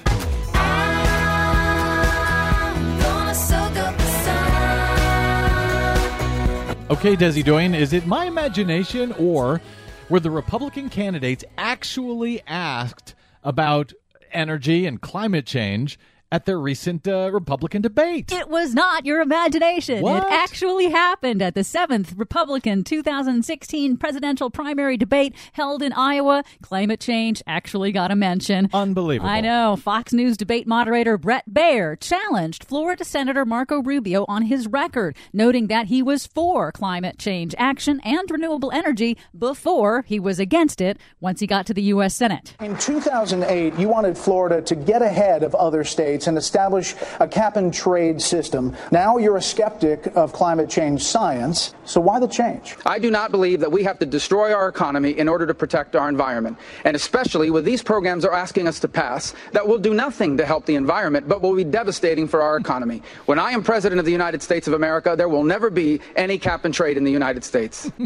Okay, 6.90 7.18
Desi 7.18 7.44
Doyen, 7.44 7.76
is 7.76 7.92
it 7.92 8.08
my 8.08 8.24
imagination 8.24 9.12
or 9.20 9.60
were 10.08 10.22
the 10.22 10.32
Republican 10.32 10.88
candidates 10.88 11.44
actually 11.58 12.42
asked 12.48 13.14
about 13.44 13.92
energy 14.32 14.86
and 14.86 15.02
climate 15.02 15.46
change 15.46 16.00
at 16.32 16.46
their 16.46 16.60
recent 16.60 17.08
uh, 17.08 17.30
Republican 17.32 17.82
debate? 17.82 18.32
It 18.32 18.50
was 18.50 18.74
not 18.74 19.06
your 19.06 19.22
imagination. 19.22 20.02
What? 20.02 20.24
It 20.24 20.32
actually 20.32 20.90
happened 20.90 21.42
at 21.42 21.56
the 21.56 21.62
7th 21.62 22.18
Republican 22.18 22.84
2016 22.84 23.98
presidential 23.98 24.50
primary 24.50 24.98
debate 24.98 25.34
held 25.54 25.82
in 25.82 25.94
Iowa. 25.94 26.44
Climate 26.62 27.00
change 27.00 27.42
actually 27.48 27.92
got 27.92 28.12
a 28.12 28.16
mention. 28.16 28.70
Unbelievable. 28.74 29.30
I 29.30 29.42
know. 29.42 29.76
Fox 29.76 30.14
News 30.14 30.38
debate 30.38 30.68
moderator 30.68 31.18
Bret 31.18 31.46
Baier 31.50 32.00
challenged 32.00 32.64
Florida 32.64 33.06
Senator 33.06 33.46
Marco 33.46 33.82
Rubio 33.82 34.26
on 34.28 34.44
his 34.44 34.68
record, 34.68 35.16
noting 35.32 35.68
that 35.68 35.88
he 35.88 36.02
was 36.02 36.28
for 36.28 36.72
climate 36.72 37.18
change 37.18 37.56
action 37.58 38.02
and 38.04 38.30
renewable 38.30 38.72
energy 38.72 39.18
before 39.38 40.04
he 40.08 40.20
was 40.20 40.40
against 40.40 40.82
it 40.82 40.98
once 41.20 41.40
he 41.40 41.48
got 41.48 41.66
to 41.68 41.74
the 41.74 41.84
U.S. 41.84 42.16
Senate. 42.16 42.56
In 42.60 42.78
2008, 42.78 43.78
you 43.80 43.88
wanted 43.88 44.18
Florida 44.18 44.62
to 44.64 44.76
get 44.76 45.02
ahead 45.02 45.44
of 45.44 45.56
other 45.56 45.84
states 45.84 46.17
and 46.26 46.40
establish 46.40 46.96
a 47.20 47.28
cap 47.28 47.58
and 47.58 47.72
trade 47.72 48.20
system. 48.20 48.76
Now 48.92 49.18
you're 49.18 49.38
a 49.38 49.42
skeptic 49.42 50.08
of 50.16 50.34
climate 50.34 50.70
change 50.70 51.04
science, 51.04 51.76
so 51.86 52.02
why 52.02 52.20
the 52.20 52.28
change? 52.28 52.76
I 52.86 52.98
do 52.98 53.12
not 53.12 53.30
believe 53.30 53.60
that 53.60 53.72
we 53.72 53.84
have 53.84 54.00
to 54.00 54.06
destroy 54.08 54.52
our 54.54 54.68
economy 54.68 55.12
in 55.12 55.30
order 55.30 55.46
to 55.46 55.54
protect 55.54 55.96
our 55.96 56.10
environment. 56.10 56.58
And 56.86 56.96
especially 56.96 57.52
with 57.52 57.66
these 57.66 57.84
programs 57.84 58.24
they're 58.24 58.34
asking 58.34 58.68
us 58.68 58.80
to 58.80 58.88
pass 58.88 59.36
that 59.52 59.68
will 59.68 59.78
do 59.78 59.94
nothing 59.94 60.38
to 60.38 60.46
help 60.46 60.66
the 60.66 60.76
environment, 60.76 61.28
but 61.28 61.42
will 61.42 61.56
be 61.56 61.64
devastating 61.64 62.28
for 62.28 62.42
our 62.42 62.58
economy. 62.58 63.04
When 63.28 63.38
I 63.38 63.52
am 63.52 63.62
president 63.62 64.00
of 64.00 64.06
the 64.06 64.12
United 64.12 64.42
States 64.42 64.68
of 64.68 64.74
America, 64.74 65.16
there 65.18 65.30
will 65.30 65.44
never 65.44 65.70
be 65.70 66.00
any 66.16 66.38
cap 66.40 66.66
and 66.66 66.74
trade 66.74 66.98
in 66.98 67.04
the 67.04 67.12
United 67.12 67.44
States. 67.44 67.92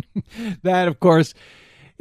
That, 0.63 0.87
of 0.87 0.99
course, 0.99 1.33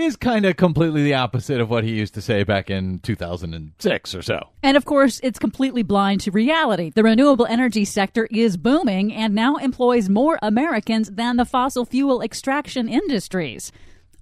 is 0.01 0.17
kind 0.17 0.45
of 0.47 0.57
completely 0.57 1.03
the 1.03 1.15
opposite 1.15 1.61
of 1.61 1.71
what 1.71 1.85
he 1.85 1.93
used 1.93 2.15
to 2.15 2.23
say 2.23 2.43
back 2.43 2.71
in 2.71 2.99
2006 3.01 4.15
or 4.15 4.23
so. 4.23 4.49
And 4.63 4.77
of 4.77 4.85
course, 4.85 5.21
it's 5.23 5.39
completely 5.39 5.83
blind 5.83 6.21
to 6.23 6.31
reality. 6.31 6.91
The 6.91 7.03
renewable 7.03 7.47
energy 7.47 7.85
sector 7.85 8.27
is 8.31 8.57
booming 8.57 9.13
and 9.13 9.35
now 9.35 9.57
employs 9.57 10.09
more 10.09 10.39
Americans 10.43 11.11
than 11.11 11.37
the 11.37 11.45
fossil 11.45 11.85
fuel 11.85 12.23
extraction 12.23 12.89
industries. 12.89 13.73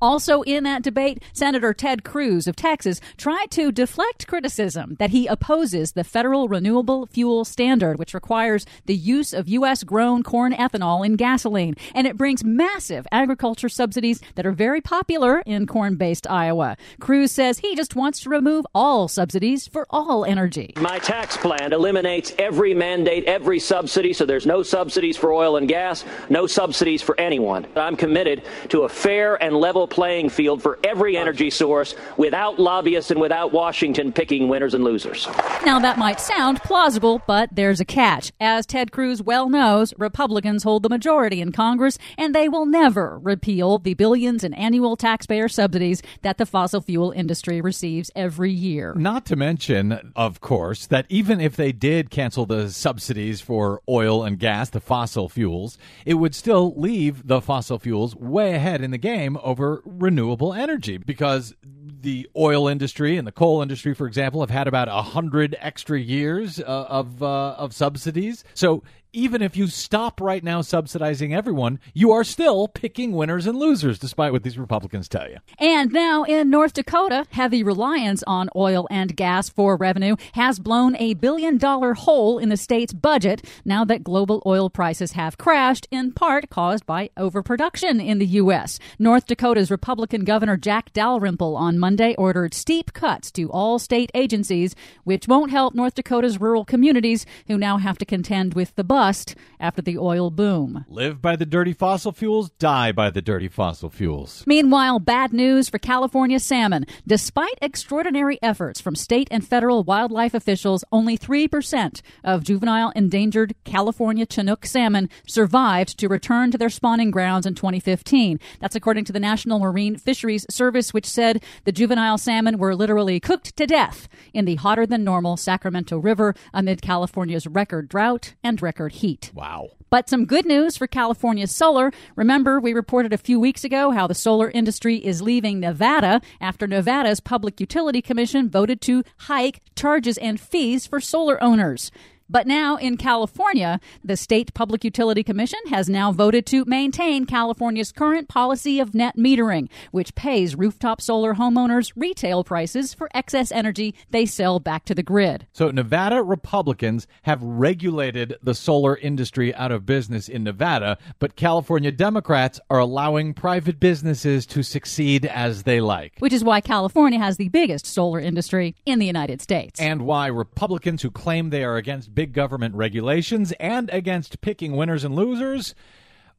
Also 0.01 0.43
in 0.43 0.65
that 0.65 0.83
debate, 0.83 1.23
Senator 1.33 1.75
Ted 1.75 2.05
Cruz 2.05 2.47
of 2.47 2.55
Texas 2.55 3.01
tried 3.17 3.51
to 3.51 3.73
deflect 3.73 4.27
criticism 4.27 4.97
that 4.99 5.11
he 5.11 5.27
opposes 5.27 5.93
the 5.93 6.05
federal 6.05 6.49
renewable 6.49 7.07
fuel 7.07 7.45
standard, 7.45 7.99
which 7.99 8.15
requires 8.15 8.65
the 8.87 8.95
use 8.95 9.33
of 9.33 9.49
U.S. 9.49 9.83
grown 9.83 10.23
corn 10.23 10.53
ethanol 10.53 11.05
in 11.05 11.17
gasoline. 11.17 11.75
And 11.95 12.07
it 12.07 12.17
brings 12.17 12.45
massive 12.45 13.07
agriculture 13.11 13.69
subsidies 13.69 14.21
that 14.37 14.47
are 14.47 14.53
very 14.53 14.81
popular 14.81 15.43
in 15.47 15.67
corn 15.67 15.97
based 15.97 16.29
Iowa. 16.31 16.77
Cruz 17.01 17.33
says 17.33 17.59
he 17.59 17.75
just 17.75 17.97
wants 17.97 18.21
to 18.21 18.31
remove 18.31 18.67
all 18.75 19.09
subsidies 19.09 19.67
for 19.67 19.87
all 19.91 20.25
energy. 20.25 20.73
My 20.77 20.99
tax 20.99 21.37
plan 21.37 21.73
eliminates 21.73 22.33
every 22.39 22.75
mandate, 22.75 23.25
every 23.25 23.59
subsidy, 23.59 24.13
so 24.13 24.25
there's 24.25 24.47
no 24.47 24.63
subsidies 24.63 25.17
for 25.17 25.33
oil 25.33 25.57
and 25.57 25.67
gas, 25.67 26.05
no 26.31 26.47
subsidies 26.47 27.03
for 27.03 27.19
anyone. 27.19 27.67
I'm 27.75 27.97
committed 27.97 28.45
to 28.69 28.83
a 28.83 28.89
fair 28.89 29.43
and 29.43 29.57
level 29.57 29.88
playing 29.91 30.29
field 30.29 30.63
for 30.63 30.79
every 30.85 31.17
energy 31.17 31.51
source 31.51 31.95
without 32.17 32.59
lobbyists 32.59 33.11
and 33.11 33.21
without 33.21 33.53
Washington 33.53 34.13
picking 34.13 34.49
winners 34.49 34.75
and 34.75 34.85
losers. 34.85 35.27
Now, 35.65 35.79
that 35.79 35.99
might 35.99 36.21
sound 36.21 36.61
plausible, 36.63 37.23
but 37.27 37.51
there's 37.53 37.81
a 37.81 37.85
catch. 37.85 38.33
As 38.41 38.67
Ted 38.67 38.93
Cruz 38.93 39.23
well 39.23 39.49
knows, 39.49 39.95
Republicans 39.99 40.63
hold 40.63 40.83
the 40.83 40.89
majority 40.89 41.41
in 41.41 41.53
Congress, 41.53 41.99
and 42.17 42.35
they 42.35 42.49
will 42.49 42.67
never 42.67 43.19
repeal 43.19 43.79
the 43.79 43.95
billions 43.95 44.45
in 44.45 44.55
annual 44.55 44.97
taxpayer 44.97 45.49
subsidies 45.49 46.03
that 46.23 46.39
the 46.39 46.47
fossil 46.47 46.81
fuel 46.81 47.11
industry 47.11 47.61
receives 47.61 48.11
every 48.15 48.53
year. 48.53 48.95
Not 48.95 49.27
to 49.27 49.37
mention, 49.37 50.13
of 50.15 50.41
course, 50.41 50.87
that 50.87 51.07
even 51.09 51.41
if 51.41 51.57
they 51.57 51.73
did 51.73 52.11
cancel 52.11 52.47
the 52.47 52.71
subsidies 52.71 53.41
for 53.41 53.83
oil 53.89 54.25
and 54.25 54.39
gas, 54.39 54.71
the 54.71 54.81
fossil 54.81 55.29
fuels, 55.29 55.79
it 56.05 56.15
would 56.15 56.35
still 56.35 56.75
leave 56.77 57.27
the 57.27 57.41
fossil 57.41 57.79
fuels 57.79 58.15
way 58.17 58.55
ahead 58.55 58.83
in 58.83 58.91
the 58.91 58.99
game 58.99 59.37
over 59.43 59.78
renewable 59.85 60.53
energy 60.53 60.99
because 60.99 61.55
the 62.01 62.29
oil 62.37 62.69
industry 62.69 63.17
and 63.17 63.27
the 63.27 63.33
coal 63.33 63.61
industry, 63.63 63.95
for 63.95 64.07
example, 64.07 64.41
have 64.41 64.51
had 64.51 64.69
about 64.69 64.89
a 64.89 65.03
hundred 65.03 65.57
extra 65.61 65.99
years 65.99 66.61
uh, 66.61 66.63
of 66.65 67.23
uh, 67.23 67.53
of 67.53 67.73
subsidies. 67.73 68.45
So 68.55 68.83
even 69.13 69.43
if 69.43 69.57
you 69.57 69.67
stop 69.67 70.21
right 70.21 70.45
now 70.45 70.61
subsidizing 70.61 71.35
everyone, 71.35 71.81
you 71.95 72.13
are 72.13 72.25
still 72.25 72.69
picking 72.69 73.13
winners 73.13 73.47
and 73.47 73.59
losers, 73.59 73.99
despite 73.99 74.33
what 74.33 74.43
these 74.43 74.59
Republicans 74.59 75.09
tell 75.09 75.29
you. 75.29 75.39
And 75.59 75.93
now 75.93 76.25
in 76.25 76.51
North 76.51 76.75
Dakota, 76.75 77.27
heavy 77.31 77.63
reliance 77.63 78.23
on 78.27 78.51
oil 78.55 78.87
and 78.91 79.17
gas 79.17 79.49
for 79.49 79.77
revenue 79.77 80.17
has 80.33 80.59
blown 80.59 80.97
a 80.97 81.15
billion 81.15 81.59
dollar 81.59 81.95
hole 81.95 82.39
in 82.39 82.49
the 82.49 82.57
state's 82.57 82.93
budget 82.93 83.45
now 83.65 83.85
that 83.85 84.05
global 84.05 84.43
oil 84.45 84.71
prices 84.71 85.13
have 85.13 85.39
crashed, 85.39 85.89
in 85.91 86.13
part 86.13 86.51
caused 86.51 86.85
by 86.87 87.11
overproduction 87.17 88.01
in 88.01 88.19
the 88.19 88.27
U.S. 88.27 88.79
North 88.99 89.27
Dakota's 89.27 89.71
Republican 89.71 90.25
Governor 90.25 90.57
Jack 90.57 90.93
Dalrymple 90.93 91.57
on 91.57 91.79
Monday 91.79 92.15
ordered 92.17 92.55
steep 92.55 92.93
cuts 92.93 93.31
to 93.33 93.51
all 93.51 93.79
state 93.79 94.11
agencies, 94.15 94.75
which 95.05 95.29
won't 95.29 95.51
help 95.51 95.75
North 95.75 95.95
Dakota's 95.95 96.41
rural 96.41 96.65
communities 96.65 97.25
who 97.47 97.57
now 97.57 97.79
have 97.79 97.99
to 97.99 98.05
contend 98.05 98.55
with 98.55 98.75
the 98.75 98.85
bust 98.99 99.37
after 99.61 99.81
the 99.81 99.97
oil 99.97 100.29
boom. 100.29 100.85
Live 100.89 101.23
by 101.23 101.37
the 101.37 101.47
dirty 101.47 101.73
fossil 101.73 102.11
fuels, 102.11 102.51
die 102.59 102.91
by 102.91 103.11
the 103.11 103.23
dirty 103.23 103.47
fossil 103.47 103.91
fuels. 103.91 104.43
Meanwhile, 104.45 104.99
bad 104.99 105.33
news 105.33 105.69
for 105.69 105.79
California 105.79 106.41
salmon. 106.41 106.85
Despite 107.07 107.59
extraordinary 107.63 108.41
efforts 108.43 108.81
from 108.81 108.97
state 108.97 109.29
and 109.31 109.47
federal 109.47 109.85
wildlife 109.85 110.35
officials, 110.35 110.83
only 110.91 111.17
3% 111.17 112.03
of 112.25 112.43
juvenile 112.43 112.91
endangered 112.97 113.55
California 113.65 114.27
Chinook 114.27 114.67
salmon 114.67 115.09
survived 115.29 115.97
to 115.99 116.09
return 116.09 116.51
to 116.51 116.59
their 116.59 116.69
spawning 116.69 117.13
grounds 117.13 117.47
in 117.47 117.55
2015. 117.55 118.41
That's 118.61 118.75
according 118.75 119.05
to 119.05 119.13
the 119.13 119.21
National 119.21 119.61
Marine 119.61 119.97
Fisheries 119.97 120.45
Service, 120.51 120.93
which 120.93 121.07
said 121.07 121.41
the 121.65 121.73
juvenile 121.73 122.19
salmon 122.19 122.59
were 122.59 122.75
literally 122.75 123.21
cooked 123.21 123.55
to 123.57 123.67
death 123.67 124.09
in 124.35 124.45
the 124.45 124.57
hotter 124.57 124.87
than 124.87 125.05
normal 125.05 125.37
Sacramento 125.37 125.99
River 125.99 126.35
amid 126.53 126.83
California's 126.83 127.47
record 127.47 127.89
drought 127.89 128.35
and 128.43 128.61
record 128.61 128.88
heat. 128.89 129.31
Wow. 129.35 129.71
But 129.91 130.09
some 130.09 130.27
good 130.27 130.45
news 130.45 130.77
for 130.77 130.87
California 130.87 131.47
solar. 131.47 131.93
Remember, 132.15 132.61
we 132.61 132.73
reported 132.75 133.13
a 133.13 133.19
few 133.19 133.41
weeks 133.41 133.65
ago 133.65 133.91
how 133.91 134.07
the 134.07 134.15
solar 134.15 134.51
industry 134.51 134.97
is 134.97 135.23
leaving 135.23 135.61
Nevada 135.61 136.21
after 136.41 136.67
Nevada's 136.67 137.21
Public 137.21 137.61
Utility 137.61 138.03
Commission 138.03 138.51
voted 138.51 138.81
to 138.83 139.03
hike 139.21 139.63
charges 139.77 140.19
and 140.19 140.39
fees 140.39 140.87
for 140.87 141.01
solar 141.01 141.43
owners. 141.43 141.91
But 142.31 142.47
now 142.47 142.77
in 142.77 142.99
California, 142.99 143.81
the 144.05 144.17
State 144.17 144.53
Public 144.53 144.85
Utility 144.85 145.23
Commission 145.23 145.61
has 145.71 145.89
now 145.89 146.13
voted 146.13 146.45
to 146.47 146.67
maintain 146.67 147.25
California's 147.25 147.91
current 147.91 148.29
policy 148.29 148.81
of 148.81 148.95
net 148.95 149.17
metering, 149.17 149.71
which 149.93 150.15
pays 150.15 150.55
rooftop 150.55 151.01
solar 151.01 151.35
homeowners 151.35 151.91
retail 151.97 152.45
prices 152.45 152.93
for 152.93 153.09
excess 153.15 153.51
energy 153.51 153.95
they 154.11 154.27
sell 154.27 154.61
back 154.61 154.85
to 154.85 154.95
the 154.95 155.03
grid. 155.03 155.47
So, 155.53 155.71
Nevada 155.71 156.23
Republicans 156.23 157.07
have 157.23 157.43
regulated 157.43 158.37
the 158.43 158.55
solar 158.55 158.97
industry 158.97 159.55
out 159.55 159.73
of 159.73 159.87
business 159.87 160.29
in 160.29 160.45
Nevada, 160.45 160.99
but 161.19 161.35
California 161.35 161.91
Democrats 161.91 162.61
are 162.69 162.79
allowing 162.79 163.33
private 163.33 163.81
businesses 163.81 164.45
to 164.47 164.63
succeed 164.63 165.25
as 165.25 165.63
they 165.63 165.81
like. 165.81 166.13
Which 166.19 166.35
is 166.35 166.45
why 166.45 166.61
California 166.61 167.19
has 167.19 167.39
the 167.39 167.49
biggest 167.49 167.87
solar 167.87 168.21
industry 168.21 168.77
in 168.85 168.99
the 168.99 169.07
United 169.07 169.41
States. 169.41 169.81
And 169.81 170.03
why 170.03 170.27
Republicans 170.27 171.01
who 171.01 171.11
claim 171.11 171.49
they 171.49 171.65
are 171.65 171.77
against 171.77 172.15
big 172.19 172.33
government 172.33 172.75
regulations 172.75 173.53
and 173.61 173.89
against 173.91 174.41
picking 174.41 174.75
winners 174.75 175.05
and 175.05 175.15
losers 175.15 175.77